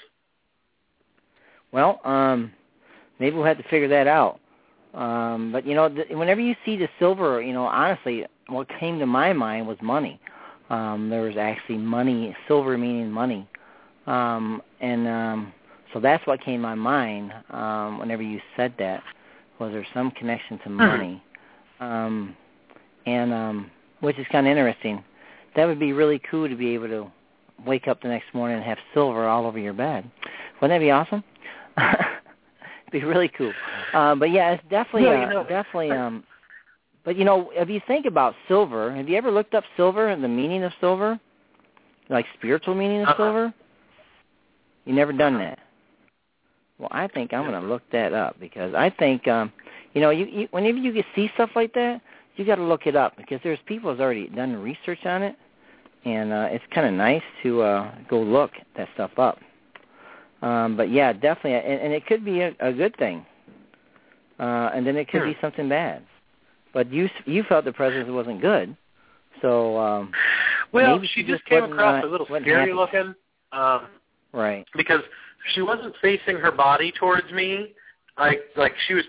Well, 1.71 1.99
um, 2.04 2.51
maybe 3.19 3.36
we'll 3.36 3.45
have 3.45 3.58
to 3.58 3.63
figure 3.69 3.88
that 3.89 4.08
out. 4.08 4.40
Um, 4.93 5.51
but 5.51 5.65
you 5.65 5.73
know, 5.73 5.89
th- 5.89 6.10
whenever 6.10 6.41
you 6.41 6.56
see 6.65 6.75
the 6.75 6.89
silver, 6.99 7.41
you 7.41 7.54
know, 7.54 7.65
honestly, 7.65 8.25
what 8.47 8.67
came 8.80 8.99
to 8.99 9.06
my 9.06 9.34
mind 9.34 9.67
was 9.67 9.77
money. 9.82 10.19
Um, 10.69 11.10
there 11.10 11.21
was 11.21 11.38
actually 11.38 11.77
money, 11.77 12.36
silver 12.47 12.77
meaning 12.77 13.12
money, 13.12 13.47
um, 14.08 14.62
and 14.80 15.08
um, 15.08 15.54
so 15.93 15.99
that's 15.99 16.25
what 16.25 16.41
came 16.41 16.62
to 16.62 16.67
my 16.67 16.75
mind 16.75 17.34
um, 17.49 17.99
whenever 17.99 18.21
you 18.23 18.39
said 18.56 18.73
that. 18.80 19.04
Was 19.60 19.71
there 19.73 19.86
some 19.93 20.12
connection 20.12 20.60
to 20.63 20.69
money? 20.69 21.23
Um, 21.80 22.36
and 23.06 23.34
um, 23.34 23.71
which 23.99 24.17
is 24.17 24.25
kind 24.32 24.47
of 24.47 24.51
interesting. 24.51 25.04
That 25.56 25.65
would 25.65 25.80
be 25.80 25.93
really 25.93 26.19
cool 26.30 26.47
to 26.47 26.56
be 26.56 26.73
able 26.73 26.88
to 26.88 27.12
wake 27.65 27.88
up 27.88 28.01
the 28.01 28.08
next 28.08 28.34
morning 28.34 28.58
and 28.58 28.65
have 28.65 28.77
silver 28.93 29.27
all 29.27 29.45
over 29.45 29.60
your 29.60 29.73
bed. 29.73 30.10
Wouldn't 30.62 30.80
that 30.80 30.84
be 30.84 30.91
awesome? 30.91 31.23
be 32.91 33.04
really 33.04 33.30
cool. 33.30 33.54
Uh, 33.93 34.15
but 34.15 34.32
yeah, 34.32 34.51
it's 34.51 34.63
definitely 34.69 35.04
Well, 35.04 35.17
you 35.17 35.25
uh, 35.25 35.30
know- 35.30 35.43
definitely 35.47 35.91
um 35.91 36.23
but 37.04 37.15
you 37.15 37.25
know, 37.25 37.49
if 37.56 37.67
you 37.67 37.82
think 37.88 38.06
about 38.06 38.36
silver, 38.47 38.95
have 38.95 39.10
you 39.10 39.17
ever 39.17 39.32
looked 39.32 39.56
up 39.56 39.63
silver 39.75 40.10
and 40.10 40.23
the 40.23 40.27
meaning 40.27 40.63
of 40.63 40.71
silver? 40.80 41.19
Like 42.10 42.25
spiritual 42.38 42.75
meaning 42.75 43.01
of 43.01 43.08
Uh-uh. 43.10 43.17
silver? 43.17 43.54
You 44.86 44.93
never 44.93 45.12
done 45.12 45.38
that. 45.39 45.58
Well, 46.77 46.89
I 46.91 47.08
think 47.08 47.34
I'm 47.34 47.43
going 47.47 47.60
to 47.60 47.67
look 47.67 47.82
that 47.91 48.13
up 48.13 48.39
because 48.39 48.73
I 48.75 48.89
think 48.89 49.27
um 49.27 49.51
you 49.93 50.01
know, 50.01 50.10
you, 50.12 50.25
you 50.25 50.47
whenever 50.51 50.77
you 50.77 50.93
get 50.93 51.06
see 51.15 51.30
stuff 51.34 51.49
like 51.56 51.73
that, 51.73 52.01
you 52.36 52.45
got 52.45 52.56
to 52.56 52.63
look 52.63 52.88
it 52.88 52.95
up 52.95 53.17
because 53.17 53.39
there's 53.43 53.60
people 53.65 53.91
who's 53.91 53.99
already 53.99 54.27
done 54.30 54.56
research 54.56 55.06
on 55.06 55.21
it 55.23 55.36
and 56.06 56.32
uh 56.32 56.47
it's 56.49 56.63
kind 56.73 56.88
of 56.88 56.93
nice 56.93 57.23
to 57.43 57.62
uh 57.62 57.91
go 58.10 58.19
look 58.21 58.51
that 58.77 58.89
stuff 58.93 59.12
up. 59.17 59.39
Um, 60.41 60.75
but 60.75 60.89
yeah, 60.91 61.13
definitely, 61.13 61.54
and, 61.54 61.82
and 61.82 61.93
it 61.93 62.06
could 62.08 62.25
be 62.25 62.41
a, 62.41 62.54
a 62.60 62.73
good 62.73 62.95
thing, 62.97 63.25
uh, 64.39 64.71
and 64.73 64.86
then 64.86 64.95
it 64.97 65.08
could 65.08 65.21
Hmm. 65.21 65.30
be 65.30 65.38
something 65.39 65.69
bad. 65.69 66.04
But 66.73 66.91
you 66.91 67.10
you 67.25 67.43
felt 67.43 67.65
the 67.65 67.73
presence 67.73 68.10
wasn't 68.10 68.41
good, 68.41 68.75
so 69.41 69.77
um, 69.77 70.12
Well, 70.71 70.99
she 71.01 71.08
she 71.08 71.23
just 71.23 71.45
came 71.45 71.63
across 71.63 72.04
uh, 72.04 72.08
a 72.08 72.10
little 72.10 72.25
scary 72.25 72.43
happy. 72.45 72.73
looking. 72.73 73.13
Um, 73.51 73.88
right. 74.34 74.65
because 74.77 75.01
she 75.54 75.62
wasn't 75.62 75.93
facing 76.01 76.38
her 76.38 76.51
body 76.51 76.91
towards 76.97 77.30
me. 77.32 77.73
I 78.17 78.38
like 78.56 78.73
she 78.88 78.93
was 78.93 79.04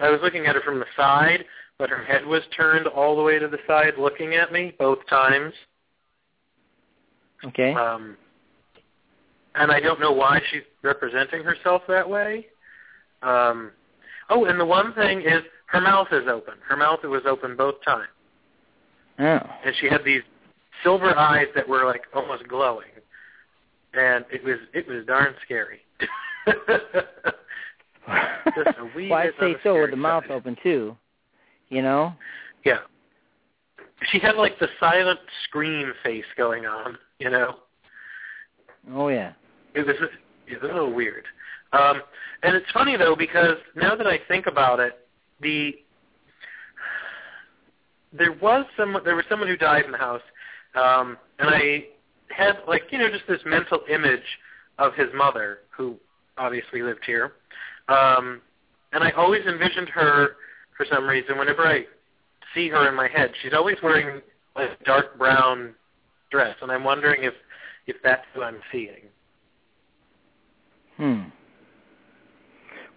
I 0.00 0.10
was 0.10 0.20
looking 0.22 0.46
at 0.46 0.54
her 0.56 0.60
from 0.62 0.80
the 0.80 0.86
side, 0.96 1.44
but 1.78 1.88
her 1.88 2.02
head 2.04 2.26
was 2.26 2.42
turned 2.56 2.88
all 2.88 3.16
the 3.16 3.22
way 3.22 3.38
to 3.38 3.46
the 3.48 3.58
side 3.66 3.94
looking 3.98 4.34
at 4.34 4.52
me 4.52 4.74
both 4.78 4.98
times. 5.08 5.54
Okay. 7.44 7.72
Um 7.74 8.16
and 9.54 9.70
I 9.70 9.80
don't 9.80 10.00
know 10.00 10.12
why 10.12 10.40
she's 10.50 10.62
representing 10.82 11.42
herself 11.42 11.82
that 11.88 12.08
way. 12.08 12.46
Um 13.22 13.70
oh, 14.30 14.44
and 14.46 14.58
the 14.58 14.64
one 14.64 14.94
thing 14.94 15.20
is 15.20 15.42
her 15.66 15.80
mouth 15.80 16.08
is 16.12 16.28
open. 16.28 16.54
Her 16.68 16.76
mouth 16.76 17.00
was 17.04 17.22
open 17.26 17.56
both 17.56 17.76
times. 17.84 18.08
oh. 19.18 19.40
And 19.64 19.74
she 19.80 19.88
had 19.88 20.04
these 20.04 20.22
silver 20.82 21.16
eyes 21.16 21.46
that 21.54 21.68
were 21.68 21.84
like 21.84 22.02
almost 22.14 22.46
glowing. 22.48 22.88
And 23.94 24.24
it 24.30 24.44
was 24.44 24.58
it 24.72 24.86
was 24.86 25.04
darn 25.06 25.34
scary. 25.44 25.80
Just 28.54 28.78
a 28.78 28.84
wee 28.94 29.08
well, 29.08 29.20
I'd 29.20 29.32
say 29.40 29.56
so 29.62 29.80
with 29.80 29.90
the 29.90 29.96
mouth 29.96 30.24
side. 30.24 30.32
open 30.32 30.56
too. 30.62 30.96
You 31.68 31.82
know. 31.82 32.12
Yeah. 32.64 32.78
She 34.12 34.18
had 34.18 34.36
like 34.36 34.58
the 34.58 34.68
silent 34.78 35.20
scream 35.44 35.92
face 36.02 36.24
going 36.36 36.66
on, 36.66 36.98
you 37.18 37.30
know. 37.30 37.56
Oh 38.92 39.08
yeah. 39.08 39.32
It 39.74 39.86
was 39.86 39.96
it 40.46 40.62
was 40.62 40.70
a 40.70 40.74
little 40.74 40.92
weird. 40.92 41.24
Um 41.72 42.02
and 42.42 42.54
it's 42.54 42.70
funny 42.72 42.96
though 42.96 43.16
because 43.16 43.56
now 43.74 43.94
that 43.96 44.06
I 44.06 44.18
think 44.28 44.46
about 44.46 44.80
it, 44.80 44.92
the 45.40 45.74
there 48.12 48.32
was 48.32 48.64
some 48.76 48.96
there 49.04 49.16
was 49.16 49.24
someone 49.28 49.48
who 49.48 49.56
died 49.56 49.84
in 49.84 49.92
the 49.92 49.98
house. 49.98 50.22
Um 50.74 51.18
and 51.38 51.48
I 51.50 51.86
had 52.28 52.58
like, 52.66 52.84
you 52.90 52.98
know, 52.98 53.10
just 53.10 53.26
this 53.28 53.40
mental 53.44 53.80
image 53.90 54.38
of 54.78 54.94
his 54.94 55.08
mother 55.14 55.58
who 55.70 55.96
obviously 56.38 56.82
lived 56.82 57.04
here. 57.04 57.32
Um 57.88 58.40
and 58.92 59.02
I 59.02 59.10
always 59.10 59.44
envisioned 59.44 59.88
her 59.88 60.36
for 60.76 60.86
some 60.90 61.06
reason 61.08 61.38
whenever 61.38 61.66
I 61.66 61.84
see 62.54 62.68
her 62.68 62.88
in 62.88 62.94
my 62.94 63.08
head, 63.08 63.32
she's 63.42 63.52
always 63.52 63.76
wearing 63.82 64.20
a 64.56 64.66
dark 64.84 65.18
brown 65.18 65.74
dress 66.30 66.56
and 66.62 66.70
I'm 66.70 66.84
wondering 66.84 67.24
if 67.24 67.34
if 67.86 67.96
that's 68.02 68.24
who 68.34 68.42
I'm 68.42 68.60
seeing. 68.70 69.08
Hmm. 70.96 71.22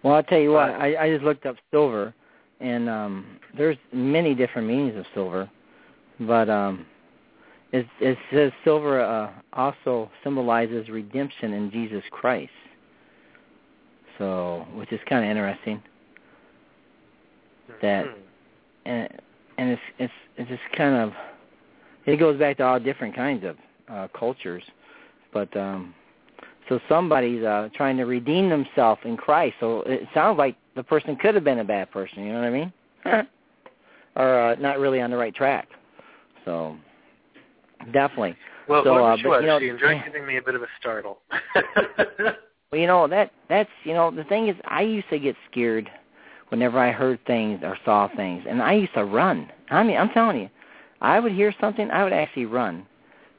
Well, 0.02 0.14
I'll 0.14 0.22
tell 0.22 0.38
you 0.38 0.52
what. 0.52 0.70
I, 0.70 0.96
I 0.96 1.10
just 1.10 1.24
looked 1.24 1.46
up 1.46 1.56
silver, 1.70 2.14
and 2.60 2.88
um, 2.88 3.38
there's 3.56 3.76
many 3.92 4.34
different 4.34 4.68
meanings 4.68 4.96
of 4.96 5.04
silver, 5.12 5.50
but 6.20 6.48
um, 6.48 6.86
it, 7.72 7.86
it 8.00 8.16
says 8.32 8.52
silver 8.64 9.00
uh, 9.00 9.32
also 9.52 10.10
symbolizes 10.22 10.88
redemption 10.88 11.52
in 11.52 11.70
Jesus 11.70 12.02
Christ. 12.10 12.50
So, 14.18 14.66
which 14.74 14.92
is 14.92 15.00
kind 15.08 15.24
of 15.24 15.30
interesting. 15.30 15.82
That 17.82 18.06
Hmm. 18.06 18.12
and 18.86 19.08
and 19.58 19.70
it's 19.70 19.82
it's 19.98 20.12
it's 20.36 20.48
just 20.48 20.62
kind 20.76 20.96
of 20.96 21.12
it 22.06 22.16
goes 22.16 22.38
back 22.38 22.56
to 22.56 22.64
all 22.64 22.80
different 22.80 23.14
kinds 23.14 23.44
of 23.44 23.56
uh, 23.88 24.08
cultures, 24.18 24.62
but 25.32 25.54
um, 25.56 25.94
so 26.68 26.80
somebody's 26.88 27.44
uh, 27.44 27.68
trying 27.74 27.96
to 27.96 28.04
redeem 28.04 28.48
themselves 28.48 29.00
in 29.04 29.16
Christ. 29.16 29.56
So 29.60 29.82
it 29.82 30.08
sounds 30.14 30.38
like 30.38 30.56
the 30.76 30.82
person 30.82 31.16
could 31.16 31.34
have 31.34 31.44
been 31.44 31.60
a 31.60 31.64
bad 31.64 31.90
person. 31.90 32.24
You 32.24 32.32
know 32.32 32.40
what 32.40 32.46
I 32.46 32.50
mean? 32.50 32.72
or 34.16 34.40
uh, 34.40 34.54
not 34.56 34.78
really 34.78 35.00
on 35.00 35.10
the 35.10 35.16
right 35.16 35.34
track. 35.34 35.68
So 36.44 36.76
definitely. 37.92 38.36
Well, 38.68 38.84
So, 38.84 39.04
uh, 39.04 39.16
she 39.16 39.22
but, 39.22 39.40
you 39.40 39.46
know- 39.46 39.58
she 39.60 39.68
enjoyed 39.68 40.02
giving 40.04 40.26
me 40.26 40.36
a 40.36 40.42
bit 40.42 40.54
of 40.54 40.62
a 40.62 40.68
startle. 40.80 41.18
Well, 42.70 42.80
you 42.80 42.86
know 42.86 43.08
that 43.08 43.32
that's 43.48 43.70
you 43.84 43.94
know 43.94 44.10
the 44.10 44.24
thing 44.24 44.48
is 44.48 44.56
I 44.66 44.82
used 44.82 45.08
to 45.08 45.18
get 45.18 45.36
scared 45.50 45.90
whenever 46.50 46.78
I 46.78 46.90
heard 46.90 47.18
things 47.26 47.60
or 47.62 47.78
saw 47.84 48.08
things, 48.14 48.44
and 48.46 48.62
I 48.62 48.74
used 48.74 48.92
to 48.94 49.04
run. 49.04 49.50
I 49.70 49.82
mean, 49.82 49.96
I'm 49.96 50.10
telling 50.10 50.38
you, 50.38 50.50
I 51.00 51.18
would 51.18 51.32
hear 51.32 51.54
something, 51.60 51.90
I 51.90 52.04
would 52.04 52.12
actually 52.12 52.44
run, 52.44 52.86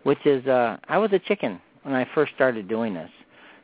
which 0.01 0.25
is 0.25 0.45
uh 0.47 0.77
I 0.87 0.97
was 0.97 1.11
a 1.13 1.19
chicken 1.19 1.61
when 1.83 1.93
I 1.93 2.07
first 2.15 2.33
started 2.33 2.67
doing 2.67 2.95
this, 2.95 3.11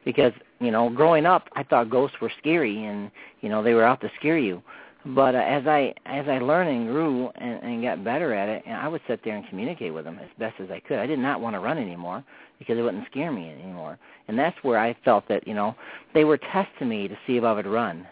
because 0.05 0.31
you 0.59 0.71
know 0.71 0.89
growing 0.89 1.25
up 1.25 1.49
I 1.55 1.63
thought 1.63 1.89
ghosts 1.89 2.17
were 2.21 2.31
scary 2.39 2.85
and 2.85 3.11
you 3.41 3.49
know 3.49 3.61
they 3.61 3.73
were 3.73 3.83
out 3.83 4.01
to 4.01 4.11
scare 4.19 4.37
you. 4.37 4.63
But 5.07 5.35
uh, 5.35 5.39
as 5.39 5.67
I 5.67 5.93
as 6.05 6.27
I 6.27 6.39
learned 6.39 6.69
and 6.69 6.87
grew 6.87 7.29
and, 7.35 7.61
and 7.61 7.83
got 7.83 8.03
better 8.03 8.33
at 8.33 8.49
it, 8.49 8.63
and 8.65 8.75
I 8.75 8.87
would 8.87 9.01
sit 9.07 9.19
there 9.23 9.35
and 9.35 9.47
communicate 9.49 9.93
with 9.93 10.05
them 10.05 10.19
as 10.19 10.29
best 10.39 10.55
as 10.59 10.71
I 10.71 10.79
could. 10.79 10.97
I 10.97 11.05
did 11.05 11.19
not 11.19 11.41
want 11.41 11.55
to 11.55 11.59
run 11.59 11.77
anymore 11.77 12.23
because 12.57 12.77
it 12.77 12.81
wouldn't 12.81 13.05
scare 13.11 13.31
me 13.31 13.51
anymore. 13.51 13.99
And 14.27 14.39
that's 14.39 14.57
where 14.63 14.79
I 14.79 14.95
felt 15.05 15.27
that 15.27 15.47
you 15.47 15.53
know 15.53 15.75
they 16.15 16.23
were 16.23 16.37
testing 16.37 16.89
me 16.89 17.07
to 17.07 17.15
see 17.27 17.37
if 17.37 17.43
I 17.43 17.53
would 17.53 17.67
run, 17.67 18.07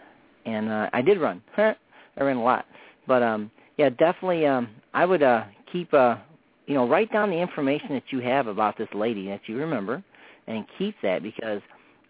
and 0.46 0.68
uh, 0.70 0.90
I 0.92 1.02
did 1.02 1.20
run. 1.20 1.42
I 1.56 1.74
ran 2.18 2.36
a 2.36 2.44
lot, 2.44 2.66
but 3.08 3.22
um, 3.24 3.50
yeah, 3.76 3.88
definitely. 3.88 4.46
Um, 4.46 4.68
I 4.92 5.04
would 5.04 5.24
uh, 5.24 5.44
keep 5.72 5.92
uh, 5.92 6.16
you 6.66 6.74
know 6.74 6.88
write 6.88 7.12
down 7.12 7.28
the 7.28 7.40
information 7.40 7.88
that 7.90 8.04
you 8.10 8.20
have 8.20 8.46
about 8.46 8.78
this 8.78 8.88
lady 8.94 9.26
that 9.30 9.40
you 9.46 9.56
remember, 9.56 10.04
and 10.46 10.64
keep 10.78 10.94
that 11.02 11.24
because 11.24 11.60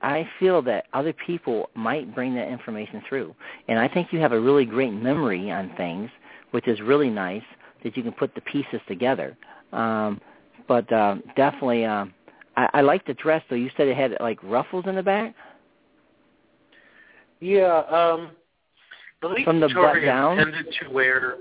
I 0.04 0.28
feel 0.38 0.60
that 0.62 0.86
other 0.92 1.14
people 1.26 1.70
might 1.74 2.14
bring 2.14 2.34
that 2.34 2.48
information 2.48 3.02
through. 3.08 3.34
And 3.68 3.78
I 3.78 3.88
think 3.88 4.12
you 4.12 4.20
have 4.20 4.32
a 4.32 4.40
really 4.40 4.66
great 4.66 4.92
memory 4.92 5.50
on 5.50 5.72
things, 5.76 6.10
which 6.50 6.68
is 6.68 6.80
really 6.80 7.08
nice 7.08 7.42
that 7.82 7.96
you 7.96 8.02
can 8.02 8.12
put 8.12 8.34
the 8.34 8.42
pieces 8.42 8.80
together. 8.86 9.36
Um, 9.72 10.20
but 10.68 10.90
uh, 10.92 11.16
definitely, 11.36 11.84
uh, 11.84 12.06
I, 12.56 12.68
I 12.74 12.80
like 12.82 13.06
the 13.06 13.14
dress 13.14 13.42
though. 13.48 13.56
You 13.56 13.70
said 13.76 13.88
it 13.88 13.96
had 13.96 14.16
like 14.20 14.38
ruffles 14.42 14.84
in 14.86 14.94
the 14.94 15.02
back. 15.02 15.34
Yeah, 17.40 17.78
um, 17.90 18.30
late 19.22 19.44
From 19.44 19.60
the 19.60 19.68
butt 19.68 20.02
down? 20.02 20.36
tended 20.36 20.66
to 20.82 20.90
wear 20.90 21.36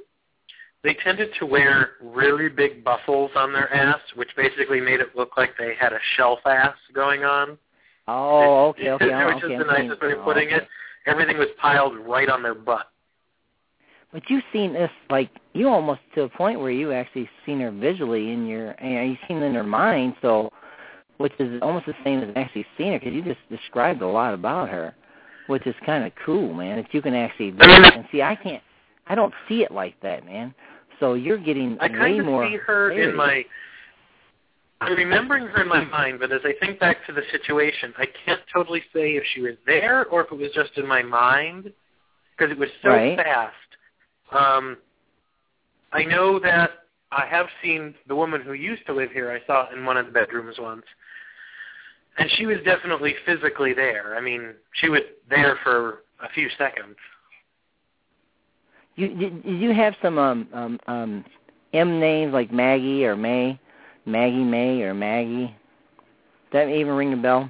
they 0.83 0.95
tended 0.95 1.29
to 1.39 1.45
wear 1.45 1.91
really 2.01 2.49
big 2.49 2.83
bustles 2.83 3.31
on 3.35 3.53
their 3.53 3.73
ass, 3.73 4.01
which 4.15 4.29
basically 4.35 4.81
made 4.81 4.99
it 4.99 5.15
look 5.15 5.37
like 5.37 5.51
they 5.57 5.75
had 5.79 5.93
a 5.93 5.99
shelf 6.17 6.39
ass 6.45 6.75
going 6.93 7.23
on. 7.23 7.57
Oh, 8.07 8.69
okay, 8.69 8.89
okay, 8.91 9.05
Which 9.05 9.13
I'm- 9.13 9.37
is 9.37 9.43
okay. 9.43 9.57
the 9.57 9.63
nicest 9.63 10.01
way 10.01 10.11
of 10.11 10.19
oh, 10.19 10.23
putting 10.23 10.47
okay. 10.47 10.57
it. 10.57 10.67
Everything 11.05 11.37
was 11.37 11.49
piled 11.59 11.97
right 11.97 12.29
on 12.29 12.41
their 12.43 12.55
butt. 12.55 12.87
But 14.13 14.29
you've 14.29 14.43
seen 14.53 14.73
this, 14.73 14.91
like 15.09 15.29
you 15.53 15.67
almost 15.67 16.01
to 16.15 16.21
a 16.21 16.29
point 16.29 16.59
where 16.59 16.69
you 16.69 16.91
actually 16.91 17.27
seen 17.45 17.59
her 17.61 17.71
visually 17.71 18.31
in 18.31 18.45
your, 18.45 18.75
you 18.81 18.89
know, 18.89 19.01
you've 19.01 19.17
seen 19.27 19.37
it 19.37 19.43
in 19.43 19.55
her 19.55 19.63
mind. 19.63 20.15
So, 20.21 20.51
which 21.17 21.33
is 21.39 21.59
almost 21.63 21.87
the 21.87 21.95
same 22.03 22.19
as 22.19 22.29
actually 22.35 22.65
seeing 22.77 22.91
her, 22.93 22.99
because 22.99 23.13
you 23.13 23.23
just 23.23 23.39
described 23.49 24.01
a 24.03 24.07
lot 24.07 24.35
about 24.35 24.69
her, 24.69 24.93
which 25.47 25.65
is 25.65 25.73
kind 25.85 26.05
of 26.05 26.11
cool, 26.23 26.53
man. 26.53 26.77
That 26.77 26.93
you 26.93 27.01
can 27.01 27.15
actually 27.15 27.51
do 27.51 27.57
it. 27.61 27.93
and 27.95 28.05
see. 28.11 28.21
I 28.21 28.35
can't, 28.35 28.61
I 29.07 29.15
don't 29.15 29.33
see 29.49 29.63
it 29.63 29.71
like 29.71 29.99
that, 30.01 30.25
man. 30.25 30.53
So 30.99 31.15
you're 31.15 31.39
getting 31.39 31.77
I 31.81 31.87
way 31.87 31.97
kind 31.97 32.19
of 32.19 32.49
see 32.49 32.57
her 32.57 32.91
in 32.91 33.15
my. 33.15 33.43
I'm 34.83 34.97
remembering 34.97 35.47
her 35.47 35.61
in 35.61 35.67
my 35.67 35.83
mind, 35.85 36.19
but 36.19 36.31
as 36.31 36.41
I 36.43 36.53
think 36.59 36.79
back 36.79 37.05
to 37.07 37.13
the 37.13 37.21
situation, 37.31 37.93
I 37.97 38.05
can't 38.25 38.41
totally 38.53 38.81
say 38.93 39.11
if 39.15 39.23
she 39.33 39.41
was 39.41 39.55
there 39.65 40.05
or 40.07 40.21
if 40.25 40.31
it 40.31 40.35
was 40.37 40.51
just 40.53 40.77
in 40.77 40.87
my 40.87 41.01
mind 41.01 41.71
because 42.37 42.51
it 42.51 42.57
was 42.57 42.69
so 42.81 42.89
Right. 42.89 43.15
fast. 43.17 43.55
Um, 44.31 44.77
I 45.91 46.03
know 46.03 46.39
that 46.39 46.85
I 47.11 47.25
have 47.27 47.47
seen 47.61 47.95
the 48.07 48.15
woman 48.15 48.41
who 48.41 48.53
used 48.53 48.85
to 48.87 48.93
live 48.93 49.11
here. 49.11 49.31
I 49.31 49.45
saw 49.45 49.69
in 49.71 49.85
one 49.85 49.97
of 49.97 50.07
the 50.07 50.11
bedrooms 50.11 50.57
once, 50.59 50.85
and 52.17 52.29
she 52.31 52.45
was 52.45 52.57
definitely 52.65 53.15
physically 53.25 53.73
there. 53.73 54.15
I 54.15 54.21
mean, 54.21 54.55
she 54.73 54.89
was 54.89 55.01
there 55.29 55.57
for 55.63 56.03
a 56.21 56.29
few 56.29 56.49
seconds. 56.57 56.97
You 58.95 59.07
did, 59.09 59.43
did 59.43 59.61
you 59.61 59.73
have 59.73 59.95
some 60.01 60.17
um 60.17 60.47
um 60.53 60.79
um 60.87 61.25
M 61.73 61.99
names 61.99 62.33
like 62.33 62.51
Maggie 62.51 63.05
or 63.05 63.15
May, 63.15 63.59
Maggie 64.05 64.43
May 64.43 64.81
or 64.81 64.93
Maggie? 64.93 65.47
Does 66.51 66.67
that 66.67 66.67
even 66.69 66.93
ring 66.93 67.13
a 67.13 67.17
bell? 67.17 67.49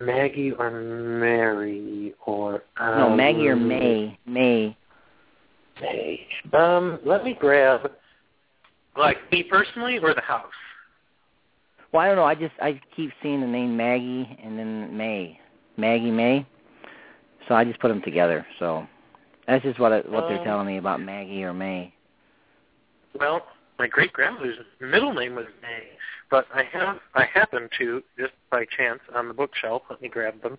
Maggie 0.00 0.52
or 0.52 0.70
Mary 0.70 2.14
or 2.26 2.62
um, 2.76 2.98
no, 2.98 3.16
Maggie 3.16 3.48
or 3.48 3.56
May. 3.56 4.18
May. 4.26 4.76
May. 5.80 6.26
Um, 6.52 6.98
let 7.04 7.24
me 7.24 7.36
grab 7.38 7.90
like 8.96 9.16
me 9.30 9.42
personally 9.42 9.98
or 9.98 10.14
the 10.14 10.20
house. 10.20 10.44
Well, 11.92 12.02
I 12.02 12.06
don't 12.06 12.16
know. 12.16 12.24
I 12.24 12.34
just 12.34 12.54
I 12.60 12.80
keep 12.96 13.10
seeing 13.22 13.40
the 13.40 13.46
name 13.46 13.76
Maggie 13.76 14.38
and 14.42 14.58
then 14.58 14.96
May, 14.96 15.38
Maggie 15.76 16.10
May. 16.10 16.46
So 17.48 17.54
I 17.54 17.64
just 17.64 17.80
put 17.80 17.88
them 17.88 18.02
together. 18.02 18.46
So 18.58 18.86
that's 19.46 19.62
just 19.62 19.78
what 19.78 19.92
I, 19.92 19.96
what 19.98 20.28
they're 20.28 20.38
Um, 20.38 20.44
telling 20.44 20.66
me 20.66 20.78
about 20.78 21.00
Maggie 21.00 21.44
or 21.44 21.52
May. 21.52 21.92
Well, 23.18 23.42
my 23.78 23.86
great 23.86 24.12
grandmother's 24.12 24.58
middle 24.80 25.12
name 25.12 25.34
was 25.34 25.46
May, 25.62 25.84
but 26.30 26.46
I 26.54 26.62
have 26.72 26.98
I 27.14 27.24
happen 27.32 27.68
to 27.78 28.02
just 28.18 28.32
by 28.50 28.64
chance 28.76 29.00
on 29.14 29.28
the 29.28 29.34
bookshelf. 29.34 29.82
Let 29.90 30.00
me 30.02 30.08
grab 30.08 30.40
them. 30.42 30.58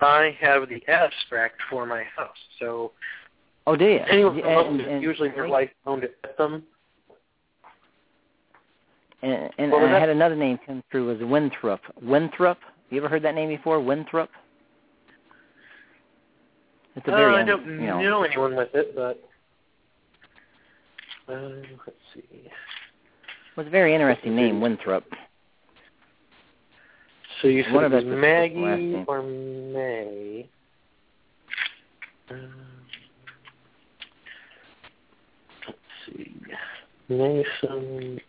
I 0.00 0.36
have 0.40 0.68
the 0.68 0.82
abstract 0.88 1.56
for 1.70 1.86
my 1.86 2.02
house. 2.16 2.36
So 2.60 2.92
Oh, 3.68 3.74
do 3.76 3.84
you? 3.84 3.98
anyone 4.08 4.40
owns 4.44 4.68
and, 4.68 4.80
it, 4.80 4.88
and, 4.88 5.02
usually 5.02 5.30
their 5.30 5.48
wife 5.48 5.70
owned 5.86 6.04
it 6.04 6.16
with 6.22 6.36
them. 6.36 6.62
and, 9.22 9.50
and 9.58 9.74
I 9.74 9.80
that? 9.92 10.00
had 10.00 10.08
another 10.08 10.36
name 10.36 10.58
come 10.64 10.82
through 10.90 11.06
was 11.08 11.18
Winthrop. 11.28 11.80
Winthrop. 12.00 12.58
You 12.90 12.98
ever 12.98 13.08
heard 13.08 13.22
that 13.24 13.34
name 13.34 13.48
before? 13.48 13.80
Winthrop. 13.80 14.30
It's 16.94 17.06
a 17.08 17.12
Uh, 17.12 17.16
I 17.16 17.40
un- 17.40 17.46
don't 17.46 17.66
you 17.66 17.86
know, 17.86 18.00
know 18.00 18.22
anyone 18.22 18.54
with 18.54 18.74
it, 18.74 18.94
but 18.94 19.20
um, 21.28 21.62
let's 21.86 21.98
see. 22.14 22.24
it 22.44 22.52
was 23.56 23.66
a 23.66 23.70
very 23.70 23.94
interesting 23.94 24.36
name, 24.36 24.60
Winthrop. 24.60 25.04
So 27.42 27.48
you 27.48 27.64
said 27.64 27.74
One 27.74 27.84
it 27.84 27.92
was 27.92 27.96
us 27.98 28.02
is 28.04 28.08
the 28.08 28.16
last 28.16 28.20
Maggie 28.20 29.04
or 29.06 29.22
May? 29.22 30.48
Um, 32.30 32.52
let's 35.66 35.78
see. 36.06 36.34
Mason, 37.08 38.20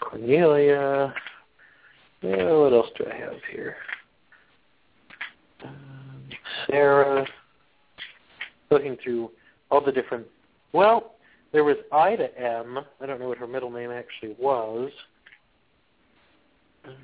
Cornelia. 0.00 1.12
Yeah, 2.22 2.52
what 2.52 2.72
else 2.72 2.88
do 2.96 3.04
I 3.10 3.14
have 3.16 3.34
here? 3.52 3.76
Um, 5.64 6.28
Sarah. 6.66 7.26
Looking 8.70 8.96
through 9.02 9.30
all 9.70 9.84
the 9.84 9.92
different. 9.92 10.26
Well, 10.72 11.14
there 11.52 11.64
was 11.64 11.76
Ida 11.92 12.36
M. 12.38 12.78
I 13.00 13.06
don't 13.06 13.20
know 13.20 13.28
what 13.28 13.38
her 13.38 13.46
middle 13.46 13.70
name 13.70 13.90
actually 13.90 14.36
was. 14.38 14.90
Um, 16.84 16.94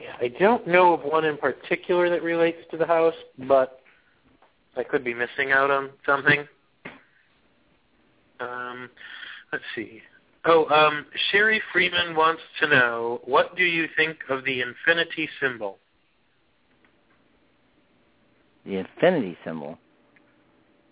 Yeah, 0.00 0.16
I 0.18 0.28
don't 0.28 0.66
know 0.66 0.94
of 0.94 1.02
one 1.02 1.26
in 1.26 1.36
particular 1.36 2.08
that 2.08 2.22
relates 2.22 2.58
to 2.70 2.78
the 2.78 2.86
house, 2.86 3.14
but 3.46 3.80
I 4.76 4.82
could 4.82 5.04
be 5.04 5.12
missing 5.12 5.52
out 5.52 5.70
on 5.70 5.90
something. 6.06 6.46
Um, 8.40 8.88
let's 9.52 9.64
see. 9.74 10.00
Oh, 10.46 10.66
um, 10.70 11.04
Sherry 11.30 11.60
Freeman 11.70 12.16
wants 12.16 12.40
to 12.60 12.68
know, 12.68 13.20
what 13.26 13.56
do 13.56 13.64
you 13.64 13.88
think 13.94 14.16
of 14.30 14.42
the 14.44 14.62
infinity 14.62 15.28
symbol? 15.38 15.76
The 18.64 18.76
infinity 18.76 19.36
symbol. 19.44 19.78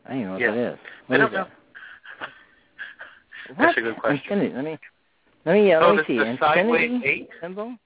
I 0.08 0.12
don't 0.12 0.20
even 0.20 0.26
know 0.28 0.32
what 0.32 0.40
Yeah. 0.40 0.50
that 0.52 0.72
is. 0.72 0.78
I 0.78 1.12
What 1.12 1.16
don't 1.18 1.26
is 1.28 1.32
that? 1.34 1.50
That's 3.48 3.58
What? 3.58 3.78
a 3.78 3.80
good 3.82 3.96
question. 3.98 4.32
Infinity. 4.40 4.54
Let 4.54 4.64
me 4.64 4.78
let 5.44 5.52
me 5.54 5.72
uh, 5.72 5.80
Oh, 5.80 5.92
let 5.94 6.08
me 6.08 6.16
see. 6.18 6.26
Infinity 6.26 7.00
eight? 7.04 7.30
symbol. 7.40 7.76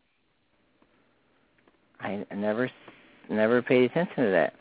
I 2.00 2.24
never 2.34 2.70
never 3.28 3.62
paid 3.62 3.90
attention 3.90 4.24
to 4.24 4.30
that. 4.30 4.54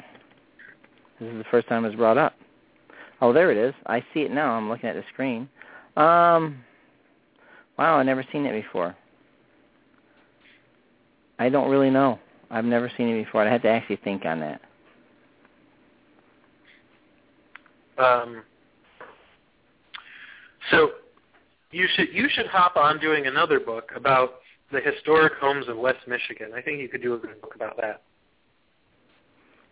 This 1.20 1.32
is 1.32 1.38
the 1.38 1.44
first 1.50 1.68
time 1.68 1.86
it's 1.86 1.96
brought 1.96 2.18
up. 2.18 2.36
Oh, 3.22 3.32
there 3.34 3.52
it 3.52 3.58
is. 3.58 3.74
I 3.86 4.04
see 4.14 4.22
it 4.22 4.32
now. 4.32 4.54
I'm 4.54 4.70
looking 4.70 4.90
at 4.90 4.96
the 4.96 5.04
screen. 5.14 5.48
Um, 5.96 6.64
wow, 7.78 7.98
I've 7.98 8.06
never 8.06 8.26
seen 8.32 8.46
it 8.46 8.54
before. 8.60 8.96
I 11.38 11.50
don't 11.50 11.70
really 11.70 11.90
know. 11.90 12.20
I've 12.50 12.66
never 12.66 12.92
seen 12.98 13.08
it 13.10 13.24
before. 13.24 13.44
I 13.44 13.52
had 13.52 13.62
to 13.64 13.70
actually 13.70 13.98
think 13.98 14.26
on 14.26 14.40
that. 14.40 14.62
Um, 18.02 18.44
so 20.72 20.92
you 21.72 21.88
should 21.96 22.08
you 22.14 22.28
should 22.30 22.48
hop 22.48 22.76
on 22.76 23.00
doing 23.00 23.28
another 23.28 23.60
book 23.60 23.92
about 23.96 24.36
the 24.72 24.80
historic 24.80 25.34
homes 25.40 25.68
of 25.68 25.78
West 25.78 26.08
Michigan. 26.08 26.52
I 26.56 26.62
think 26.62 26.80
you 26.82 26.90
could 26.90 27.02
do 27.02 27.14
a 27.16 27.18
good 27.18 27.42
book 27.42 27.56
about 27.56 27.78
that. 27.78 28.04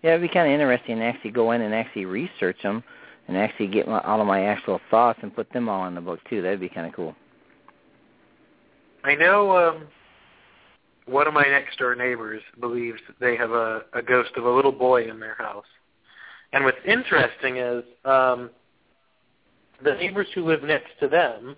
Yeah, 0.02 0.12
it'd 0.12 0.22
be 0.22 0.34
kind 0.34 0.48
of 0.48 0.54
interesting 0.54 0.98
to 0.98 1.04
actually 1.04 1.32
go 1.32 1.52
in 1.52 1.62
and 1.62 1.74
actually 1.74 2.06
research 2.06 2.58
them 2.64 2.84
and 3.28 3.38
actually 3.38 3.68
get 3.68 3.88
my, 3.88 4.00
all 4.02 4.22
of 4.22 4.28
my 4.28 4.44
actual 4.44 4.80
thoughts 4.90 5.20
and 5.22 5.36
put 5.36 5.52
them 5.52 5.68
all 5.68 5.86
in 5.88 5.96
the 5.96 6.02
book 6.02 6.20
too. 6.30 6.42
That'd 6.42 6.60
be 6.60 6.70
kind 6.70 6.88
of 6.88 6.94
cool. 6.94 7.16
I 9.04 9.16
know 9.16 9.58
um, 9.58 9.88
one 11.06 11.28
of 11.28 11.34
my 11.34 11.44
next 11.44 11.80
door 11.80 11.96
neighbors 11.96 12.42
believes 12.60 13.00
they 13.20 13.36
have 13.38 13.52
a, 13.52 13.84
a 13.94 14.02
ghost 14.02 14.32
of 14.38 14.46
a 14.46 14.50
little 14.50 14.72
boy 14.72 15.10
in 15.10 15.20
their 15.20 15.36
house. 15.36 15.66
And 16.52 16.64
what's 16.64 16.78
interesting 16.86 17.58
is 17.58 17.84
um, 18.06 18.50
the 19.84 19.94
neighbors 19.96 20.28
who 20.34 20.46
live 20.46 20.64
next 20.64 20.92
to 21.00 21.08
them 21.08 21.56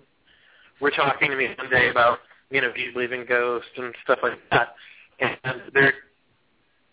were 0.80 0.90
talking 0.90 1.30
to 1.30 1.36
me 1.36 1.48
one 1.56 1.70
day 1.70 1.88
about, 1.88 2.18
you 2.50 2.60
know, 2.60 2.72
do 2.72 2.80
you 2.80 2.92
believe 2.92 3.12
in 3.12 3.24
ghosts 3.26 3.70
and 3.76 3.94
stuff 4.04 4.18
like 4.22 4.38
that. 4.50 4.74
And 5.20 5.62
they're 5.72 5.94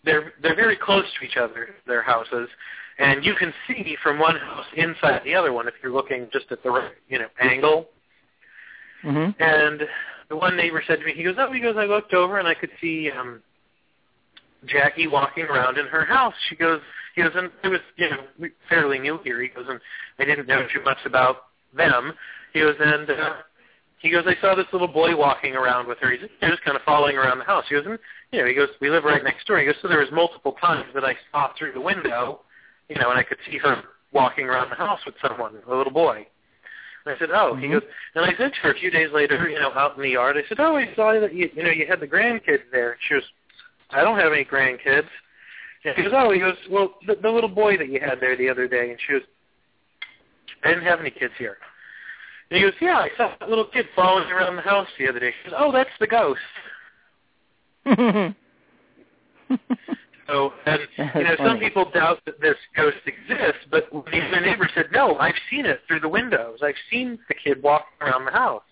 they're 0.04 0.32
they're 0.42 0.56
very 0.56 0.76
close 0.76 1.04
to 1.18 1.26
each 1.26 1.36
other, 1.36 1.70
their 1.86 2.02
houses, 2.02 2.48
and 2.98 3.24
you 3.24 3.34
can 3.34 3.52
see 3.66 3.96
from 4.02 4.18
one 4.18 4.36
house 4.36 4.66
inside 4.76 5.22
the 5.24 5.34
other 5.34 5.52
one 5.52 5.68
if 5.68 5.74
you're 5.82 5.92
looking 5.92 6.28
just 6.32 6.46
at 6.50 6.62
the 6.62 6.70
right, 6.70 6.92
you 7.08 7.18
know, 7.18 7.28
angle. 7.40 7.88
Mhm. 9.04 9.34
And 9.40 9.82
the 10.28 10.36
one 10.36 10.56
neighbor 10.56 10.82
said 10.86 11.00
to 11.00 11.04
me, 11.04 11.12
he 11.14 11.22
goes, 11.22 11.36
oh, 11.38 11.52
he 11.52 11.60
goes, 11.60 11.76
I 11.76 11.84
looked 11.84 12.14
over 12.14 12.38
and 12.38 12.46
I 12.46 12.54
could 12.54 12.70
see 12.80 13.10
um 13.10 13.42
Jackie 14.66 15.06
walking 15.06 15.44
around 15.44 15.78
in 15.78 15.86
her 15.86 16.04
house. 16.04 16.34
She 16.48 16.56
goes, 16.56 16.80
he 17.20 17.28
goes, 17.28 17.36
and 17.36 17.50
it 17.62 17.68
was, 17.68 17.80
you 17.96 18.08
know, 18.08 18.48
fairly 18.68 18.98
new 18.98 19.18
here. 19.24 19.42
He 19.42 19.48
goes, 19.48 19.66
and 19.68 19.80
I 20.18 20.24
didn't 20.24 20.46
know 20.46 20.66
too 20.72 20.82
much 20.84 20.98
about 21.04 21.36
them. 21.76 22.12
He 22.52 22.60
goes, 22.60 22.76
and 22.80 23.10
uh, 23.10 23.32
he 23.98 24.10
goes, 24.10 24.24
I 24.26 24.40
saw 24.40 24.54
this 24.54 24.66
little 24.72 24.88
boy 24.88 25.14
walking 25.16 25.54
around 25.54 25.86
with 25.86 25.98
her. 25.98 26.10
He's 26.10 26.20
he 26.40 26.46
was 26.46 26.58
kind 26.64 26.76
of 26.76 26.82
following 26.84 27.16
around 27.16 27.38
the 27.38 27.44
house. 27.44 27.64
He 27.68 27.74
goes, 27.74 27.84
and 27.86 27.98
you 28.32 28.40
know, 28.40 28.46
he 28.46 28.54
goes, 28.54 28.68
we 28.80 28.90
live 28.90 29.04
right 29.04 29.22
next 29.22 29.46
door. 29.46 29.58
He 29.58 29.66
goes, 29.66 29.74
so 29.82 29.88
there 29.88 30.00
was 30.00 30.08
multiple 30.12 30.52
times 30.60 30.86
that 30.94 31.04
I 31.04 31.14
saw 31.30 31.50
through 31.58 31.72
the 31.72 31.80
window, 31.80 32.40
you 32.88 32.96
know, 32.96 33.10
and 33.10 33.18
I 33.18 33.22
could 33.22 33.38
see 33.50 33.58
her 33.58 33.82
walking 34.12 34.46
around 34.46 34.70
the 34.70 34.76
house 34.76 35.00
with 35.04 35.14
someone, 35.22 35.54
a 35.66 35.76
little 35.76 35.92
boy. 35.92 36.26
And 37.04 37.14
I 37.14 37.18
said, 37.18 37.30
oh. 37.30 37.54
Mhm. 37.54 37.62
He 37.62 37.68
goes, 37.68 37.82
and 38.14 38.24
I 38.24 38.30
said 38.36 38.52
to 38.52 38.60
her 38.60 38.72
a 38.72 38.78
few 38.78 38.90
days 38.90 39.10
later, 39.12 39.48
you 39.48 39.58
know, 39.58 39.72
out 39.72 39.96
in 39.96 40.02
the 40.02 40.10
yard, 40.10 40.36
I 40.36 40.48
said, 40.48 40.60
oh, 40.60 40.76
I 40.76 40.92
saw 40.94 41.18
that 41.18 41.34
you, 41.34 41.50
you 41.54 41.62
know, 41.62 41.70
you 41.70 41.86
had 41.86 42.00
the 42.00 42.06
grandkids 42.06 42.62
there. 42.72 42.96
She 43.06 43.14
goes, 43.14 43.22
I 43.90 44.02
don't 44.02 44.18
have 44.18 44.32
any 44.32 44.44
grandkids. 44.44 45.08
And 45.84 45.96
he 45.96 46.02
goes, 46.02 46.12
oh, 46.14 46.30
he 46.30 46.40
goes, 46.40 46.56
well, 46.70 46.94
the, 47.06 47.16
the 47.20 47.30
little 47.30 47.48
boy 47.48 47.76
that 47.78 47.88
you 47.88 48.00
had 48.00 48.20
there 48.20 48.36
the 48.36 48.48
other 48.48 48.68
day. 48.68 48.90
And 48.90 48.98
she 49.06 49.14
goes, 49.14 49.22
I 50.62 50.68
didn't 50.68 50.84
have 50.84 51.00
any 51.00 51.10
kids 51.10 51.32
here. 51.38 51.56
And 52.50 52.58
he 52.58 52.62
goes, 52.62 52.74
yeah, 52.80 52.96
I 52.96 53.08
saw 53.16 53.34
a 53.40 53.48
little 53.48 53.66
kid 53.66 53.86
following 53.96 54.30
around 54.30 54.56
the 54.56 54.62
house 54.62 54.88
the 54.98 55.08
other 55.08 55.20
day. 55.20 55.32
She 55.42 55.50
goes, 55.50 55.58
oh, 55.58 55.72
that's 55.72 55.90
the 55.98 56.06
ghost. 56.06 56.40
So, 60.30 60.52
and 60.64 60.80
you 61.16 61.24
know, 61.24 61.34
some 61.38 61.58
people 61.58 61.90
doubt 61.90 62.20
that 62.24 62.40
this 62.40 62.54
ghost 62.76 62.98
exists, 63.04 63.66
but 63.70 63.88
even 64.12 64.30
the 64.30 64.40
neighbor 64.40 64.70
said, 64.74 64.86
"No, 64.92 65.16
I've 65.16 65.34
seen 65.50 65.66
it 65.66 65.80
through 65.88 66.00
the 66.00 66.08
windows. 66.08 66.60
I've 66.62 66.76
seen 66.90 67.18
the 67.28 67.34
kid 67.34 67.60
walking 67.62 67.88
around 68.00 68.26
the 68.26 68.30
house." 68.30 68.62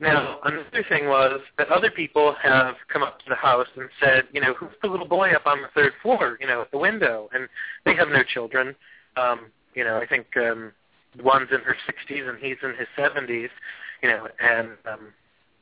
Now, 0.00 0.38
another 0.44 0.84
thing 0.88 1.06
was 1.06 1.40
that 1.56 1.68
other 1.68 1.90
people 1.90 2.34
have 2.42 2.74
come 2.88 3.02
up 3.02 3.20
to 3.20 3.24
the 3.28 3.36
house 3.36 3.68
and 3.76 3.88
said, 4.00 4.24
"You 4.32 4.40
know, 4.40 4.54
who's 4.54 4.70
the 4.82 4.88
little 4.88 5.06
boy 5.06 5.30
up 5.32 5.46
on 5.46 5.62
the 5.62 5.68
third 5.68 5.92
floor? 6.02 6.36
You 6.40 6.46
know, 6.46 6.62
at 6.62 6.70
the 6.70 6.78
window?" 6.78 7.28
And 7.32 7.48
they 7.84 7.94
have 7.94 8.08
no 8.08 8.22
children. 8.22 8.74
Um, 9.16 9.52
you 9.74 9.84
know, 9.84 9.98
I 9.98 10.06
think 10.06 10.26
um, 10.36 10.72
one's 11.22 11.50
in 11.52 11.60
her 11.60 11.76
60s 11.88 12.28
and 12.28 12.38
he's 12.38 12.56
in 12.62 12.74
his 12.76 12.88
70s. 12.98 13.50
You 14.02 14.08
know, 14.10 14.28
and 14.40 14.70
um, 14.90 15.12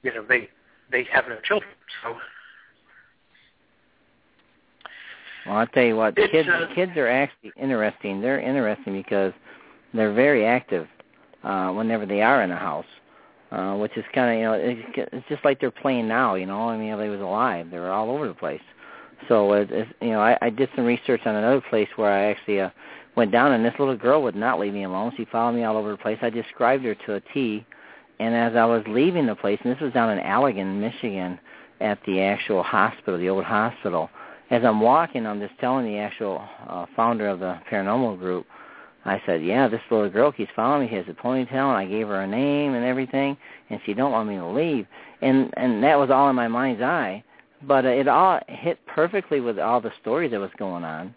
you 0.03 0.13
know 0.15 0.25
they 0.27 0.49
they 0.91 1.05
have 1.13 1.29
no 1.29 1.39
children. 1.41 1.73
So 2.03 2.17
Well, 5.47 5.57
I'll 5.57 5.67
tell 5.69 5.85
you 5.85 5.97
what, 5.97 6.15
It's, 6.17 6.31
kids 6.31 6.49
uh, 6.49 6.67
kids 6.75 6.97
are 6.97 7.09
actually 7.09 7.53
interesting. 7.57 8.21
They're 8.21 8.41
interesting 8.41 8.95
because 8.95 9.33
they're 9.93 10.13
very 10.13 10.47
active 10.47 10.87
uh, 11.43 11.71
whenever 11.73 12.07
they 12.07 12.23
are 12.23 12.43
in 12.43 12.51
the 12.51 12.57
house, 12.57 12.87
uh, 13.53 13.77
which 13.77 13.97
is 13.97 14.05
kind 14.15 14.31
of 14.31 14.37
you 14.39 14.45
know 14.45 14.53
it's, 15.13 15.29
just 15.29 15.45
like 15.45 15.61
they're 15.61 15.71
playing 15.71 16.09
now. 16.09 16.35
You 16.35 16.47
know, 16.47 16.69
I 16.69 16.77
mean, 16.77 16.97
they 16.99 17.09
was 17.09 17.21
alive, 17.21 17.71
they 17.71 17.79
were 17.79 17.91
all 17.91 18.11
over 18.11 18.27
the 18.27 18.35
place. 18.35 18.61
So 19.29 19.53
it, 19.53 19.71
it's, 19.71 19.91
you 20.01 20.11
know, 20.11 20.21
I, 20.21 20.37
I 20.43 20.51
did 20.51 20.69
some 20.75 20.85
research 20.85 21.21
on 21.27 21.37
another 21.37 21.63
place 21.71 21.89
where 21.95 22.11
I 22.11 22.31
actually 22.31 22.61
uh, 22.61 22.71
went 23.15 23.31
down, 23.31 23.53
and 23.53 23.65
this 23.65 23.75
little 23.79 23.97
girl 23.97 24.23
would 24.25 24.35
not 24.35 24.59
leave 24.59 24.75
me 24.75 24.83
alone. 24.83 25.13
She 25.17 25.27
followed 25.27 25.53
me 25.53 25.63
all 25.63 25.77
over 25.77 25.93
the 25.93 25.97
place. 25.97 26.19
I 26.23 26.31
described 26.31 26.85
her 26.85 26.97
to 27.07 27.15
a 27.15 27.21
T, 27.33 27.65
and 28.19 28.35
as 28.35 28.57
I 28.57 28.65
was 28.65 28.83
leaving 28.89 29.27
the 29.27 29.37
place, 29.37 29.61
and 29.63 29.73
this 29.73 29.81
was 29.81 29.93
down 29.93 30.11
in 30.11 30.19
Allegan, 30.25 30.81
Michigan, 30.81 31.39
at 31.81 31.99
the 32.07 32.21
actual 32.21 32.63
hospital, 32.65 33.19
the 33.19 33.29
old 33.29 33.45
hospital 33.45 34.11
as 34.53 34.63
I'm 34.65 34.81
walking, 34.81 35.27
I'm 35.27 35.41
just 35.41 35.59
telling 35.61 35.87
the 35.87 35.99
actual 35.99 36.47
uh, 36.69 36.85
founder 36.95 37.27
of 37.27 37.41
the 37.41 37.59
paranormal 37.71 38.19
group, 38.19 38.47
I 39.05 39.21
said, 39.27 39.45
yeah, 39.45 39.67
this 39.67 39.81
little 39.91 40.09
girl 40.09 40.31
keeps 40.31 40.53
following 40.55 40.83
me. 40.83 40.89
She 40.89 40.97
has 40.97 41.07
a 41.09 41.13
ponytail, 41.13 41.53
and 41.53 41.77
I 41.77 41.87
gave 41.87 42.07
her 42.07 42.21
a 42.23 42.27
name 42.27 42.75
and 42.75 42.85
everything, 42.85 43.37
and 43.71 43.81
she 43.85 43.95
don't 43.95 44.13
want 44.13 44.29
me 44.29 44.37
to 44.37 44.47
leave. 44.47 44.87
And 45.23 45.53
and 45.57 45.83
that 45.83 45.99
was 45.99 46.11
all 46.11 46.31
in 46.31 46.37
my 46.37 46.49
mind's 46.49 46.83
eye. 46.83 47.25
But 47.63 47.85
uh, 47.85 47.89
it 47.89 48.09
all 48.09 48.41
hit 48.49 48.79
perfectly 48.87 49.41
with 49.41 49.59
all 49.59 49.81
the 49.81 49.93
stories 50.01 50.31
that 50.33 50.41
was 50.41 50.51
going 50.57 50.85
on. 50.85 51.15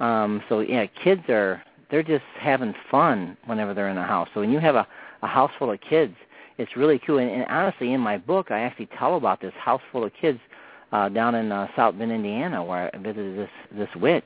Um, 0.00 0.42
so 0.48 0.60
yeah, 0.60 0.86
kids 0.86 1.22
are 1.28 1.62
they're 1.90 2.02
just 2.02 2.24
having 2.38 2.74
fun 2.90 3.36
whenever 3.46 3.74
they're 3.74 3.88
in 3.88 3.96
the 3.96 4.02
house. 4.02 4.28
So 4.34 4.40
when 4.40 4.50
you 4.50 4.58
have 4.58 4.74
a 4.74 4.86
a 5.22 5.26
house 5.26 5.50
full 5.58 5.70
of 5.70 5.80
kids, 5.80 6.14
it's 6.58 6.76
really 6.76 7.00
cool. 7.06 7.18
And, 7.18 7.30
and 7.30 7.46
honestly, 7.46 7.92
in 7.92 8.00
my 8.00 8.18
book, 8.18 8.50
I 8.50 8.60
actually 8.60 8.88
tell 8.98 9.16
about 9.16 9.40
this 9.40 9.54
house 9.54 9.80
full 9.92 10.04
of 10.04 10.12
kids 10.20 10.38
uh, 10.92 11.08
down 11.08 11.34
in 11.34 11.52
uh, 11.52 11.68
South 11.76 11.98
Bend, 11.98 12.12
Indiana, 12.12 12.62
where 12.64 12.94
I 12.94 12.98
visited 12.98 13.38
this 13.38 13.50
this 13.72 13.88
witch. 13.96 14.24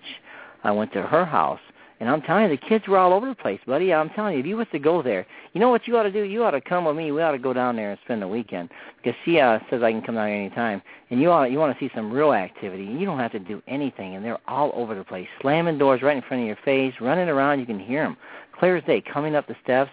I 0.63 0.71
went 0.71 0.93
to 0.93 1.03
her 1.03 1.25
house, 1.25 1.61
and 2.01 2.09
I'm 2.09 2.23
telling 2.23 2.45
you, 2.45 2.49
the 2.49 2.57
kids 2.57 2.89
were 2.89 2.97
all 2.97 3.13
over 3.13 3.29
the 3.29 3.35
place, 3.35 3.61
buddy. 3.67 3.93
I'm 3.93 4.09
telling 4.11 4.33
you, 4.33 4.41
if 4.41 4.47
you 4.47 4.57
was 4.57 4.67
to 4.73 4.79
go 4.79 5.03
there, 5.03 5.27
you 5.53 5.61
know 5.61 5.69
what 5.69 5.87
you 5.87 5.97
ought 5.99 6.05
to 6.05 6.11
do? 6.11 6.23
You 6.23 6.43
ought 6.45 6.53
to 6.53 6.61
come 6.61 6.87
with 6.87 6.97
me. 6.97 7.13
We 7.13 7.21
ought 7.21 7.33
to 7.33 7.39
go 7.39 7.53
down 7.53 7.77
there 7.77 7.91
and 7.91 8.01
spend 8.05 8.23
the 8.23 8.29
weekend 8.29 8.71
because 8.97 9.19
she 9.25 9.39
uh, 9.39 9.59
says 9.69 9.83
I 9.83 9.93
can 9.93 10.01
come 10.01 10.15
down 10.15 10.29
here 10.29 10.37
anytime. 10.37 10.81
And 11.11 11.21
you 11.21 11.31
ought 11.31 11.51
you 11.51 11.59
want 11.59 11.79
to 11.79 11.85
see 11.85 11.93
some 11.95 12.11
real 12.11 12.33
activity. 12.33 12.85
You 12.85 13.05
don't 13.05 13.19
have 13.19 13.33
to 13.33 13.39
do 13.39 13.63
anything, 13.69 14.17
and 14.17 14.25
they're 14.25 14.41
all 14.49 14.73
over 14.75 14.95
the 14.95 15.05
place, 15.05 15.29
slamming 15.43 15.77
doors 15.77 16.01
right 16.01 16.17
in 16.17 16.23
front 16.23 16.43
of 16.43 16.47
your 16.47 16.59
face, 16.65 16.95
running 17.03 17.29
around. 17.29 17.61
You 17.61 17.67
can 17.67 17.79
hear 17.79 18.03
them 18.03 18.17
clear 18.59 18.77
as 18.77 18.85
day, 18.85 19.03
coming 19.03 19.35
up 19.35 19.47
the 19.47 19.57
steps. 19.63 19.91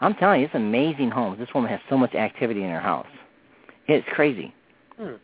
I'm 0.00 0.14
telling 0.14 0.40
you, 0.40 0.46
it's 0.46 0.54
amazing 0.54 1.10
homes. 1.10 1.38
This 1.38 1.48
woman 1.54 1.70
has 1.70 1.80
so 1.90 1.96
much 1.96 2.14
activity 2.14 2.62
in 2.62 2.70
her 2.70 2.80
house. 2.80 3.06
It's 3.86 4.06
crazy. 4.12 4.54
Hmm. 4.98 5.14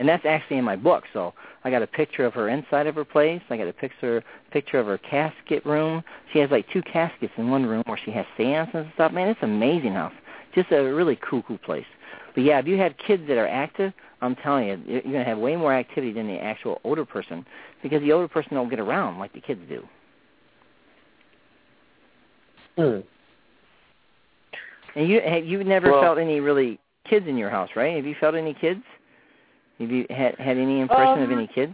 And 0.00 0.08
that's 0.08 0.24
actually 0.24 0.56
in 0.56 0.64
my 0.64 0.76
book. 0.76 1.04
So 1.12 1.34
I 1.62 1.70
got 1.70 1.82
a 1.82 1.86
picture 1.86 2.24
of 2.24 2.32
her 2.32 2.48
inside 2.48 2.86
of 2.86 2.94
her 2.94 3.04
place. 3.04 3.42
I 3.50 3.58
got 3.58 3.68
a 3.68 3.72
picture 3.72 4.24
picture 4.50 4.78
of 4.78 4.86
her 4.86 4.96
casket 4.96 5.64
room. 5.66 6.02
She 6.32 6.38
has 6.38 6.50
like 6.50 6.66
two 6.72 6.80
caskets 6.82 7.34
in 7.36 7.50
one 7.50 7.66
room 7.66 7.82
where 7.84 8.00
she 8.02 8.10
has 8.12 8.24
seances 8.36 8.74
and 8.74 8.90
stuff. 8.94 9.12
Man, 9.12 9.28
it's 9.28 9.42
an 9.42 9.50
amazing 9.50 9.92
house. 9.92 10.14
Just 10.54 10.72
a 10.72 10.80
really 10.82 11.16
cool, 11.16 11.42
cool 11.42 11.58
place. 11.58 11.84
But 12.34 12.44
yeah, 12.44 12.58
if 12.58 12.66
you 12.66 12.78
have 12.78 12.94
kids 13.06 13.24
that 13.28 13.36
are 13.36 13.46
active, 13.46 13.92
I'm 14.22 14.36
telling 14.36 14.68
you, 14.68 14.80
you're 14.86 15.02
going 15.02 15.12
to 15.14 15.24
have 15.24 15.36
way 15.36 15.54
more 15.54 15.74
activity 15.74 16.12
than 16.12 16.26
the 16.26 16.38
actual 16.42 16.80
older 16.82 17.04
person 17.04 17.44
because 17.82 18.00
the 18.00 18.10
older 18.10 18.26
person 18.26 18.54
don't 18.54 18.70
get 18.70 18.80
around 18.80 19.18
like 19.18 19.34
the 19.34 19.40
kids 19.40 19.60
do. 19.68 19.84
Hmm. 22.76 23.00
And 24.98 25.08
you 25.08 25.20
have 25.20 25.44
you 25.44 25.62
never 25.62 25.92
Well- 25.92 26.00
felt 26.00 26.18
any 26.18 26.40
really 26.40 26.78
kids 27.04 27.26
in 27.28 27.36
your 27.36 27.50
house, 27.50 27.68
right? 27.76 27.96
Have 27.96 28.06
you 28.06 28.14
felt 28.18 28.34
any 28.34 28.54
kids? 28.54 28.82
Have 29.80 29.90
you 29.90 30.06
had 30.10 30.34
had 30.36 30.58
any 30.58 30.80
impression 30.80 31.22
of 31.22 31.30
Um, 31.30 31.38
any 31.38 31.46
kids? 31.46 31.72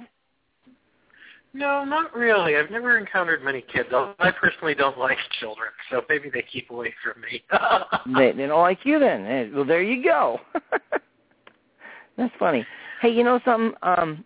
No, 1.52 1.84
not 1.84 2.14
really. 2.14 2.56
I've 2.56 2.70
never 2.70 2.98
encountered 2.98 3.42
many 3.42 3.62
kids. 3.62 3.88
I 3.92 4.30
personally 4.30 4.74
don't 4.74 4.98
like 4.98 5.18
children, 5.40 5.70
so 5.90 6.02
maybe 6.08 6.30
they 6.30 6.42
keep 6.42 6.70
away 6.70 6.94
from 7.02 7.20
me. 7.22 7.42
they 8.18 8.32
they 8.32 8.46
don't 8.46 8.60
like 8.60 8.84
you 8.84 8.98
then. 8.98 9.52
Well, 9.54 9.64
there 9.64 9.82
you 9.82 10.04
go. 10.04 10.38
That's 12.16 12.34
funny. 12.38 12.64
Hey, 13.00 13.10
you 13.10 13.24
know 13.24 13.40
something? 13.44 13.76
Um, 13.82 14.24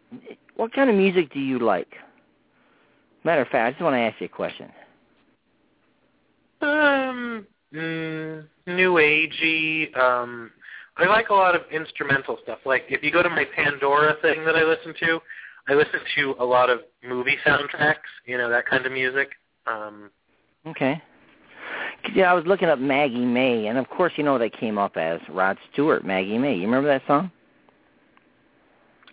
what 0.57 0.73
kind 0.73 0.91
of 0.91 0.97
music 0.97 1.33
do 1.33 1.41
you 1.41 1.59
like? 1.59 1.93
Matter 3.25 3.43
of 3.43 3.49
fact, 3.49 3.67
I 3.67 3.71
just 3.71 3.83
want 3.83 3.95
to 3.95 3.99
ask 4.01 4.21
you 4.21 4.27
a 4.27 4.29
question. 4.29 4.71
um, 6.63 7.47
mm, 7.73 8.45
new 8.67 8.93
agey. 8.95 9.97
Um, 9.97 10.51
I 11.03 11.07
like 11.07 11.31
a 11.31 11.35
lot 11.35 11.55
of 11.55 11.63
instrumental 11.73 12.39
stuff. 12.43 12.59
Like 12.65 12.85
if 12.89 13.03
you 13.03 13.11
go 13.11 13.23
to 13.23 13.31
my 13.31 13.45
Pandora 13.55 14.17
thing 14.23 14.45
that 14.45 14.57
I 14.57 14.63
listen 14.63 14.95
to, 15.01 15.21
I 15.69 15.75
listen 15.75 16.01
to 16.17 16.35
a 16.41 16.45
lot 16.45 16.71
of 16.71 16.81
movie 17.07 17.37
soundtracks. 17.47 18.11
You 18.27 18.39
know 18.39 18.49
that 18.51 18.67
kind 18.67 18.87
of 18.87 18.93
music. 18.93 19.31
Um, 19.67 20.11
Okay. 20.67 21.01
Yeah, 22.15 22.31
I 22.31 22.35
was 22.35 22.45
looking 22.47 22.69
up 22.69 22.79
Maggie 22.79 23.25
May, 23.25 23.67
and 23.67 23.79
of 23.79 23.89
course, 23.89 24.13
you 24.17 24.25
know 24.25 24.33
what 24.33 24.39
they 24.39 24.51
came 24.51 24.79
up 24.79 24.97
as 24.97 25.21
Rod 25.29 25.59
Stewart, 25.73 26.05
Maggie 26.05 26.39
May. 26.39 26.55
You 26.55 26.63
remember 26.63 26.89
that 26.89 27.03
song? 27.07 27.31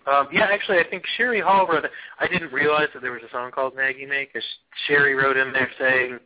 Um, 0.08 0.28
yeah, 0.32 0.48
actually, 0.50 0.80
I 0.80 0.86
think 0.90 1.04
Sherry 1.18 1.42
Hall 1.42 1.68
wrote 1.68 1.84
it. 1.84 1.92
I 2.20 2.28
didn't 2.28 2.54
realize 2.54 2.88
that 2.94 3.02
there 3.02 3.12
was 3.12 3.22
a 3.28 3.32
song 3.32 3.52
called 3.52 3.76
Maggie 3.76 4.06
May 4.06 4.26
because 4.26 4.48
Sherry 4.88 5.16
wrote 5.16 5.36
in 5.36 5.52
there 5.52 5.70
saying, 5.78 6.20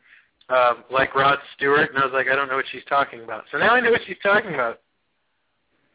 um, 0.49 0.83
like 0.91 1.15
Rod 1.15 1.39
Stewart, 1.55 1.89
and 1.89 1.97
I 1.97 2.05
was 2.05 2.13
like, 2.13 2.27
I 2.27 2.35
don't 2.35 2.47
know 2.47 2.57
what 2.57 2.65
she's 2.71 2.85
talking 2.87 3.23
about. 3.23 3.45
So 3.51 3.57
now 3.57 3.71
I 3.71 3.79
know 3.79 3.91
what 3.91 4.01
she's 4.05 4.17
talking 4.21 4.53
about. 4.53 4.81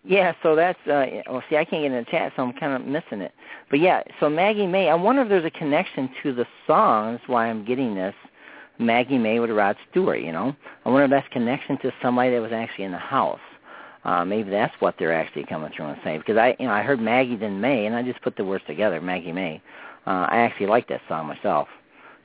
Yeah, 0.07 0.35
so 0.43 0.55
that's 0.55 0.79
uh 0.87 1.07
well 1.29 1.43
see 1.51 1.57
I 1.57 1.65
can't 1.65 1.83
get 1.83 1.91
in 1.93 2.05
the 2.05 2.05
chat 2.11 2.33
so 2.37 2.43
I'm 2.45 2.53
kind 2.53 2.81
of 2.81 2.87
missing 2.87 3.21
it. 3.21 3.33
But 3.71 3.81
yeah, 3.81 4.03
so 4.21 4.31
Maggie 4.31 4.67
May, 4.67 4.89
I 4.89 4.95
wonder 4.95 5.23
if 5.23 5.29
there's 5.29 5.45
a 5.45 5.51
connection 5.51 6.09
to 6.23 6.33
the 6.33 6.47
song, 6.67 7.15
that's 7.15 7.29
why 7.29 7.49
I'm 7.49 7.65
getting 7.65 7.95
this. 7.95 8.15
Maggie 8.79 9.19
May 9.19 9.41
with 9.41 9.51
Rod 9.51 9.75
Stewart, 9.91 10.21
you 10.21 10.31
know. 10.31 10.55
I 10.85 10.91
wonder 10.91 11.05
if 11.07 11.11
that's 11.11 11.33
connection 11.33 11.79
to 11.79 11.93
somebody 12.03 12.31
that 12.31 12.41
was 12.41 12.53
actually 12.53 12.85
in 12.85 12.93
the 12.93 12.99
house. 12.99 13.41
Uh 14.05 14.25
maybe 14.25 14.49
that's 14.49 14.75
what 14.79 14.95
they're 14.97 15.13
actually 15.13 15.45
coming 15.45 15.73
through 15.75 15.87
and 15.87 16.01
saying 16.05 16.21
because 16.21 16.37
I 16.37 16.55
you 16.61 16.67
know, 16.67 16.73
I 16.73 16.83
heard 16.83 17.01
Maggie 17.01 17.37
then 17.37 17.61
May 17.61 17.87
and 17.87 17.97
I 17.97 18.03
just 18.05 18.23
put 18.23 18.37
the 18.37 18.45
words 18.45 18.63
together, 18.69 19.01
Maggie 19.01 19.33
May. 19.33 19.61
Uh 20.07 20.27
I 20.31 20.37
actually 20.39 20.67
like 20.67 20.87
that 20.89 21.01
song 21.09 21.27
myself. 21.27 21.67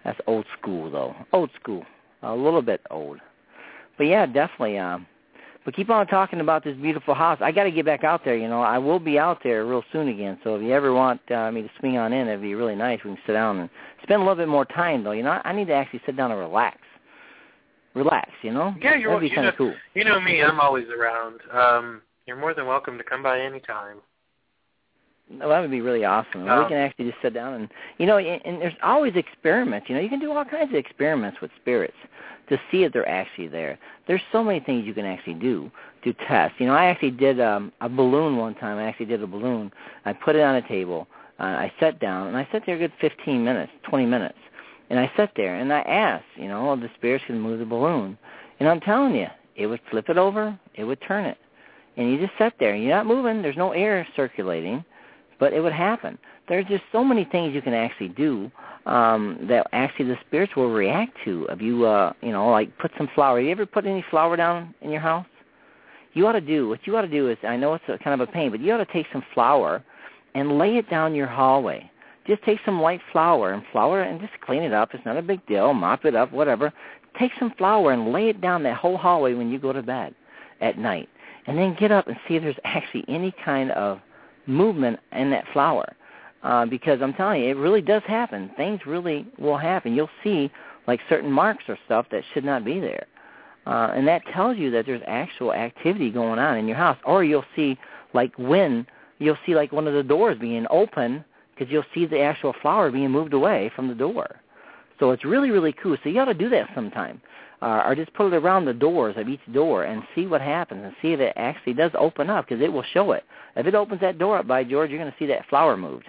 That's 0.06 0.20
old 0.28 0.46
school 0.60 0.92
though. 0.92 1.16
Old 1.34 1.50
school. 1.60 1.84
A 2.22 2.36
little 2.36 2.62
bit 2.62 2.82
old. 2.92 3.18
But 3.98 4.04
yeah, 4.06 4.28
definitely 4.28 4.78
um 4.78 5.08
but 5.64 5.76
keep 5.76 5.90
on 5.90 6.08
talking 6.08 6.40
about 6.40 6.64
this 6.64 6.76
beautiful 6.78 7.14
house. 7.14 7.38
I 7.42 7.52
got 7.52 7.66
to 7.66 7.72
get 7.72 7.86
back 7.86 8.04
out 8.04 8.26
there. 8.26 8.36
You 8.36 8.48
know, 8.48 8.62
I 8.62 8.78
will 8.78 9.00
be 9.00 9.20
out 9.20 9.40
there 9.44 9.66
real 9.66 9.84
soon 9.92 10.08
again. 10.08 10.40
So 10.44 10.56
if 10.56 10.64
you 10.64 10.72
ever 10.74 10.94
want 10.94 11.22
uh, 11.32 11.52
me 11.52 11.62
to 11.62 11.70
swing 11.80 11.98
on 11.98 12.14
in, 12.14 12.28
it'd 12.28 12.42
be 12.42 12.56
really 12.56 12.76
nice. 12.76 13.00
We 13.04 13.12
can 13.12 13.20
sit 13.28 13.34
down 13.34 13.60
and 13.60 13.70
spend 14.04 14.22
a 14.22 14.26
little 14.26 14.36
bit 14.36 14.48
more 14.48 14.66
time, 14.66 15.04
though. 15.04 15.12
You 15.12 15.24
know, 15.24 15.40
I 15.44 15.54
need 15.54 15.68
to 15.68 15.74
actually 15.74 16.02
sit 16.06 16.18
down 16.18 16.32
and 16.32 16.40
relax. 16.40 16.78
Relax, 17.94 18.30
you 18.42 18.52
know. 18.52 18.74
Yeah, 18.82 18.96
you're 18.96 19.12
That'd 19.12 19.22
be 19.22 19.28
you 19.28 19.36
kind 19.36 19.46
know, 19.46 19.50
of 19.50 19.58
cool. 19.58 19.74
You 19.94 20.06
know 20.06 20.20
me, 20.20 20.42
I'm 20.42 20.60
always 20.60 20.86
around. 20.88 21.42
Um, 21.52 22.02
you're 22.26 22.38
more 22.38 22.54
than 22.54 22.66
welcome 22.66 22.98
to 22.98 23.04
come 23.04 23.22
by 23.22 23.40
anytime. 23.40 23.98
Well, 25.40 25.50
that 25.50 25.60
would 25.60 25.72
be 25.72 25.82
really 25.82 26.06
awesome. 26.06 26.48
Um, 26.48 26.64
we 26.64 26.70
can 26.70 26.78
actually 26.78 27.06
just 27.06 27.22
sit 27.22 27.34
down 27.34 27.54
and, 27.54 27.70
you 27.98 28.06
know, 28.06 28.18
and, 28.18 28.42
and 28.46 28.62
there's 28.62 28.74
always 28.84 29.16
experiments. 29.16 29.88
You 29.90 29.96
know, 29.96 30.02
you 30.02 30.10
can 30.10 30.20
do 30.20 30.32
all 30.32 30.46
kinds 30.46 30.72
of 30.72 30.76
experiments 30.76 31.40
with 31.42 31.52
spirits 31.62 31.96
to 32.50 32.60
see 32.70 32.84
if 32.84 32.92
they're 32.92 33.08
actually 33.08 33.48
there. 33.48 33.80
There's 34.08 34.22
so 34.32 34.44
many 34.44 34.60
things 34.60 34.86
you 34.86 34.94
can 34.94 35.06
actually 35.06 35.36
do 35.36 35.72
to 36.04 36.14
test. 36.28 36.56
You 36.60 36.68
know, 36.68 36.74
I 36.74 36.86
actually 36.86 37.12
did 37.12 37.40
um, 37.40 37.72
a 37.82 37.88
balloon 37.88 38.36
one 38.38 38.56
time. 38.56 38.78
I 38.78 38.84
actually 38.84 39.06
did 39.06 39.24
a 39.24 39.28
balloon. 39.28 39.72
I 40.06 40.14
put 40.14 40.36
it 40.36 40.42
on 40.42 40.56
a 40.56 40.68
table. 40.68 41.08
Uh, 41.40 41.44
I 41.44 41.74
sat 41.80 42.00
down 42.00 42.28
and 42.28 42.38
I 42.38 42.48
sat 42.52 42.64
there 42.66 42.76
a 42.76 42.80
good 42.80 42.94
15 43.00 43.44
minutes, 43.44 43.72
20 43.90 44.06
minutes, 44.06 44.38
and 44.90 45.00
I 45.00 45.12
sat 45.16 45.32
there 45.36 45.56
and 45.56 45.72
I 45.72 45.80
asked, 45.82 46.26
you 46.36 46.48
know, 46.48 46.74
if 46.74 46.82
the 46.82 46.90
spirits 46.98 47.24
could 47.26 47.36
move 47.36 47.60
the 47.60 47.66
balloon. 47.66 48.18
And 48.60 48.70
I'm 48.70 48.82
telling 48.82 49.16
you, 49.16 49.28
it 49.56 49.68
would 49.68 49.80
flip 49.90 50.10
it 50.10 50.18
over, 50.18 50.58
it 50.76 50.84
would 50.84 51.02
turn 51.02 51.26
it. 51.26 51.38
And 51.98 52.12
you 52.12 52.20
just 52.20 52.38
sit 52.38 52.54
there. 52.60 52.76
You're 52.76 52.96
not 52.96 53.06
moving. 53.06 53.42
There's 53.42 53.58
no 53.58 53.72
air 53.72 54.08
circulating, 54.16 54.84
but 55.42 55.54
it 55.54 55.60
would 55.60 55.74
happen. 55.74 56.20
There's 56.48 56.68
just 56.68 56.84
so 56.92 57.04
many 57.04 57.26
things 57.26 57.56
you 57.56 57.64
can 57.64 57.74
actually 57.74 58.10
do 58.10 58.52
um, 58.86 59.40
that 59.50 59.66
actually 59.74 60.06
the 60.06 60.18
spirits 60.28 60.56
will 60.56 60.70
react 60.70 61.18
to. 61.26 61.48
If 61.50 61.62
you, 61.62 61.88
uh, 61.88 62.14
you 62.22 62.32
know, 62.32 62.52
like 62.52 62.78
put 62.78 62.92
some 62.96 63.10
flour. 63.16 63.42
You 63.42 63.50
ever 63.50 63.66
put 63.66 63.88
any 63.88 64.06
flour 64.12 64.36
down 64.36 64.76
in 64.82 64.92
your 64.92 65.02
house? 65.02 65.26
You 66.14 66.28
ought 66.28 66.34
to 66.34 66.42
do 66.42 66.70
what 66.70 66.86
you 66.86 66.96
ought 66.96 67.02
to 67.02 67.08
do 67.08 67.30
is. 67.30 67.38
I 67.42 67.58
know 67.58 67.74
it's 67.74 67.84
a, 67.88 67.98
kind 67.98 68.22
of 68.22 68.30
a 68.30 68.32
pain, 68.32 68.52
but 68.52 68.60
you 68.60 68.72
ought 68.72 68.86
to 68.86 68.94
take 68.94 69.08
some 69.12 69.24
flour 69.34 69.84
and 70.36 70.60
lay 70.60 70.78
it 70.78 70.88
down 70.92 71.16
your 71.16 71.28
hallway. 71.28 71.90
Just 72.28 72.44
take 72.44 72.60
some 72.64 72.80
white 72.80 73.02
flour 73.12 73.54
and 73.54 73.64
flour 73.72 74.04
and 74.04 74.22
just 74.22 74.34
clean 74.42 74.62
it 74.62 74.74
up. 74.74 74.94
It's 74.94 75.06
not 75.06 75.18
a 75.18 75.24
big 75.24 75.44
deal. 75.48 75.74
Mop 75.74 76.06
it 76.06 76.16
up, 76.16 76.32
whatever. 76.32 76.72
Take 77.18 77.32
some 77.40 77.52
flour 77.58 77.94
and 77.94 78.14
lay 78.14 78.30
it 78.30 78.42
down 78.42 78.62
that 78.64 78.78
whole 78.78 78.98
hallway 78.98 79.34
when 79.34 79.50
you 79.50 79.58
go 79.58 79.74
to 79.74 79.82
bed 79.82 80.14
at 80.60 80.78
night. 80.78 81.10
And 81.48 81.58
then 81.58 81.76
get 81.80 81.92
up 81.92 82.08
and 82.08 82.16
see 82.28 82.36
if 82.36 82.44
there's 82.44 82.56
actually 82.64 83.06
any 83.08 83.34
kind 83.44 83.72
of 83.72 84.02
movement 84.48 85.00
in 85.12 85.30
that 85.32 85.46
flour. 85.54 85.96
Uh, 86.44 86.66
because 86.66 87.00
I'm 87.02 87.14
telling 87.14 87.44
you, 87.44 87.50
it 87.50 87.58
really 87.58 87.82
does 87.82 88.02
happen. 88.08 88.50
Things 88.58 88.82
really 88.86 89.28
will 89.38 89.58
happen. 89.58 89.94
You'll 89.94 90.10
see 90.24 90.52
like 90.88 91.00
certain 91.08 91.32
marks 91.32 91.66
or 91.68 91.78
stuff 91.86 92.08
that 92.12 92.24
should 92.34 92.44
not 92.44 92.66
be 92.66 92.80
there. 92.80 93.06
Uh, 93.68 93.92
and 93.94 94.08
that 94.08 94.24
tells 94.34 94.58
you 94.58 94.72
that 94.72 94.88
there's 94.88 95.04
actual 95.06 95.54
activity 95.54 96.10
going 96.10 96.40
on 96.40 96.58
in 96.58 96.68
your 96.68 96.78
house. 96.78 96.98
Or 97.06 97.24
you'll 97.24 97.46
see 97.56 97.78
like 98.14 98.34
when 98.38 98.88
you'll 99.20 99.38
see 99.46 99.54
like 99.54 99.72
one 99.72 99.88
of 99.88 99.94
the 99.94 100.02
doors 100.02 100.38
being 100.40 100.66
open 100.72 101.24
because 101.54 101.72
you'll 101.72 101.86
see 101.94 102.08
the 102.08 102.20
actual 102.20 102.56
flour 102.62 102.90
being 102.92 103.12
moved 103.12 103.34
away 103.34 103.72
from 103.76 103.88
the 103.88 103.94
door. 103.94 104.38
So 105.00 105.12
it's 105.12 105.24
really, 105.24 105.52
really 105.52 105.74
cool. 105.74 105.98
So 106.04 106.10
you 106.10 106.20
ought 106.20 106.26
to 106.26 106.34
do 106.34 106.50
that 106.50 106.70
sometime. 106.74 107.22
Uh, 107.62 107.84
or 107.86 107.94
just 107.94 108.12
put 108.16 108.34
it 108.34 108.36
around 108.36 108.66
the 108.66 108.74
doors 108.74 109.16
of 109.18 109.30
each 109.30 109.40
door 109.54 109.84
and 109.84 110.02
see 110.16 110.26
what 110.26 110.42
happens 110.42 110.84
and 110.84 110.96
see 111.00 111.14
if 111.14 111.20
it 111.20 111.32
actually 111.36 111.74
does 111.74 111.92
open 111.96 112.28
up 112.28 112.48
because 112.48 112.60
it 112.60 112.74
will 112.74 112.84
show 112.92 113.12
it. 113.12 113.24
If 113.56 113.68
it 113.68 113.76
opens 113.76 114.02
that 114.02 114.18
door 114.18 114.40
up 114.40 114.48
by 114.48 114.64
George, 114.64 114.90
you're 114.90 115.00
going 115.00 115.12
to 115.12 115.18
see 115.20 115.28
that 115.28 115.48
flour 115.48 115.78
moved. 115.78 116.06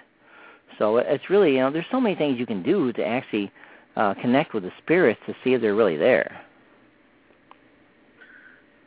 So 0.78 0.96
it's 0.96 1.28
really, 1.28 1.52
you 1.52 1.58
know, 1.58 1.70
there's 1.70 1.84
so 1.90 2.00
many 2.00 2.14
things 2.14 2.38
you 2.38 2.46
can 2.46 2.62
do 2.62 2.92
to 2.94 3.04
actually 3.04 3.52
uh, 3.96 4.14
connect 4.14 4.54
with 4.54 4.62
the 4.62 4.72
spirits 4.82 5.20
to 5.26 5.34
see 5.44 5.52
if 5.52 5.60
they're 5.60 5.74
really 5.74 5.98
there. 5.98 6.40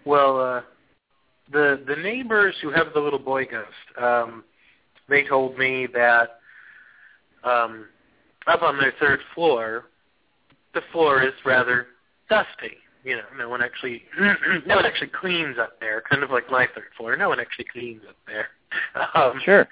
Well, 0.04 0.40
uh, 0.40 0.62
the 1.52 1.84
the 1.88 1.96
neighbors 1.96 2.56
who 2.62 2.72
have 2.72 2.88
the 2.94 3.00
little 3.00 3.20
boy 3.20 3.46
ghost, 3.46 4.04
um, 4.04 4.44
they 5.10 5.24
told 5.24 5.58
me 5.58 5.88
that 5.94 6.40
um, 7.44 7.86
up 8.48 8.62
on 8.62 8.78
their 8.78 8.94
third 9.00 9.20
floor, 9.34 9.86
the 10.74 10.82
floor 10.92 11.24
is 11.24 11.34
rather 11.46 11.88
dusty. 12.30 12.78
You 13.04 13.18
know, 13.18 13.24
no 13.38 13.50
one 13.50 13.62
actually 13.62 14.04
no 14.66 14.76
one 14.78 14.86
actually 14.86 15.10
cleans 15.20 15.58
up 15.60 15.80
there. 15.80 16.02
Kind 16.10 16.24
of 16.24 16.32
like 16.32 16.50
my 16.50 16.68
third 16.74 16.86
floor, 16.98 17.16
no 17.16 17.30
one 17.30 17.40
actually 17.40 17.66
cleans 17.72 18.02
up 18.08 18.16
there. 18.28 18.48
Um, 19.14 19.40
sure. 19.46 19.68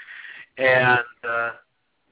And 0.58 1.00
uh, 1.28 1.50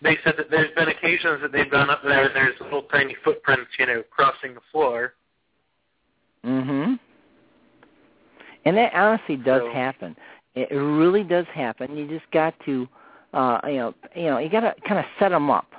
they 0.02 0.18
said 0.26 0.34
that 0.38 0.50
there's 0.50 0.74
been 0.76 0.89
occasions 0.89 1.39
that 1.42 1.52
they've 1.54 1.70
gone 1.72 1.89
up 1.89 2.02
there 2.04 2.26
and 2.26 2.36
there's 2.36 2.56
little 2.60 2.82
tiny 2.84 3.16
footprints, 3.24 3.70
you 3.80 3.86
know, 3.86 4.04
crossing 4.10 4.54
the 4.56 4.62
floor. 4.72 5.14
Mhm. 6.46 7.00
And 8.66 8.78
that 8.78 8.94
honestly 8.94 9.38
does 9.38 9.62
So- 9.62 9.72
happen. 9.72 10.18
It 10.56 10.70
really 10.74 11.24
does 11.24 11.46
happen. 11.54 11.96
You 11.96 12.08
just 12.10 12.30
got 12.32 12.54
to, 12.66 12.88
uh, 13.34 13.60
you 13.66 13.76
know, 13.76 13.94
you 14.16 14.24
know, 14.26 14.38
you 14.39 14.50
got 14.50 14.62
to 14.62 14.76
kind 14.86 15.00
of 15.00 15.06
set 15.18 15.30
them 15.30 15.50
up. 15.50 15.72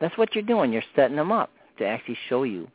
That's 0.00 0.16
what 0.18 0.34
you're 0.34 0.44
doing. 0.44 0.70
You're 0.70 0.82
setting 0.94 1.16
them 1.16 1.32
up 1.32 1.50
to 1.78 1.86
actually 1.86 2.18
show 2.28 2.42
you. 2.42 2.68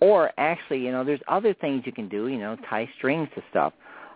Or 0.00 0.30
actually, 0.38 0.80
you 0.80 0.92
know, 0.92 1.04
there's 1.04 1.20
other 1.28 1.52
things 1.54 1.82
you 1.84 1.92
can 1.92 2.08
do. 2.08 2.28
You 2.28 2.38
know, 2.38 2.56
tie 2.68 2.88
strings 2.96 3.28
to 3.34 3.42
stuff. 3.50 3.72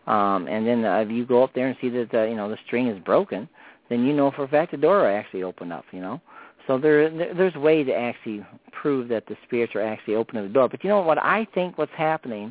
Um, 0.06 0.48
and 0.48 0.66
then 0.66 0.84
uh, 0.84 0.98
if 0.98 1.10
you 1.10 1.24
go 1.24 1.42
up 1.42 1.54
there 1.54 1.68
and 1.68 1.76
see 1.80 1.88
that 1.90 2.10
the, 2.10 2.26
you 2.28 2.36
know 2.36 2.48
the 2.48 2.58
string 2.66 2.88
is 2.88 2.98
broken, 3.04 3.48
then 3.88 4.04
you 4.04 4.12
know 4.12 4.30
for 4.30 4.44
a 4.44 4.48
fact 4.48 4.72
the 4.72 4.76
door 4.76 5.10
actually 5.10 5.42
opened 5.42 5.72
up. 5.72 5.84
You 5.92 6.00
know, 6.00 6.20
so 6.66 6.78
there, 6.78 7.10
there 7.10 7.34
there's 7.34 7.54
way 7.54 7.84
to 7.84 7.94
actually 7.94 8.44
prove 8.72 9.08
that 9.08 9.26
the 9.26 9.36
spirits 9.46 9.74
are 9.74 9.82
actually 9.82 10.14
opening 10.16 10.44
the 10.44 10.52
door. 10.52 10.68
But 10.68 10.84
you 10.84 10.90
know 10.90 11.00
what 11.00 11.18
I 11.18 11.46
think 11.54 11.78
what's 11.78 11.92
happening 11.96 12.48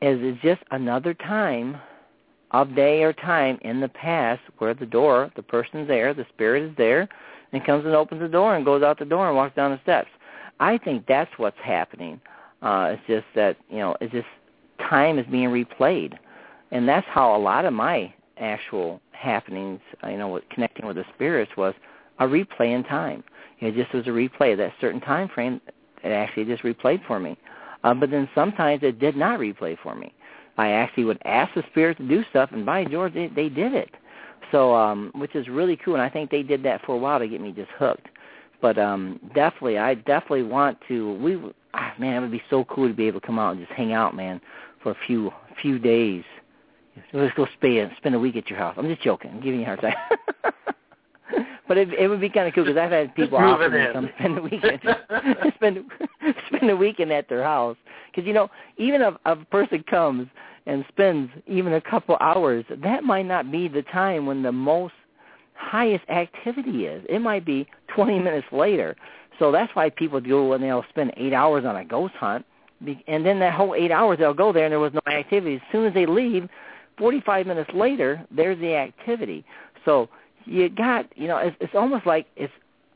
is 0.00 0.18
it's 0.20 0.42
just 0.42 0.62
another 0.70 1.14
time 1.14 1.76
of 2.52 2.74
day 2.74 3.02
or 3.02 3.12
time 3.12 3.58
in 3.62 3.80
the 3.80 3.88
past 3.88 4.40
where 4.58 4.74
the 4.74 4.86
door, 4.86 5.30
the 5.36 5.42
person's 5.42 5.88
there, 5.88 6.12
the 6.12 6.26
spirit 6.34 6.62
is 6.62 6.76
there, 6.76 7.08
and 7.52 7.64
comes 7.64 7.84
and 7.84 7.94
opens 7.94 8.20
the 8.20 8.28
door 8.28 8.56
and 8.56 8.64
goes 8.64 8.82
out 8.82 8.98
the 8.98 9.04
door 9.04 9.28
and 9.28 9.36
walks 9.36 9.56
down 9.56 9.70
the 9.70 9.80
steps. 9.82 10.08
I 10.60 10.78
think 10.78 11.06
that's 11.06 11.30
what's 11.38 11.56
happening. 11.62 12.20
Uh, 12.62 12.94
it's 12.94 13.02
just 13.06 13.26
that 13.34 13.56
you 13.68 13.78
know, 13.78 13.96
it's 14.00 14.12
just 14.12 14.26
time 14.88 15.18
is 15.18 15.26
being 15.26 15.48
replayed, 15.48 16.14
and 16.70 16.88
that's 16.88 17.06
how 17.08 17.34
a 17.36 17.38
lot 17.38 17.64
of 17.64 17.72
my 17.72 18.12
actual 18.38 19.00
happenings, 19.12 19.80
uh, 20.02 20.08
you 20.08 20.18
know, 20.18 20.28
with 20.28 20.44
connecting 20.50 20.86
with 20.86 20.96
the 20.96 21.04
spirits 21.14 21.52
was 21.56 21.74
a 22.18 22.24
replay 22.24 22.74
in 22.74 22.84
time. 22.84 23.22
It 23.60 23.74
just 23.74 23.92
was 23.94 24.06
a 24.06 24.10
replay 24.10 24.52
of 24.52 24.58
that 24.58 24.72
certain 24.80 25.00
time 25.00 25.28
frame. 25.28 25.60
It 26.02 26.08
actually 26.08 26.44
just 26.46 26.62
replayed 26.62 27.06
for 27.06 27.20
me. 27.20 27.36
Uh, 27.84 27.94
but 27.94 28.10
then 28.10 28.28
sometimes 28.34 28.82
it 28.82 28.98
did 28.98 29.16
not 29.16 29.38
replay 29.38 29.76
for 29.82 29.94
me. 29.94 30.12
I 30.58 30.70
actually 30.70 31.04
would 31.04 31.20
ask 31.24 31.54
the 31.54 31.62
spirit 31.70 31.96
to 31.98 32.08
do 32.08 32.24
stuff, 32.30 32.50
and 32.52 32.66
by 32.66 32.84
George, 32.84 33.14
they, 33.14 33.28
they 33.28 33.48
did 33.48 33.72
it. 33.72 33.90
So, 34.50 34.74
um, 34.74 35.10
which 35.14 35.34
is 35.34 35.48
really 35.48 35.76
cool, 35.76 35.94
and 35.94 36.02
I 36.02 36.10
think 36.10 36.30
they 36.30 36.42
did 36.42 36.62
that 36.64 36.84
for 36.84 36.94
a 36.94 36.98
while 36.98 37.18
to 37.18 37.26
get 37.26 37.40
me 37.40 37.52
just 37.52 37.70
hooked. 37.78 38.08
But 38.60 38.78
um, 38.78 39.18
definitely, 39.34 39.78
I 39.78 39.94
definitely 39.94 40.42
want 40.42 40.78
to. 40.88 41.14
We, 41.14 41.36
ah, 41.74 41.92
man, 41.98 42.16
it 42.16 42.20
would 42.20 42.30
be 42.30 42.42
so 42.50 42.64
cool 42.64 42.88
to 42.88 42.94
be 42.94 43.06
able 43.06 43.20
to 43.20 43.26
come 43.26 43.38
out 43.38 43.56
and 43.56 43.60
just 43.60 43.72
hang 43.72 43.92
out, 43.92 44.14
man, 44.14 44.40
for 44.82 44.92
a 44.92 44.96
few 45.06 45.32
few 45.60 45.78
days. 45.78 46.24
Let's 47.12 47.34
go 47.34 47.46
spend 47.54 47.92
spend 47.96 48.14
a 48.14 48.18
week 48.18 48.36
at 48.36 48.48
your 48.50 48.58
house. 48.58 48.74
I'm 48.78 48.88
just 48.88 49.02
joking. 49.02 49.30
I'm 49.30 49.40
giving 49.40 49.60
you 49.60 49.66
a 49.66 49.68
hard 49.68 49.80
time. 49.80 49.94
but 51.68 51.78
it 51.78 51.92
it 51.94 52.08
would 52.08 52.20
be 52.20 52.28
kind 52.28 52.48
of 52.48 52.54
cool 52.54 52.64
because 52.64 52.78
I've 52.78 52.90
had 52.90 53.14
people 53.14 53.38
offer 53.38 53.70
me 53.70 53.78
to 53.78 53.92
come 53.92 54.10
spend 54.18 54.36
the 54.36 54.42
weekend, 54.42 54.80
spend 55.54 55.84
spend 56.48 56.70
a 56.70 56.76
weekend 56.76 57.12
at 57.12 57.28
their 57.28 57.42
house. 57.42 57.76
Because 58.10 58.26
you 58.26 58.34
know, 58.34 58.50
even 58.76 59.00
if 59.00 59.14
a 59.24 59.36
person 59.36 59.82
comes 59.88 60.28
and 60.66 60.84
spends 60.88 61.30
even 61.46 61.74
a 61.74 61.80
couple 61.80 62.16
hours, 62.20 62.64
that 62.82 63.04
might 63.04 63.26
not 63.26 63.50
be 63.50 63.68
the 63.68 63.82
time 63.82 64.26
when 64.26 64.42
the 64.42 64.52
most 64.52 64.94
highest 65.54 66.08
activity 66.08 66.86
is. 66.86 67.04
It 67.08 67.20
might 67.20 67.44
be 67.44 67.66
20 67.94 68.18
minutes 68.18 68.46
later. 68.52 68.96
So 69.42 69.50
that's 69.50 69.74
why 69.74 69.90
people 69.90 70.20
go 70.20 70.52
and 70.52 70.62
they'll 70.62 70.84
spend 70.90 71.14
eight 71.16 71.32
hours 71.32 71.64
on 71.64 71.74
a 71.74 71.84
ghost 71.84 72.14
hunt, 72.14 72.46
and 73.08 73.26
then 73.26 73.40
that 73.40 73.54
whole 73.54 73.74
eight 73.74 73.90
hours 73.90 74.18
they'll 74.20 74.32
go 74.32 74.52
there 74.52 74.66
and 74.66 74.70
there 74.70 74.78
was 74.78 74.94
no 74.94 75.00
activity. 75.12 75.56
As 75.56 75.62
soon 75.72 75.84
as 75.84 75.92
they 75.94 76.06
leave, 76.06 76.48
45 76.96 77.48
minutes 77.48 77.70
later, 77.74 78.24
there's 78.30 78.56
the 78.60 78.76
activity. 78.76 79.44
So 79.84 80.08
you 80.44 80.68
got, 80.68 81.06
you 81.18 81.26
know, 81.26 81.38
it's, 81.38 81.56
it's 81.58 81.74
almost 81.74 82.06
like 82.06 82.28
it's 82.36 82.52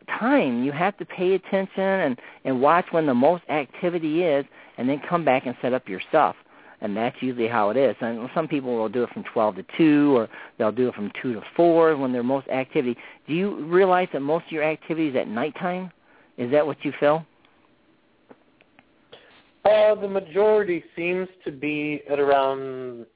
time. 0.07 0.63
You 0.63 0.71
have 0.71 0.97
to 0.99 1.05
pay 1.05 1.35
attention 1.35 1.83
and 1.83 2.17
and 2.45 2.61
watch 2.61 2.87
when 2.93 3.07
the 3.07 3.15
most 3.15 3.43
activity 3.49 4.23
is, 4.23 4.47
and 4.79 4.89
then 4.89 5.03
come 5.09 5.25
back 5.25 5.47
and 5.47 5.57
set 5.61 5.75
up 5.75 5.89
your 5.89 6.01
stuff. 6.09 6.37
And 6.81 6.97
that's 6.97 7.17
usually 7.21 7.49
how 7.49 7.71
it 7.71 7.77
is. 7.77 7.97
And 8.01 8.31
some 8.37 8.47
people 8.47 8.77
will 8.77 8.89
do 8.89 9.03
it 9.03 9.11
from 9.11 9.25
12 9.25 9.57
to 9.57 9.65
2, 9.77 10.17
or 10.17 10.29
they'll 10.59 10.71
do 10.71 10.87
it 10.87 10.95
from 10.95 11.11
2 11.21 11.33
to 11.33 11.43
4 11.57 11.97
when 11.97 12.13
they're 12.13 12.23
most 12.23 12.47
activity. 12.47 12.97
Do 13.27 13.35
you 13.35 13.65
realize 13.65 14.07
that 14.13 14.21
most 14.21 14.47
of 14.47 14.53
your 14.53 14.63
activity 14.63 15.09
is 15.09 15.17
at 15.17 15.27
nighttime? 15.27 15.91
Is 16.39 16.51
that 16.51 16.67
what 16.67 16.85
you 16.85 16.93
feel? 17.01 17.25
Uh, 19.65 19.95
the 19.97 20.09
majority 20.09 20.85
seems 20.95 21.29
to 21.45 21.51
be 21.51 22.03
at 22.09 22.21
around 22.21 23.07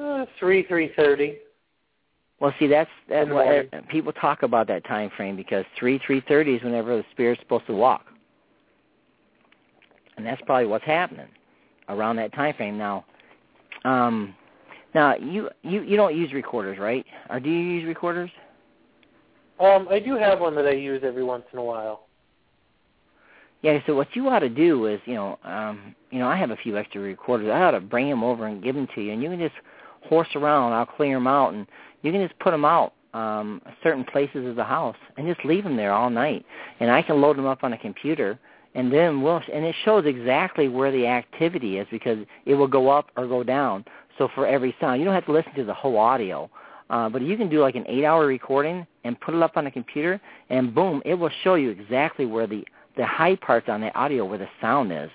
uh, 0.00 0.24
three 0.38 0.64
three 0.66 0.92
thirty. 0.96 1.38
Well, 2.38 2.54
see, 2.58 2.68
that's 2.68 2.90
that's 3.08 3.24
In 3.24 3.30
the 3.30 3.34
what 3.34 3.46
uh, 3.46 3.80
people 3.90 4.12
talk 4.12 4.42
about 4.42 4.66
that 4.68 4.84
time 4.84 5.10
frame 5.16 5.36
because 5.36 5.64
three 5.78 6.00
three 6.06 6.22
thirty 6.28 6.54
is 6.54 6.62
whenever 6.62 6.96
the 6.96 7.04
spirit's 7.10 7.40
supposed 7.42 7.66
to 7.66 7.74
walk, 7.74 8.06
and 10.16 10.24
that's 10.24 10.40
probably 10.46 10.66
what's 10.66 10.84
happening 10.84 11.28
around 11.88 12.16
that 12.16 12.32
time 12.34 12.54
frame. 12.54 12.78
Now, 12.78 13.04
um, 13.84 14.34
now 14.94 15.16
you 15.16 15.50
you 15.62 15.82
you 15.82 15.96
don't 15.96 16.16
use 16.16 16.32
recorders, 16.32 16.78
right? 16.78 17.04
Or 17.30 17.40
do 17.40 17.50
you 17.50 17.58
use 17.58 17.86
recorders? 17.86 18.30
Um, 19.58 19.88
I 19.90 19.98
do 19.98 20.16
have 20.16 20.40
one 20.40 20.54
that 20.54 20.66
I 20.66 20.72
use 20.72 21.02
every 21.04 21.24
once 21.24 21.44
in 21.52 21.58
a 21.58 21.64
while. 21.64 22.06
Yeah. 23.62 23.78
So 23.86 23.94
what 23.94 24.08
you 24.14 24.28
ought 24.28 24.40
to 24.40 24.48
do 24.48 24.86
is, 24.86 25.00
you 25.04 25.14
know, 25.14 25.38
um, 25.44 25.94
you 26.10 26.18
know, 26.18 26.28
I 26.28 26.36
have 26.36 26.50
a 26.50 26.56
few 26.56 26.76
extra 26.78 27.00
recorders. 27.00 27.50
I 27.50 27.62
ought 27.62 27.72
to 27.72 27.80
bring 27.80 28.08
them 28.08 28.24
over 28.24 28.46
and 28.46 28.62
give 28.62 28.74
them 28.74 28.88
to 28.94 29.00
you, 29.00 29.12
and 29.12 29.22
you 29.22 29.28
can 29.28 29.38
just 29.38 29.54
horse 30.08 30.28
around. 30.34 30.72
I'll 30.72 30.86
clear 30.86 31.16
them 31.16 31.26
out, 31.26 31.52
and 31.54 31.66
you 32.02 32.12
can 32.12 32.26
just 32.26 32.38
put 32.40 32.52
them 32.52 32.64
out 32.64 32.94
um, 33.14 33.60
certain 33.82 34.04
places 34.04 34.46
of 34.46 34.56
the 34.56 34.64
house 34.64 34.96
and 35.16 35.26
just 35.26 35.44
leave 35.44 35.64
them 35.64 35.76
there 35.76 35.92
all 35.92 36.10
night. 36.10 36.44
And 36.80 36.90
I 36.90 37.02
can 37.02 37.20
load 37.20 37.36
them 37.36 37.46
up 37.46 37.64
on 37.64 37.72
a 37.72 37.78
computer, 37.78 38.38
and 38.74 38.92
then 38.92 39.22
we'll 39.22 39.40
and 39.52 39.64
it 39.64 39.74
shows 39.84 40.04
exactly 40.06 40.68
where 40.68 40.92
the 40.92 41.06
activity 41.06 41.78
is 41.78 41.86
because 41.90 42.18
it 42.46 42.54
will 42.54 42.68
go 42.68 42.88
up 42.88 43.10
or 43.16 43.26
go 43.26 43.42
down. 43.42 43.84
So 44.18 44.28
for 44.34 44.46
every 44.46 44.74
sound, 44.80 45.00
you 45.00 45.04
don't 45.04 45.14
have 45.14 45.26
to 45.26 45.32
listen 45.32 45.54
to 45.54 45.64
the 45.64 45.74
whole 45.74 45.98
audio. 45.98 46.50
Uh, 46.90 47.08
but 47.08 47.22
you 47.22 47.36
can 47.36 47.48
do 47.48 47.60
like 47.60 47.76
an 47.76 47.84
eight-hour 47.86 48.26
recording 48.26 48.84
and 49.04 49.18
put 49.20 49.32
it 49.32 49.40
up 49.42 49.56
on 49.56 49.68
a 49.68 49.70
computer, 49.70 50.20
and 50.50 50.74
boom, 50.74 51.00
it 51.04 51.14
will 51.14 51.30
show 51.44 51.54
you 51.54 51.70
exactly 51.70 52.26
where 52.26 52.48
the 52.48 52.64
the 52.96 53.06
high 53.06 53.36
parts 53.36 53.68
on 53.68 53.80
the 53.80 53.94
audio 53.98 54.24
where 54.24 54.38
the 54.38 54.48
sound 54.60 54.92
is, 54.92 55.10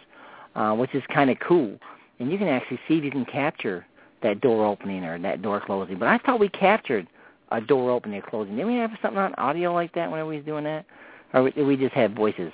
uh, 0.56 0.74
which 0.74 0.94
is 0.96 1.04
kind 1.14 1.30
of 1.30 1.38
cool. 1.40 1.78
and 2.20 2.32
you 2.32 2.38
can 2.38 2.48
actually 2.48 2.80
see 2.88 2.98
if 2.98 3.04
you 3.04 3.12
can 3.12 3.26
capture 3.26 3.86
that 4.24 4.40
door 4.42 4.66
opening 4.66 5.04
or 5.04 5.20
that 5.20 5.42
door 5.42 5.60
closing. 5.60 6.00
But 6.00 6.08
I 6.08 6.18
thought 6.20 6.40
we 6.40 6.50
captured 6.50 7.08
a 7.52 7.60
door 7.62 7.92
opening 7.92 8.20
or 8.20 8.30
closing. 8.30 8.56
Didn't 8.56 8.72
we 8.72 8.80
have 8.80 8.92
something 9.02 9.20
on 9.20 9.36
audio 9.36 9.74
like 9.74 9.94
that 9.94 10.10
whenever 10.10 10.30
we 10.30 10.38
was 10.38 10.46
doing 10.46 10.64
that, 10.64 10.86
or 11.34 11.50
did 11.52 11.66
we 11.66 11.76
just 11.78 11.94
have 11.94 12.12
voices? 12.14 12.52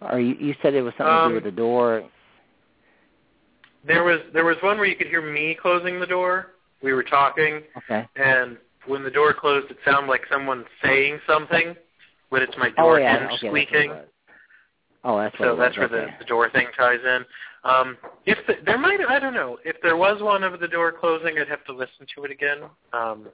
Or 0.00 0.18
you, 0.18 0.34
you 0.40 0.54
said 0.62 0.74
it 0.74 0.82
was 0.82 0.92
something 0.98 1.14
Um, 1.14 1.22
to 1.22 1.28
do 1.28 1.34
with 1.36 1.44
the 1.44 1.50
door. 1.56 2.08
There 3.86 4.02
was 4.04 4.18
there 4.34 4.44
was 4.44 4.56
one 4.62 4.76
where 4.76 4.86
you 4.86 4.96
could 4.96 5.06
hear 5.06 5.22
me 5.22 5.54
closing 5.60 6.00
the 6.00 6.06
door. 6.06 6.48
We 6.82 6.92
were 6.92 7.02
talking, 7.04 7.62
Okay. 7.78 8.06
and 8.16 8.58
when 8.86 9.04
the 9.04 9.10
door 9.10 9.32
closed, 9.32 9.70
it 9.70 9.78
sounded 9.84 10.08
like 10.08 10.22
someone 10.30 10.64
saying 10.82 11.20
something, 11.26 11.74
but 12.30 12.42
it's 12.42 12.56
my 12.58 12.70
Oh 12.76 12.82
door 12.82 13.00
yeah. 13.00 13.18
hinge 13.20 13.32
Okay. 13.34 13.48
squeaking. 13.48 13.88
That's 13.88 13.88
what 13.88 13.96
it 13.96 14.00
was. 14.02 14.08
Oh, 15.04 15.18
that's 15.18 15.36
so 15.38 15.56
that's 15.56 15.76
where 15.76 15.86
okay. 15.86 16.12
the, 16.18 16.24
the 16.24 16.24
door 16.26 16.50
thing 16.50 16.66
ties 16.76 16.98
in. 17.04 17.24
Um, 17.64 17.96
if 18.26 18.38
the, 18.46 18.54
there 18.64 18.78
might, 18.78 19.00
I 19.06 19.18
don't 19.18 19.34
know, 19.34 19.58
if 19.64 19.76
there 19.82 19.96
was 19.96 20.22
one 20.22 20.42
of 20.42 20.60
the 20.60 20.68
door 20.68 20.92
closing, 20.92 21.38
I'd 21.38 21.48
have 21.48 21.64
to 21.66 21.72
listen 21.72 22.06
to 22.14 22.24
it 22.24 22.30
again. 22.30 22.58
Um, 22.92 23.28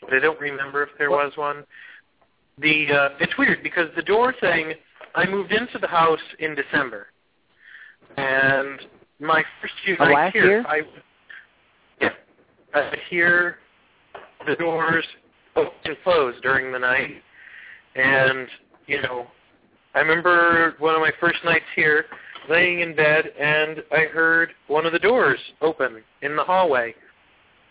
but 0.00 0.14
I 0.14 0.18
don't 0.18 0.40
remember 0.40 0.82
if 0.82 0.90
there 0.98 1.10
was 1.10 1.32
one. 1.36 1.64
The 2.58 2.86
uh, 2.92 3.08
it's 3.20 3.36
weird 3.38 3.62
because 3.62 3.88
the 3.96 4.02
door 4.02 4.34
thing. 4.40 4.74
I 5.14 5.26
moved 5.26 5.52
into 5.52 5.78
the 5.78 5.86
house 5.86 6.20
in 6.38 6.54
December, 6.54 7.08
and 8.16 8.80
my 9.20 9.44
first 9.60 9.74
few 9.84 9.96
nights 9.98 10.14
last 10.14 10.32
here, 10.32 10.46
year? 10.46 10.64
I 10.66 10.80
yeah, 12.00 12.08
I 12.74 12.90
would 12.90 12.98
hear 13.10 13.58
the 14.46 14.56
doors 14.56 15.04
open 15.54 15.72
and 15.84 15.96
close 16.02 16.34
during 16.42 16.72
the 16.72 16.78
night, 16.78 17.22
and 17.94 18.48
you 18.86 19.02
know 19.02 19.26
I 19.94 20.00
remember 20.00 20.74
one 20.78 20.94
of 20.94 21.00
my 21.00 21.12
first 21.20 21.38
nights 21.44 21.64
here, 21.76 22.06
laying 22.48 22.80
in 22.80 22.96
bed, 22.96 23.26
and 23.38 23.82
I 23.92 24.06
heard 24.06 24.50
one 24.66 24.86
of 24.86 24.92
the 24.92 24.98
doors 24.98 25.38
open 25.60 26.02
in 26.22 26.34
the 26.34 26.44
hallway, 26.44 26.94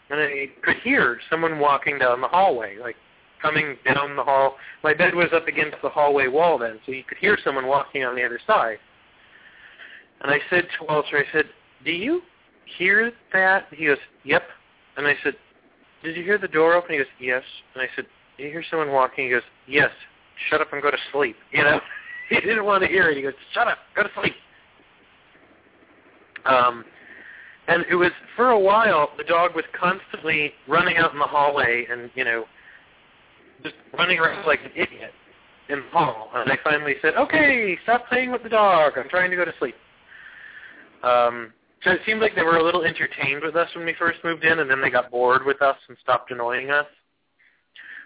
and 0.09 0.19
I 0.19 0.47
could 0.61 0.77
hear 0.83 1.19
someone 1.29 1.59
walking 1.59 1.97
down 1.97 2.21
the 2.21 2.27
hallway, 2.27 2.77
like 2.77 2.95
coming 3.41 3.75
down 3.85 4.15
the 4.15 4.23
hall. 4.23 4.57
My 4.83 4.93
bed 4.93 5.15
was 5.15 5.29
up 5.33 5.47
against 5.47 5.77
the 5.81 5.89
hallway 5.89 6.27
wall 6.27 6.59
then, 6.59 6.79
so 6.85 6.91
you 6.91 7.03
could 7.03 7.17
hear 7.17 7.37
someone 7.43 7.65
walking 7.65 8.03
on 8.03 8.15
the 8.15 8.23
other 8.23 8.39
side. 8.45 8.77
And 10.21 10.31
I 10.31 10.39
said 10.49 10.67
to 10.77 10.85
Walter, 10.85 11.17
I 11.17 11.31
said, 11.33 11.45
"Do 11.83 11.91
you 11.91 12.21
hear 12.77 13.11
that?" 13.33 13.65
He 13.71 13.87
goes, 13.87 13.97
"Yep." 14.23 14.43
And 14.97 15.07
I 15.07 15.17
said, 15.23 15.35
"Did 16.03 16.15
you 16.15 16.23
hear 16.23 16.37
the 16.37 16.47
door 16.47 16.75
open?" 16.75 16.91
He 16.91 16.97
goes, 16.99 17.07
"Yes." 17.19 17.43
And 17.73 17.81
I 17.81 17.87
said, 17.95 18.05
"Do 18.37 18.43
you 18.43 18.51
hear 18.51 18.63
someone 18.69 18.91
walking?" 18.91 19.25
He 19.25 19.31
goes, 19.31 19.41
"Yes." 19.65 19.91
Shut 20.49 20.61
up 20.61 20.71
and 20.71 20.81
go 20.81 20.91
to 20.91 20.97
sleep. 21.11 21.35
You 21.51 21.63
know. 21.63 21.81
he 22.39 22.39
didn't 22.39 22.65
want 22.65 22.81
to 22.83 22.87
hear 22.87 23.09
it. 23.09 23.17
He 23.17 23.23
goes, 23.23 23.33
"Shut 23.53 23.67
up, 23.67 23.77
go 23.95 24.03
to 24.03 24.09
sleep." 24.19 24.33
Um, 26.45 26.85
and 27.67 27.85
it 27.89 27.95
was 27.95 28.11
for 28.35 28.51
a 28.51 28.59
while. 28.59 29.09
The 29.17 29.23
dog 29.23 29.55
was 29.55 29.65
constantly 29.79 30.53
running 30.67 30.97
out 30.97 31.13
in 31.13 31.19
the 31.19 31.25
hallway, 31.25 31.85
and 31.89 32.09
you 32.15 32.23
know, 32.23 32.45
just 33.63 33.75
running 33.97 34.19
around 34.19 34.45
like 34.45 34.61
an 34.63 34.71
idiot 34.75 35.11
in 35.69 35.79
the 35.79 35.89
hall. 35.97 36.29
And 36.33 36.49
I 36.51 36.57
finally 36.63 36.95
said, 37.01 37.15
"Okay, 37.15 37.77
stop 37.83 38.07
playing 38.07 38.31
with 38.31 38.43
the 38.43 38.49
dog. 38.49 38.93
I'm 38.97 39.09
trying 39.09 39.29
to 39.29 39.37
go 39.37 39.45
to 39.45 39.53
sleep." 39.59 39.75
Um, 41.03 41.53
so 41.83 41.91
it 41.91 42.01
seemed 42.05 42.21
like 42.21 42.35
they 42.35 42.43
were 42.43 42.57
a 42.57 42.63
little 42.63 42.83
entertained 42.83 43.41
with 43.43 43.55
us 43.55 43.67
when 43.75 43.85
we 43.85 43.93
first 43.93 44.19
moved 44.23 44.45
in, 44.45 44.59
and 44.59 44.69
then 44.69 44.81
they 44.81 44.89
got 44.89 45.11
bored 45.11 45.45
with 45.45 45.61
us 45.61 45.77
and 45.89 45.97
stopped 46.01 46.31
annoying 46.31 46.69
us. 46.69 46.85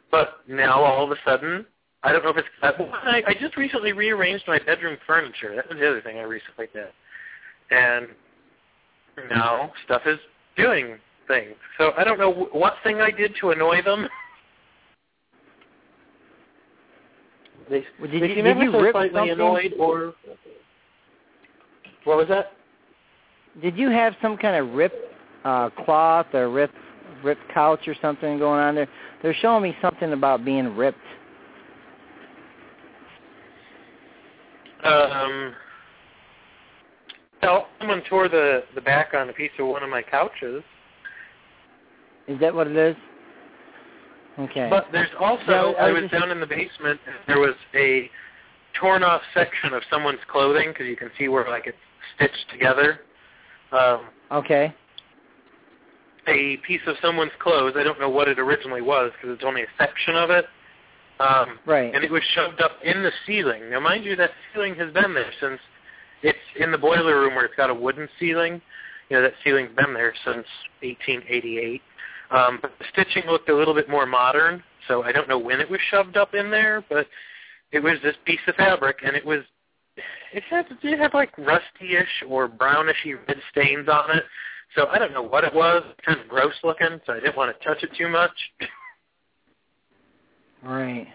But 0.10 0.40
now 0.48 0.82
all 0.82 1.04
of 1.04 1.12
a 1.12 1.18
sudden, 1.26 1.66
I 2.06 2.12
don't 2.12 2.24
know 2.24 2.30
if 2.30 2.38
it's 2.38 2.47
that. 2.62 2.80
Well, 2.80 2.89
I, 2.93 3.24
I 3.28 3.34
just 3.34 3.58
recently 3.58 3.91
rearranged 3.91 4.43
my 4.47 4.60
bedroom 4.60 4.97
furniture. 5.08 5.56
That 5.56 5.68
was 5.68 5.80
the 5.80 5.89
other 5.89 6.01
thing 6.01 6.18
I 6.20 6.22
recently 6.22 6.68
did, 6.72 6.88
and 7.72 8.08
now 9.30 9.72
stuff 9.86 10.03
is 10.06 10.20
doing 10.56 10.97
things. 11.28 11.56
So 11.80 11.91
I 11.97 12.03
don't 12.03 12.20
know 12.20 12.47
what 12.51 12.76
thing 12.84 13.01
I 13.01 13.10
did 13.10 13.34
to 13.41 13.51
annoy 13.51 13.82
them. 13.82 14.08
They, 17.68 17.84
Well, 17.99 18.12
did 18.12 18.22
they 18.22 18.28
you- 18.28 18.36
seem 18.36 18.43
did 18.43 18.58
you 18.60 18.72
so 18.72 18.80
rip 18.80 18.93
slightly 18.93 19.14
something? 19.18 19.32
annoyed, 19.32 19.74
or 19.80 20.14
what 22.03 22.18
was 22.18 22.28
that? 22.28 22.51
Did 23.60 23.76
you 23.76 23.89
have 23.89 24.14
some 24.22 24.38
kind 24.38 24.56
of 24.56 24.76
rip 24.76 24.93
uh, 25.43 25.72
cloth 25.84 26.28
or 26.36 26.49
rip 26.51 26.72
ripped 27.24 27.41
couch 27.51 27.88
or 27.88 27.95
something 28.03 28.38
going 28.38 28.60
on 28.60 28.76
there? 28.76 28.88
They're 29.24 29.34
showing 29.41 29.64
me 29.64 29.76
something 29.82 30.14
about 30.14 30.45
being 30.45 30.76
ripped. 30.76 30.99
Um, 34.86 35.54
well, 37.42 37.68
someone 37.80 38.02
tore 38.10 38.28
the 38.30 38.64
the 38.76 38.82
back 38.82 39.14
on 39.14 39.30
a 39.30 39.34
piece 39.34 39.52
of 39.60 39.68
one 39.68 39.84
of 39.84 39.90
my 39.90 40.02
couches. 40.02 40.64
Is 42.28 42.40
that 42.40 42.54
what 42.54 42.68
it 42.68 42.76
is? 42.76 42.96
Okay. 44.40 44.68
But 44.70 44.88
there's 44.92 45.10
also 45.20 45.76
Yeah, 45.78 45.84
I 45.84 45.90
I 45.90 45.92
was 45.92 46.10
down 46.12 46.32
in 46.32 46.40
the 46.40 46.48
basement. 46.48 47.00
And 47.06 47.16
there 47.28 47.40
was 47.40 47.56
a 47.74 48.10
torn 48.80 49.04
off 49.04 49.22
section 49.34 49.74
of 49.74 49.84
someone's 49.90 50.20
clothing 50.30 50.70
because 50.70 50.88
you 50.88 50.98
can 50.98 51.10
see 51.18 51.28
where 51.28 51.48
like 51.50 51.68
it's 51.68 51.78
stitched 52.16 52.50
together. 52.52 53.00
Um, 53.72 54.02
okay. 54.32 54.74
a 56.28 56.58
piece 56.58 56.82
of 56.88 56.96
someone's 57.02 57.32
clothes. 57.40 57.74
I 57.78 57.84
don't 57.84 58.00
know 58.00 58.10
what 58.10 58.28
it 58.28 58.40
originally 58.40 58.82
was 58.82 59.12
because 59.14 59.36
it's 59.36 59.46
only 59.46 59.64
a 59.64 59.68
section 59.78 60.16
of 60.16 60.30
it. 60.30 60.46
Um, 61.20 61.59
Right. 61.66 61.93
and 61.93 62.03
it 62.03 62.11
was 62.11 62.24
shoved 62.34 62.61
up 62.61 62.74
in 62.84 63.01
the 63.03 63.11
ceiling. 63.26 63.70
Now, 63.70 63.80
mind 63.80 64.03
you, 64.03 64.16
that 64.18 64.32
ceiling 64.53 64.76
has 64.76 64.91
been 64.91 65.13
there 65.13 65.32
since 65.39 65.59
it's 66.24 66.38
in 66.57 66.72
the 66.72 66.78
boiler 66.78 67.22
room 67.22 67.36
where 67.36 67.45
it's 67.45 67.55
got 67.55 67.70
a 67.70 67.74
wooden 67.74 68.09
ceiling. 68.20 68.61
You 69.09 69.18
know, 69.18 69.22
that 69.22 69.34
ceiling's 69.43 69.76
been 69.76 69.93
there 69.93 70.13
since 70.26 70.45
1888. 70.82 71.82
Um, 72.32 72.59
but 72.61 72.72
the 72.80 72.86
stitching 72.91 73.30
looked 73.30 73.49
a 73.49 73.55
little 73.55 73.74
bit 73.74 73.88
more 73.88 74.05
modern, 74.05 74.63
so 74.88 75.03
I 75.03 75.11
don't 75.11 75.30
know 75.30 75.38
when 75.38 75.61
it 75.61 75.70
was 75.70 75.80
shoved 75.91 76.18
up 76.18 76.34
in 76.34 76.49
there, 76.49 76.84
but 76.89 77.07
it 77.72 77.80
was 77.80 77.97
this 78.03 78.16
piece 78.26 78.39
of 78.47 78.55
fabric, 78.55 78.97
and 79.05 79.16
it 79.16 79.26
was 79.26 79.41
it 80.34 80.43
had 80.49 80.66
it 80.82 80.99
had 80.99 81.13
like 81.13 81.38
rusty-ish 81.38 82.24
or 82.28 82.47
brownishy 82.47 83.13
red 83.13 83.38
stains 83.51 83.88
on 83.88 84.18
it. 84.18 84.24
So 84.76 84.88
I 84.88 84.97
don't 84.97 85.13
know 85.13 85.22
what 85.22 85.43
it 85.43 85.53
was. 85.53 85.84
Kind 86.05 86.20
of 86.20 86.28
gross 86.28 86.53
looking, 86.63 86.99
so 87.05 87.13
I 87.13 87.20
didn't 87.20 87.38
want 87.38 87.57
to 87.57 87.66
touch 87.66 87.84
it 87.84 87.91
too 87.97 88.09
much. 88.09 88.32
Right. 90.66 91.07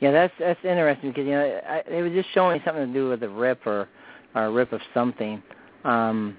Yeah, 0.00 0.12
that's 0.12 0.32
that's 0.38 0.60
interesting 0.64 1.10
because 1.10 1.24
you 1.24 1.32
know 1.32 1.60
I, 1.68 1.82
they 1.88 2.02
were 2.02 2.10
just 2.10 2.28
showing 2.32 2.58
me 2.58 2.62
something 2.64 2.86
to 2.86 2.92
do 2.92 3.08
with 3.08 3.22
a 3.22 3.28
rip 3.28 3.66
or, 3.66 3.88
or 4.34 4.44
a 4.44 4.50
rip 4.50 4.72
of 4.72 4.80
something. 4.94 5.42
Um, 5.84 6.36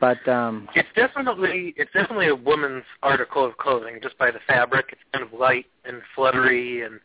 but 0.00 0.26
um, 0.28 0.68
It's 0.74 0.88
definitely 0.96 1.74
it's 1.76 1.92
definitely 1.92 2.28
a 2.28 2.34
woman's 2.34 2.84
article 3.02 3.44
of 3.44 3.56
clothing 3.58 3.98
just 4.02 4.16
by 4.18 4.30
the 4.30 4.38
fabric. 4.46 4.86
It's 4.92 5.00
kind 5.12 5.24
of 5.24 5.38
light 5.38 5.66
and 5.84 6.00
fluttery 6.14 6.82
and 6.82 7.00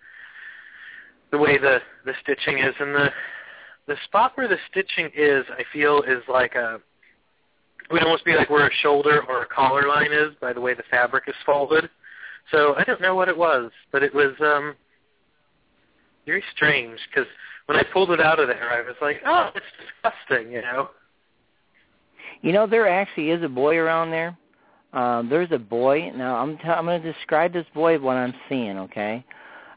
the 1.32 1.38
way 1.38 1.58
the 1.58 1.80
the 2.06 2.14
stitching 2.24 2.60
is 2.60 2.74
and 2.80 2.96
the 2.96 3.10
the 3.88 3.96
spot 4.06 4.32
where 4.36 4.48
the 4.48 4.58
stitching 4.72 5.12
is, 5.16 5.46
I 5.50 5.64
feel, 5.72 6.02
is 6.02 6.24
like 6.28 6.56
a 6.56 6.80
it 7.88 7.94
would 7.94 8.04
almost 8.04 8.26
be 8.26 8.34
like 8.36 8.50
where 8.50 8.68
a 8.68 8.74
shoulder 8.82 9.22
or 9.28 9.44
a 9.44 9.46
collar 9.48 9.88
line 9.88 10.12
is 10.12 10.34
by 10.42 10.54
the 10.54 10.62
way 10.62 10.74
the 10.74 10.84
fabric 10.90 11.26
is 11.28 11.36
folded. 11.46 11.90
So 12.52 12.76
I 12.78 12.84
don't 12.84 13.02
know 13.02 13.16
what 13.16 13.30
it 13.30 13.38
was, 13.38 13.72
but 13.92 14.04
it 14.04 14.14
was 14.14 14.34
um 14.40 14.76
very 16.26 16.44
strange 16.56 17.00
because 17.10 17.30
when 17.68 17.78
I 17.78 17.84
pulled 17.84 18.12
it 18.12 18.20
out 18.20 18.40
of 18.40 18.48
there, 18.48 18.72
I 18.72 18.82
was 18.82 18.96
like, 19.02 19.22
oh, 19.26 19.52
it's 19.56 19.66
disgusting, 20.04 20.52
you 20.52 20.62
know. 20.62 20.90
you 22.42 22.52
know 22.52 22.68
there 22.68 22.88
actually 22.88 23.32
is 23.32 23.44
a 23.44 23.50
boy 23.50 23.78
around 23.78 24.12
there. 24.12 24.38
Um, 24.94 25.30
there's 25.30 25.52
a 25.52 25.60
boy. 25.60 26.12
Now 26.16 26.38
I'm 26.38 26.58
t- 26.58 26.64
I'm 26.66 26.86
going 26.86 27.02
to 27.02 27.14
describe 27.14 27.54
this 27.54 27.66
boy 27.74 28.00
what 28.00 28.16
I'm 28.16 28.34
seeing. 28.48 28.78
Okay. 28.78 29.26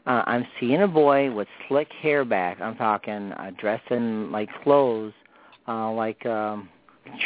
Uh, 0.05 0.23
I'm 0.25 0.47
seeing 0.59 0.81
a 0.81 0.87
boy 0.87 1.31
with 1.31 1.47
slick 1.67 1.91
hair 2.01 2.23
back. 2.23 2.59
I'm 2.61 2.75
talking 2.75 3.33
uh, 3.33 3.51
dressed 3.59 3.91
in 3.91 4.31
like 4.31 4.49
clothes, 4.63 5.13
uh, 5.67 5.91
like 5.91 6.25
um, 6.25 6.69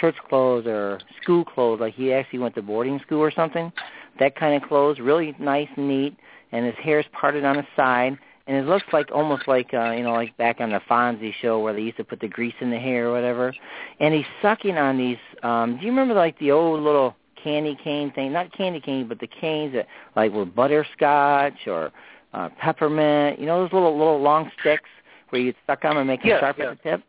church 0.02 0.16
clothes 0.28 0.66
or 0.66 1.00
school 1.22 1.46
clothes. 1.46 1.80
Like 1.80 1.94
he 1.94 2.12
actually 2.12 2.40
went 2.40 2.56
to 2.56 2.62
boarding 2.62 3.00
school 3.06 3.20
or 3.20 3.32
something. 3.32 3.72
That 4.20 4.36
kind 4.36 4.62
of 4.62 4.68
clothes, 4.68 5.00
really 5.00 5.36
nice 5.40 5.68
and 5.76 5.88
neat. 5.88 6.16
And 6.52 6.66
his 6.66 6.76
hair's 6.84 7.06
parted 7.20 7.44
on 7.46 7.58
the 7.58 7.66
side, 7.76 8.18
and 8.46 8.58
it 8.58 8.66
looks 8.68 8.86
like 8.94 9.10
almost 9.12 9.48
like 9.48 9.74
uh, 9.74 9.92
you 9.92 10.04
know, 10.04 10.14
like 10.14 10.36
back 10.38 10.62
on 10.62 10.70
the 10.70 10.82
Fonzie 10.90 11.34
show 11.42 11.60
where 11.60 11.74
they 11.74 11.82
used 11.82 11.98
to 11.98 12.04
put 12.04 12.20
the 12.20 12.28
grease 12.28 12.54
in 12.62 12.70
the 12.70 12.78
hair 12.78 13.08
or 13.10 13.12
whatever. 13.14 13.54
And 14.00 14.14
he's 14.14 14.26
sucking 14.42 14.78
on 14.78 14.98
these. 14.98 15.18
um 15.42 15.78
Do 15.78 15.86
you 15.86 15.92
remember 15.92 16.14
like 16.14 16.38
the 16.40 16.52
old 16.52 16.82
little 16.84 17.16
candy 17.44 17.76
cane 17.84 18.12
thing? 18.12 18.32
Not 18.34 18.52
candy 18.56 18.80
cane, 18.80 19.08
but 19.08 19.20
the 19.20 19.28
canes 19.28 19.74
that 19.74 19.88
like 20.16 20.32
were 20.32 20.46
butterscotch 20.46 21.68
or 21.68 21.92
uh, 22.34 22.50
peppermint. 22.60 23.40
You 23.40 23.48
know 23.48 23.62
those 23.64 23.74
little 23.74 23.98
little 23.98 24.22
long 24.22 24.52
sticks 24.60 24.90
where 25.30 25.42
you 25.42 25.54
suck 25.66 25.84
on 25.86 25.92
them 25.92 25.98
and 26.00 26.08
make 26.08 26.24
Yeah, 26.24 26.36
them 26.36 26.40
sharp 26.42 26.58
yeah. 26.60 26.66
at 26.72 26.84
the 26.84 26.90
tip. 26.92 27.04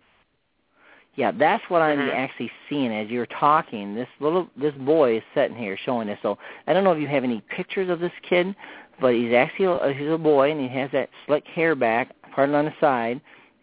Yeah, 1.16 1.30
that's 1.30 1.62
what 1.70 1.80
I'm 1.80 1.98
Mhm. 1.98 2.14
actually 2.14 2.50
seeing 2.68 2.92
as 2.92 3.08
you're 3.08 3.26
talking. 3.26 3.94
This 3.94 4.08
little 4.20 4.48
this 4.56 4.74
boy 4.74 5.16
is 5.18 5.22
sitting 5.34 5.56
here 5.56 5.76
showing 5.76 6.08
this. 6.08 6.18
So 6.22 6.38
I 6.66 6.72
don't 6.72 6.82
know 6.84 6.92
if 6.92 6.98
you 7.00 7.06
have 7.06 7.24
any 7.24 7.40
pictures 7.48 7.88
of 7.88 8.00
this 8.00 8.12
kid, 8.22 8.54
but 9.00 9.14
he's 9.14 9.32
actually 9.32 9.66
a, 9.66 9.92
he's 9.92 10.10
a 10.10 10.18
boy 10.18 10.50
and 10.50 10.60
he 10.60 10.68
has 10.68 10.90
that 10.90 11.10
slick 11.26 11.46
hair 11.46 11.74
back, 11.76 12.10
parted 12.32 12.54
on 12.54 12.64
the 12.64 12.74
side, 12.80 13.20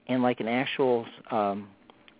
and 0.07 0.23
like 0.23 0.39
an 0.39 0.47
actual 0.47 1.05
um, 1.29 1.67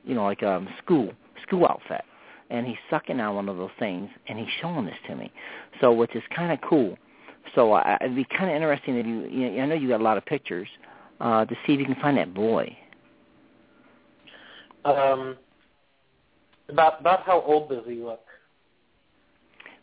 you 0.03 0.15
know, 0.15 0.23
like 0.25 0.43
um 0.43 0.67
school 0.83 1.13
school 1.43 1.65
outfit. 1.65 2.03
and 2.49 2.67
he's 2.67 2.77
sucking 2.89 3.17
on 3.21 3.33
one 3.33 3.47
of 3.47 3.55
those 3.55 3.71
things, 3.79 4.09
and 4.27 4.37
he's 4.37 4.49
showing 4.59 4.85
this 4.85 4.97
to 5.07 5.15
me. 5.15 5.31
So, 5.79 5.93
which 5.93 6.13
is 6.17 6.23
kind 6.35 6.51
of 6.51 6.59
cool. 6.59 6.97
So 7.55 7.71
uh, 7.71 7.97
it'd 8.01 8.13
be 8.13 8.25
kind 8.25 8.49
of 8.49 8.55
interesting 8.57 8.95
that 8.97 9.05
you, 9.05 9.21
you 9.29 9.51
know, 9.51 9.63
I 9.63 9.65
know 9.67 9.75
you 9.75 9.87
got 9.87 10.01
a 10.01 10.03
lot 10.03 10.17
of 10.17 10.25
pictures, 10.25 10.67
uh, 11.21 11.45
to 11.45 11.55
see 11.65 11.73
if 11.75 11.79
you 11.79 11.85
can 11.85 11.95
find 11.95 12.17
that 12.17 12.33
boy. 12.33 12.75
Um, 14.85 15.37
about 16.69 16.99
about 17.01 17.23
how 17.23 17.41
old 17.41 17.69
does 17.69 17.83
he 17.85 17.95
look? 17.95 18.21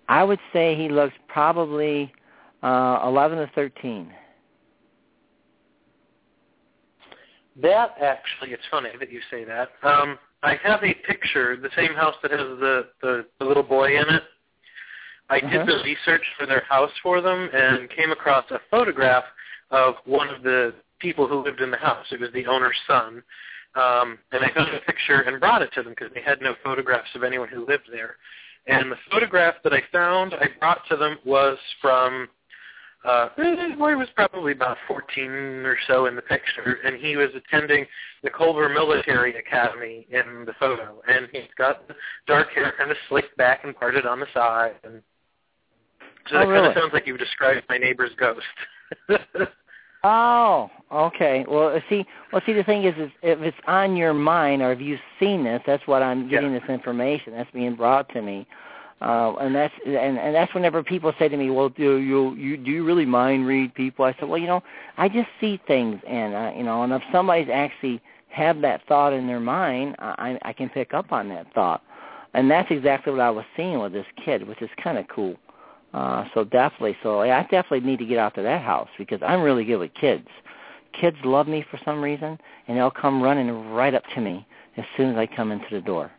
I 0.08 0.24
would 0.24 0.40
say 0.52 0.74
he 0.74 0.88
looks 0.88 1.14
probably 1.28 2.12
uh, 2.62 3.00
11 3.04 3.38
to 3.38 3.50
13. 3.54 4.10
That 7.60 7.94
actually, 8.00 8.52
it's 8.52 8.62
funny 8.70 8.90
that 8.98 9.10
you 9.10 9.20
say 9.30 9.44
that. 9.44 9.70
Um, 9.82 10.18
I 10.42 10.56
have 10.62 10.82
a 10.84 10.94
picture, 11.06 11.56
the 11.56 11.70
same 11.76 11.92
house 11.92 12.14
that 12.22 12.30
has 12.30 12.40
the 12.40 12.86
the, 13.02 13.26
the 13.38 13.44
little 13.44 13.62
boy 13.62 13.96
in 13.96 14.08
it. 14.08 14.22
I 15.30 15.38
Uh-huh. 15.38 15.50
did 15.50 15.66
the 15.66 15.82
research 15.84 16.22
for 16.38 16.46
their 16.46 16.64
house 16.68 16.90
for 17.02 17.20
them 17.20 17.50
and 17.52 17.90
came 17.90 18.10
across 18.12 18.50
a 18.50 18.60
photograph 18.70 19.24
of 19.70 19.96
one 20.06 20.28
of 20.28 20.42
the 20.42 20.72
people 21.00 21.26
who 21.28 21.42
lived 21.44 21.60
in 21.60 21.70
the 21.70 21.76
house. 21.76 22.06
It 22.10 22.20
was 22.20 22.30
the 22.32 22.46
owner's 22.46 22.78
son. 22.86 23.22
Um, 23.74 24.18
and 24.32 24.44
I 24.44 24.52
found 24.54 24.74
a 24.74 24.80
picture 24.80 25.20
and 25.20 25.38
brought 25.40 25.62
it 25.62 25.70
to 25.74 25.82
them 25.82 25.92
because 25.92 26.12
they 26.14 26.22
had 26.22 26.40
no 26.40 26.54
photographs 26.64 27.10
of 27.14 27.22
anyone 27.22 27.48
who 27.48 27.66
lived 27.66 27.88
there. 27.92 28.16
And 28.66 28.90
the 28.90 28.96
photograph 29.10 29.54
that 29.64 29.72
I 29.72 29.82
found, 29.92 30.34
I 30.34 30.48
brought 30.58 30.80
to 30.90 30.96
them 30.96 31.18
was 31.24 31.58
from 31.80 32.28
uh, 33.04 33.28
the 33.36 33.74
boy 33.78 33.96
was 33.96 34.08
probably 34.16 34.52
about 34.52 34.76
14 34.88 35.30
or 35.30 35.78
so 35.86 36.06
in 36.06 36.16
the 36.16 36.22
picture, 36.22 36.78
and 36.84 36.96
he 36.96 37.16
was 37.16 37.28
attending 37.34 37.86
the 38.24 38.30
Culver 38.30 38.68
Military 38.68 39.36
Academy 39.36 40.06
in 40.10 40.44
the 40.44 40.52
photo. 40.58 41.00
And 41.08 41.28
he's 41.32 41.42
got 41.56 41.84
dark 42.26 42.50
hair 42.50 42.74
kind 42.76 42.90
of 42.90 42.96
slicked 43.08 43.36
back 43.36 43.60
and 43.64 43.74
parted 43.74 44.04
on 44.04 44.18
the 44.18 44.26
side. 44.34 44.74
And 44.82 45.00
so 46.28 46.36
Oh, 46.36 46.40
that 46.40 46.46
kind 46.46 46.66
of 46.66 46.74
sounds 46.74 46.92
like 46.92 47.06
you've 47.06 47.18
described 47.18 47.64
my 47.68 47.78
neighbor's 47.78 48.10
ghost. 48.18 48.42
Oh, 50.04 50.70
okay. 50.92 51.44
Well, 51.48 51.74
uh, 51.74 51.80
see, 51.88 52.06
well, 52.32 52.40
see, 52.46 52.52
the 52.52 52.62
thing 52.62 52.84
is, 52.84 52.94
is 52.98 53.10
if 53.22 53.40
it's 53.40 53.56
on 53.66 53.96
your 53.96 54.14
mind 54.14 54.62
or 54.62 54.72
if 54.72 54.80
you've 54.80 55.00
seen 55.18 55.42
this, 55.44 55.60
that's 55.66 55.86
what 55.86 56.02
I'm 56.02 56.28
getting 56.28 56.52
Yeah. 56.52 56.60
this 56.60 56.68
information. 56.68 57.32
That's 57.32 57.50
being 57.50 57.74
brought 57.74 58.08
to 58.10 58.22
me, 58.22 58.46
uh, 59.00 59.34
and 59.40 59.54
that's 59.54 59.74
and 59.84 60.18
and 60.18 60.34
that's 60.34 60.54
whenever 60.54 60.82
people 60.84 61.12
say 61.18 61.28
to 61.28 61.36
me, 61.36 61.50
"Well, 61.50 61.68
do 61.70 61.96
you 61.96 62.34
you 62.34 62.56
do 62.56 62.70
you 62.70 62.84
really 62.84 63.06
mind 63.06 63.46
read 63.46 63.74
people?" 63.74 64.04
I 64.04 64.12
said, 64.14 64.28
"Well, 64.28 64.38
you 64.38 64.46
know, 64.46 64.62
I 64.98 65.08
just 65.08 65.28
see 65.40 65.60
things, 65.66 66.00
and 66.06 66.34
uh, 66.34 66.52
you 66.56 66.62
know, 66.62 66.84
and 66.84 66.92
if 66.92 67.02
somebody's 67.10 67.50
actually 67.52 68.00
have 68.28 68.60
that 68.60 68.82
thought 68.86 69.12
in 69.12 69.26
their 69.26 69.40
mind, 69.40 69.96
I 69.98 70.38
I 70.42 70.52
can 70.52 70.68
pick 70.68 70.94
up 70.94 71.12
on 71.12 71.28
that 71.30 71.52
thought, 71.54 71.82
and 72.34 72.48
that's 72.48 72.70
exactly 72.70 73.12
what 73.12 73.20
I 73.20 73.30
was 73.30 73.44
seeing 73.56 73.80
with 73.80 73.92
this 73.92 74.06
kid, 74.24 74.46
which 74.46 74.62
is 74.62 74.70
kind 74.82 74.96
of 74.96 75.08
cool." 75.08 75.36
Uh, 75.94 76.24
so 76.34 76.44
definitely, 76.44 76.96
so 77.02 77.20
I 77.20 77.42
definitely 77.42 77.80
need 77.80 77.98
to 78.00 78.04
get 78.04 78.18
out 78.18 78.34
to 78.34 78.42
that 78.42 78.62
house 78.62 78.88
because 78.98 79.20
I'm 79.26 79.42
really 79.42 79.64
good 79.64 79.78
with 79.78 79.94
kids. 79.94 80.28
Kids 81.00 81.16
love 81.24 81.48
me 81.48 81.64
for 81.70 81.80
some 81.84 82.02
reason, 82.02 82.38
and 82.66 82.76
they'll 82.76 82.90
come 82.90 83.22
running 83.22 83.70
right 83.70 83.94
up 83.94 84.02
to 84.14 84.20
me 84.20 84.46
as 84.76 84.84
soon 84.96 85.10
as 85.10 85.16
I 85.16 85.26
come 85.26 85.50
into 85.50 85.66
the 85.70 85.80
door. 85.80 86.10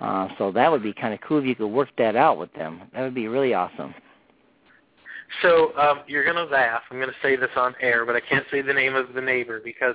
Uh, 0.00 0.28
so 0.36 0.52
that 0.52 0.70
would 0.70 0.82
be 0.82 0.92
kind 0.92 1.14
of 1.14 1.20
cool 1.22 1.38
if 1.38 1.44
you 1.46 1.54
could 1.54 1.68
work 1.68 1.88
that 1.96 2.16
out 2.16 2.38
with 2.38 2.52
them. 2.54 2.82
That 2.92 3.02
would 3.02 3.14
be 3.14 3.28
really 3.28 3.54
awesome. 3.54 3.94
So 5.42 5.76
um, 5.76 6.00
you're 6.06 6.24
going 6.24 6.36
to 6.36 6.44
laugh. 6.44 6.82
I'm 6.90 6.98
going 6.98 7.08
to 7.08 7.16
say 7.22 7.36
this 7.36 7.50
on 7.56 7.74
air, 7.80 8.04
but 8.04 8.16
I 8.16 8.20
can't 8.20 8.44
say 8.50 8.62
the 8.62 8.72
name 8.72 8.94
of 8.94 9.14
the 9.14 9.20
neighbor 9.20 9.60
because 9.62 9.94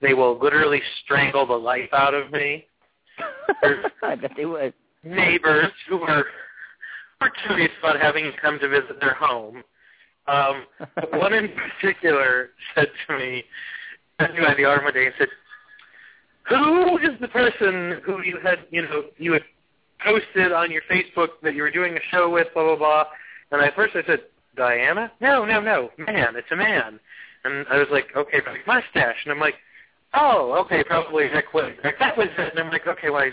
they 0.00 0.14
will 0.14 0.38
literally 0.38 0.80
strangle 1.04 1.46
the 1.46 1.54
life 1.54 1.90
out 1.92 2.14
of 2.14 2.32
me. 2.32 2.66
I 4.02 4.16
bet 4.16 4.32
they 4.36 4.46
would. 4.46 4.74
Neighbors 5.04 5.72
who 5.88 5.98
were, 5.98 6.24
were 7.22 7.32
curious 7.46 7.72
about 7.80 8.00
having 8.00 8.32
come 8.40 8.58
to 8.58 8.68
visit 8.68 9.00
their 9.00 9.14
home. 9.14 9.62
Um, 10.26 10.66
one 11.18 11.32
in 11.32 11.50
particular 11.50 12.50
said 12.74 12.88
to 13.06 13.18
me, 13.18 13.44
me 14.20 14.40
by 14.44 14.54
the 14.54 14.64
arm 14.64 14.84
one 14.84 14.92
day 14.92 15.06
and 15.06 15.14
said, 15.18 15.28
"Who 16.48 16.98
is 16.98 17.18
the 17.20 17.28
person 17.28 18.00
who 18.04 18.22
you 18.22 18.38
had, 18.42 18.60
you 18.70 18.82
know, 18.82 19.04
you 19.18 19.32
had 19.32 19.42
posted 20.04 20.52
on 20.52 20.70
your 20.70 20.82
Facebook 20.90 21.28
that 21.42 21.54
you 21.54 21.62
were 21.62 21.70
doing 21.70 21.96
a 21.96 22.00
show 22.10 22.30
with, 22.30 22.48
blah 22.54 22.64
blah 22.64 22.76
blah?" 22.76 23.04
And 23.50 23.60
at 23.62 23.74
first 23.74 23.96
I 23.96 24.04
said, 24.06 24.20
"Diana? 24.56 25.10
No, 25.20 25.44
no, 25.44 25.60
no, 25.60 25.90
man, 25.98 26.36
it's 26.36 26.50
a 26.50 26.56
man." 26.56 27.00
And 27.44 27.66
I 27.68 27.78
was 27.78 27.88
like, 27.90 28.06
"Okay, 28.16 28.40
but 28.44 28.54
mustache." 28.66 29.24
And 29.24 29.32
I'm 29.32 29.40
like, 29.40 29.56
"Oh, 30.14 30.52
okay, 30.64 30.82
probably 30.84 31.24
Rick 31.24 31.52
Waid." 31.52 31.82
Like, 31.84 31.98
that 31.98 32.16
was 32.16 32.28
it. 32.38 32.50
And 32.50 32.58
I'm 32.60 32.70
like, 32.70 32.86
"Okay, 32.86 33.10
well, 33.10 33.24
he's 33.24 33.32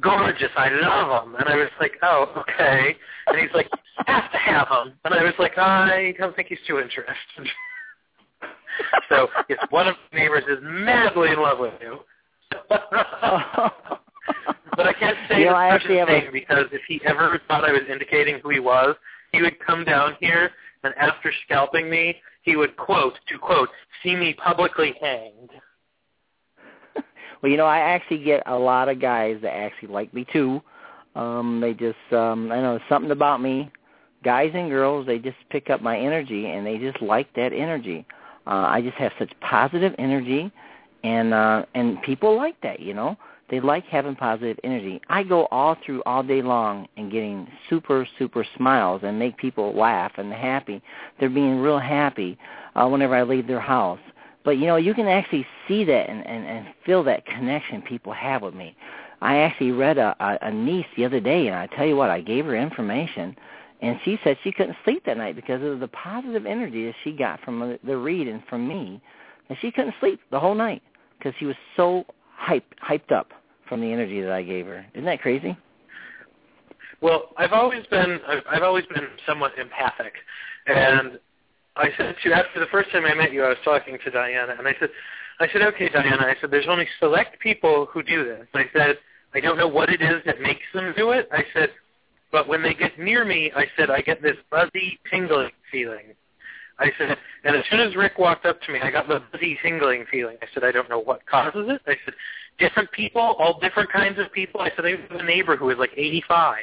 gorgeous. 0.00 0.50
I 0.56 0.68
love 0.70 1.24
him." 1.26 1.34
And 1.36 1.48
I 1.48 1.56
was 1.56 1.68
like, 1.80 1.92
"Oh, 2.02 2.32
okay." 2.38 2.96
And 3.26 3.38
he's 3.38 3.50
like, 3.54 3.68
"Have 4.06 4.30
to 4.32 4.38
have 4.38 4.68
him." 4.68 4.94
And 5.04 5.14
I 5.14 5.22
was 5.22 5.34
like, 5.38 5.56
"I 5.58 6.14
don't 6.18 6.34
think 6.36 6.48
he's 6.48 6.58
too 6.66 6.78
interested." 6.78 7.48
so 9.08 9.28
if 9.48 9.58
one 9.70 9.88
of 9.88 9.96
the 10.12 10.18
neighbors 10.18 10.44
is 10.48 10.58
madly 10.62 11.30
in 11.30 11.40
love 11.40 11.58
with 11.58 11.74
you. 11.80 12.00
but 14.76 14.86
I 14.86 14.92
can't 14.98 15.16
say 15.28 15.40
You 15.40 15.46
know, 15.46 15.54
I 15.54 15.68
actually 15.68 15.98
have 15.98 16.08
a- 16.08 16.30
because 16.32 16.66
if 16.72 16.82
he 16.86 17.00
ever 17.04 17.40
thought 17.48 17.64
I 17.64 17.72
was 17.72 17.82
indicating 17.90 18.38
who 18.42 18.50
he 18.50 18.60
was, 18.60 18.94
he 19.32 19.42
would 19.42 19.58
come 19.64 19.84
down 19.84 20.16
here 20.20 20.50
and 20.84 20.94
after 20.96 21.32
scalping 21.44 21.90
me, 21.90 22.16
he 22.42 22.56
would 22.56 22.76
quote 22.76 23.14
to 23.28 23.38
quote, 23.38 23.68
"See 24.02 24.14
me 24.14 24.34
publicly 24.34 24.94
hanged." 25.00 25.50
Well, 27.42 27.50
you 27.50 27.56
know, 27.58 27.66
I 27.66 27.78
actually 27.78 28.24
get 28.24 28.42
a 28.46 28.56
lot 28.56 28.88
of 28.88 29.00
guys 29.00 29.38
that 29.42 29.54
actually 29.54 29.88
like 29.88 30.12
me 30.14 30.26
too. 30.32 30.62
Um, 31.14 31.60
they 31.60 31.72
just, 31.72 31.96
um, 32.12 32.52
I 32.52 32.60
know 32.60 32.78
something 32.88 33.10
about 33.10 33.40
me. 33.40 33.70
Guys 34.24 34.50
and 34.54 34.68
girls, 34.68 35.06
they 35.06 35.18
just 35.18 35.36
pick 35.50 35.70
up 35.70 35.80
my 35.80 35.98
energy 35.98 36.46
and 36.46 36.66
they 36.66 36.78
just 36.78 37.00
like 37.00 37.32
that 37.34 37.52
energy. 37.52 38.06
Uh, 38.46 38.66
I 38.68 38.80
just 38.80 38.96
have 38.96 39.12
such 39.18 39.32
positive 39.40 39.92
energy, 39.98 40.52
and 41.02 41.34
uh, 41.34 41.64
and 41.74 42.00
people 42.02 42.36
like 42.36 42.60
that. 42.60 42.78
You 42.80 42.94
know, 42.94 43.16
they 43.50 43.60
like 43.60 43.84
having 43.86 44.14
positive 44.14 44.58
energy. 44.62 45.00
I 45.08 45.24
go 45.24 45.46
all 45.46 45.76
through 45.84 46.02
all 46.06 46.22
day 46.22 46.42
long 46.42 46.86
and 46.96 47.10
getting 47.10 47.48
super 47.68 48.06
super 48.18 48.46
smiles 48.56 49.00
and 49.04 49.18
make 49.18 49.36
people 49.36 49.74
laugh 49.74 50.12
and 50.16 50.32
happy. 50.32 50.80
They're 51.18 51.28
being 51.28 51.58
real 51.58 51.80
happy 51.80 52.38
uh, 52.76 52.88
whenever 52.88 53.16
I 53.16 53.24
leave 53.24 53.48
their 53.48 53.60
house. 53.60 54.00
But 54.46 54.58
you 54.58 54.66
know, 54.66 54.76
you 54.76 54.94
can 54.94 55.08
actually 55.08 55.44
see 55.66 55.82
that 55.82 56.08
and, 56.08 56.24
and, 56.24 56.46
and 56.46 56.66
feel 56.86 57.02
that 57.02 57.26
connection 57.26 57.82
people 57.82 58.12
have 58.12 58.42
with 58.42 58.54
me. 58.54 58.76
I 59.20 59.38
actually 59.38 59.72
read 59.72 59.98
a, 59.98 60.14
a, 60.20 60.38
a 60.46 60.52
niece 60.52 60.86
the 60.96 61.04
other 61.04 61.18
day, 61.18 61.48
and 61.48 61.56
I 61.56 61.66
tell 61.66 61.84
you 61.84 61.96
what, 61.96 62.10
I 62.10 62.20
gave 62.20 62.44
her 62.44 62.54
information, 62.54 63.34
and 63.82 63.98
she 64.04 64.20
said 64.22 64.38
she 64.44 64.52
couldn't 64.52 64.76
sleep 64.84 65.04
that 65.06 65.16
night 65.16 65.34
because 65.34 65.60
of 65.64 65.80
the 65.80 65.88
positive 65.88 66.46
energy 66.46 66.86
that 66.86 66.94
she 67.02 67.10
got 67.10 67.40
from 67.40 67.76
the, 67.84 67.96
read 67.96 68.28
and 68.28 68.40
from 68.48 68.68
me, 68.68 69.02
and 69.48 69.58
she 69.60 69.72
couldn't 69.72 69.96
sleep 69.98 70.20
the 70.30 70.38
whole 70.38 70.54
night 70.54 70.82
because 71.18 71.34
she 71.40 71.44
was 71.44 71.56
so 71.76 72.06
hyped 72.40 72.62
hyped 72.88 73.10
up 73.10 73.32
from 73.68 73.80
the 73.80 73.92
energy 73.92 74.20
that 74.20 74.30
I 74.30 74.44
gave 74.44 74.66
her. 74.66 74.86
Isn't 74.94 75.06
that 75.06 75.22
crazy? 75.22 75.58
Well, 77.00 77.30
I've 77.36 77.52
always 77.52 77.84
been 77.86 78.20
I've, 78.28 78.44
I've 78.48 78.62
always 78.62 78.84
been 78.86 79.08
somewhat 79.26 79.58
empathic, 79.58 80.12
and 80.68 81.18
I 81.76 81.90
said 81.96 82.16
to 82.22 82.32
after 82.32 82.60
the 82.60 82.66
first 82.66 82.90
time 82.90 83.04
I 83.04 83.14
met 83.14 83.32
you, 83.32 83.44
I 83.44 83.50
was 83.50 83.58
talking 83.64 83.98
to 84.02 84.10
Diana, 84.10 84.54
and 84.58 84.66
I 84.66 84.74
said, 84.80 84.88
I 85.38 85.46
said, 85.52 85.62
okay, 85.62 85.90
Diana, 85.90 86.22
I 86.22 86.34
said, 86.40 86.50
there's 86.50 86.68
only 86.68 86.88
select 86.98 87.38
people 87.40 87.86
who 87.92 88.02
do 88.02 88.24
this. 88.24 88.46
I 88.54 88.64
said, 88.72 88.96
I 89.34 89.40
don't 89.40 89.58
know 89.58 89.68
what 89.68 89.90
it 89.90 90.00
is 90.00 90.22
that 90.24 90.40
makes 90.40 90.62
them 90.72 90.94
do 90.96 91.10
it. 91.10 91.28
I 91.30 91.44
said, 91.52 91.70
but 92.32 92.48
when 92.48 92.62
they 92.62 92.72
get 92.72 92.98
near 92.98 93.24
me, 93.24 93.52
I 93.54 93.66
said, 93.76 93.90
I 93.90 94.00
get 94.00 94.22
this 94.22 94.36
buzzy, 94.50 94.98
tingling 95.10 95.50
feeling. 95.70 96.14
I 96.78 96.90
said, 96.98 97.16
and 97.44 97.56
as 97.56 97.64
soon 97.70 97.80
as 97.80 97.94
Rick 97.96 98.18
walked 98.18 98.46
up 98.46 98.60
to 98.62 98.72
me, 98.72 98.80
I 98.82 98.90
got 98.90 99.08
the 99.08 99.22
buzzy, 99.32 99.58
tingling 99.62 100.06
feeling. 100.10 100.36
I 100.42 100.46
said, 100.54 100.64
I 100.64 100.72
don't 100.72 100.88
know 100.88 100.98
what 100.98 101.26
causes 101.26 101.66
it. 101.68 101.82
I 101.86 101.96
said, 102.04 102.14
different 102.58 102.90
people, 102.92 103.20
all 103.20 103.58
different 103.60 103.90
kinds 103.92 104.18
of 104.18 104.32
people. 104.32 104.60
I 104.60 104.70
said, 104.74 104.86
I 104.86 104.90
have 104.92 105.20
a 105.20 105.22
neighbor 105.22 105.56
who 105.56 105.70
is 105.70 105.78
like 105.78 105.92
85. 105.96 106.58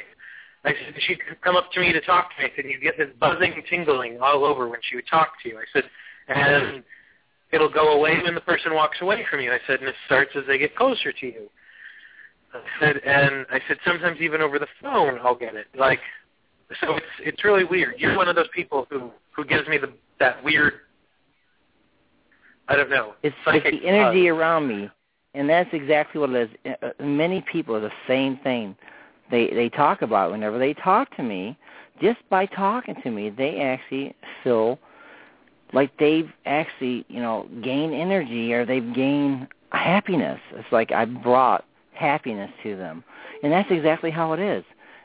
I 0.64 0.70
said, 0.70 0.94
she'd 1.06 1.18
come 1.42 1.56
up 1.56 1.70
to 1.72 1.80
me 1.80 1.92
to 1.92 2.00
talk 2.00 2.30
to 2.30 2.42
me. 2.42 2.50
I 2.50 2.56
said, 2.56 2.64
you 2.64 2.80
get 2.80 2.96
this 2.96 3.10
buzzing, 3.20 3.62
tingling 3.68 4.18
all 4.20 4.44
over 4.44 4.68
when 4.68 4.80
she 4.88 4.96
would 4.96 5.06
talk 5.06 5.32
to 5.42 5.48
you. 5.48 5.58
I 5.58 5.64
said, 5.72 5.84
and 6.28 6.82
it'll 7.52 7.68
go 7.72 7.92
away 7.92 8.18
when 8.22 8.34
the 8.34 8.40
person 8.40 8.74
walks 8.74 8.98
away 9.02 9.26
from 9.30 9.40
you. 9.40 9.52
I 9.52 9.58
said, 9.66 9.80
and 9.80 9.88
it 9.88 9.94
starts 10.06 10.30
as 10.36 10.44
they 10.46 10.58
get 10.58 10.74
closer 10.74 11.12
to 11.12 11.26
you. 11.26 11.50
I 12.54 12.60
said, 12.80 12.96
and 13.04 13.46
I 13.50 13.60
said, 13.68 13.78
sometimes 13.86 14.20
even 14.20 14.40
over 14.40 14.58
the 14.58 14.68
phone 14.80 15.18
I'll 15.22 15.34
get 15.34 15.54
it. 15.54 15.66
Like, 15.76 16.00
so 16.80 16.96
it's 16.96 17.06
it's 17.20 17.44
really 17.44 17.64
weird. 17.64 17.94
You're 17.98 18.16
one 18.16 18.28
of 18.28 18.36
those 18.36 18.48
people 18.54 18.86
who 18.90 19.10
who 19.32 19.44
gives 19.44 19.68
me 19.68 19.76
the 19.76 19.92
that 20.20 20.42
weird. 20.42 20.74
I 22.68 22.76
don't 22.76 22.88
know. 22.88 23.14
It's, 23.22 23.36
it's 23.46 23.82
the 23.82 23.86
energy 23.86 24.30
buzz. 24.30 24.38
around 24.38 24.68
me, 24.68 24.88
and 25.34 25.48
that's 25.48 25.68
exactly 25.72 26.20
what 26.20 26.30
it 26.30 26.50
is. 26.50 26.76
Uh, 26.82 26.86
uh, 26.86 27.04
Many 27.04 27.44
people 27.52 27.76
are 27.76 27.80
the 27.80 27.92
same 28.08 28.38
thing. 28.38 28.76
They 29.30 29.48
they 29.48 29.68
talk 29.68 30.02
about 30.02 30.30
whenever 30.30 30.58
they 30.58 30.74
talk 30.74 31.14
to 31.16 31.22
me. 31.22 31.58
Just 32.00 32.18
by 32.28 32.46
talking 32.46 32.96
to 33.02 33.10
me, 33.10 33.30
they 33.30 33.60
actually 33.60 34.14
feel 34.42 34.78
like 35.72 35.90
they've 35.98 36.30
actually 36.46 37.04
you 37.08 37.20
know 37.20 37.48
gained 37.62 37.94
energy 37.94 38.52
or 38.52 38.64
they've 38.64 38.94
gained 38.94 39.48
happiness. 39.70 40.40
It's 40.52 40.72
like 40.72 40.92
I 40.92 41.04
brought 41.04 41.64
happiness 41.92 42.50
to 42.62 42.76
them, 42.76 43.04
and 43.42 43.52
that's 43.52 43.70
exactly 43.70 44.10
how 44.10 44.32
it 44.32 44.40
is. 44.40 44.64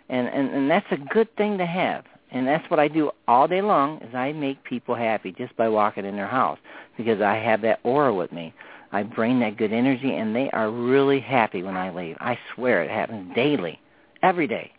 and 0.09 0.27
and 0.27 0.49
and 0.49 0.69
that's 0.69 0.91
a 0.91 0.97
good 0.97 1.33
thing 1.37 1.57
to 1.57 1.65
have. 1.65 2.05
And 2.31 2.47
that's 2.47 2.69
what 2.69 2.79
I 2.79 2.87
do 2.87 3.11
all 3.27 3.47
day 3.47 3.61
long 3.61 3.97
is 4.01 4.13
I 4.13 4.33
make 4.33 4.63
people 4.63 4.93
happy 4.95 5.31
just 5.31 5.55
by 5.57 5.67
walking 5.67 6.05
in 6.05 6.15
their 6.15 6.27
house 6.27 6.59
because 6.97 7.21
I 7.21 7.35
have 7.37 7.61
that 7.61 7.79
aura 7.83 8.13
with 8.13 8.31
me. 8.31 8.53
I 8.91 9.03
bring 9.03 9.39
that 9.39 9.57
good 9.57 9.73
energy 9.73 10.15
and 10.15 10.35
they 10.35 10.49
are 10.51 10.69
really 10.69 11.19
happy 11.19 11.63
when 11.63 11.75
I 11.77 11.91
leave. 11.91 12.17
I 12.19 12.37
swear 12.53 12.83
it 12.83 12.91
happens 12.91 13.33
daily, 13.35 13.79
every 14.23 14.47
day. 14.47 14.71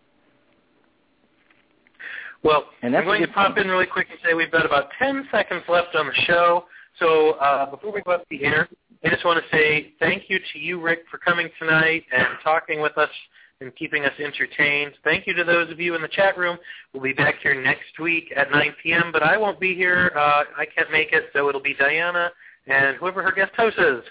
Well, 2.42 2.64
And 2.82 2.96
I'm 2.96 3.04
that's 3.04 3.06
going 3.06 3.20
to 3.22 3.28
pop 3.28 3.54
thing. 3.54 3.64
in 3.64 3.70
really 3.70 3.86
quick 3.86 4.08
and 4.10 4.18
say 4.24 4.34
we've 4.34 4.50
got 4.50 4.64
about 4.64 4.88
10 4.98 5.28
seconds 5.30 5.62
left 5.68 5.94
on 5.94 6.06
the 6.06 6.14
show. 6.26 6.64
So 6.98 7.32
uh, 7.32 7.70
before 7.70 7.92
we 7.92 8.00
go 8.02 8.12
off 8.12 8.22
the 8.30 8.44
air, 8.44 8.68
I 9.04 9.08
just 9.10 9.24
want 9.24 9.42
to 9.42 9.56
say 9.56 9.92
thank 9.98 10.24
you 10.28 10.38
to 10.52 10.58
you, 10.58 10.80
Rick, 10.80 11.00
for 11.10 11.18
coming 11.18 11.48
tonight 11.58 12.04
and 12.12 12.26
talking 12.42 12.80
with 12.80 12.96
us 12.98 13.10
and 13.60 13.74
keeping 13.76 14.04
us 14.06 14.12
entertained. 14.18 14.92
Thank 15.04 15.26
you 15.26 15.34
to 15.34 15.44
those 15.44 15.70
of 15.70 15.78
you 15.78 15.94
in 15.94 16.00
the 16.00 16.08
chat 16.08 16.38
room. 16.38 16.56
We'll 16.94 17.02
be 17.02 17.12
back 17.12 17.36
here 17.42 17.60
next 17.60 17.98
week 18.00 18.32
at 18.34 18.50
9 18.50 18.74
p.m., 18.82 19.10
but 19.12 19.22
I 19.22 19.36
won't 19.36 19.60
be 19.60 19.74
here. 19.74 20.10
Uh, 20.16 20.44
I 20.56 20.66
can't 20.74 20.90
make 20.90 21.12
it, 21.12 21.24
so 21.34 21.48
it'll 21.50 21.60
be 21.60 21.74
Diana 21.74 22.30
and 22.66 22.96
whoever 22.96 23.22
her 23.22 23.32
guest 23.32 23.52
host 23.56 23.76
is. 23.78 24.02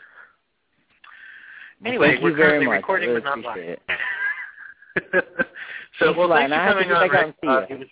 Anyway, 1.86 2.20
we're 2.22 2.36
currently 2.36 2.68
recording 2.68 3.10
really 3.10 3.22
but 3.22 3.38
not 3.44 3.58
live. 3.58 3.78
so, 6.00 6.14
well, 6.18 6.30
thanks 6.30 6.54
for 6.54 6.74
coming 6.74 6.92
on, 6.92 7.10
Rick. 7.10 7.36
see 7.42 7.48
Uh, 7.48 7.66
was 7.78 7.88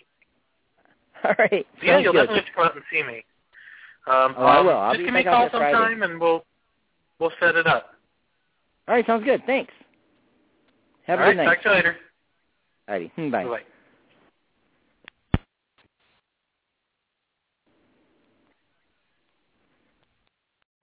All 1.23 1.33
right. 1.39 1.65
yeah, 1.81 1.93
sounds 1.93 2.03
you'll 2.03 2.13
good. 2.13 2.19
definitely 2.27 2.35
have 2.35 2.45
to 2.45 2.51
come 2.53 2.65
out 2.65 2.75
and 2.75 2.83
see 2.91 3.03
me. 3.03 3.25
Um, 4.07 4.35
Oh, 4.37 4.45
I 4.45 4.59
um, 4.59 4.65
will. 4.65 4.77
I'll 4.77 4.93
just 4.93 5.05
give 5.05 5.13
me 5.13 5.21
a 5.21 5.23
call 5.23 5.49
Friday. 5.49 5.73
sometime, 5.73 6.03
and 6.03 6.19
we'll 6.19 6.45
we'll 7.19 7.31
set 7.39 7.55
it 7.55 7.67
up. 7.67 7.93
All 8.87 8.95
right, 8.95 9.05
sounds 9.05 9.23
good. 9.25 9.41
Thanks. 9.45 9.73
Have 11.07 11.19
All 11.19 11.25
a 11.25 11.27
right, 11.27 11.33
good 11.35 11.37
night. 11.43 11.55
talk 11.55 11.63
to 11.63 11.69
you 11.69 11.75
later. 11.75 11.95
Alrighty. 12.89 13.11
Hmm, 13.13 13.31
Bye. 13.31 13.43
Bye. 13.43 13.59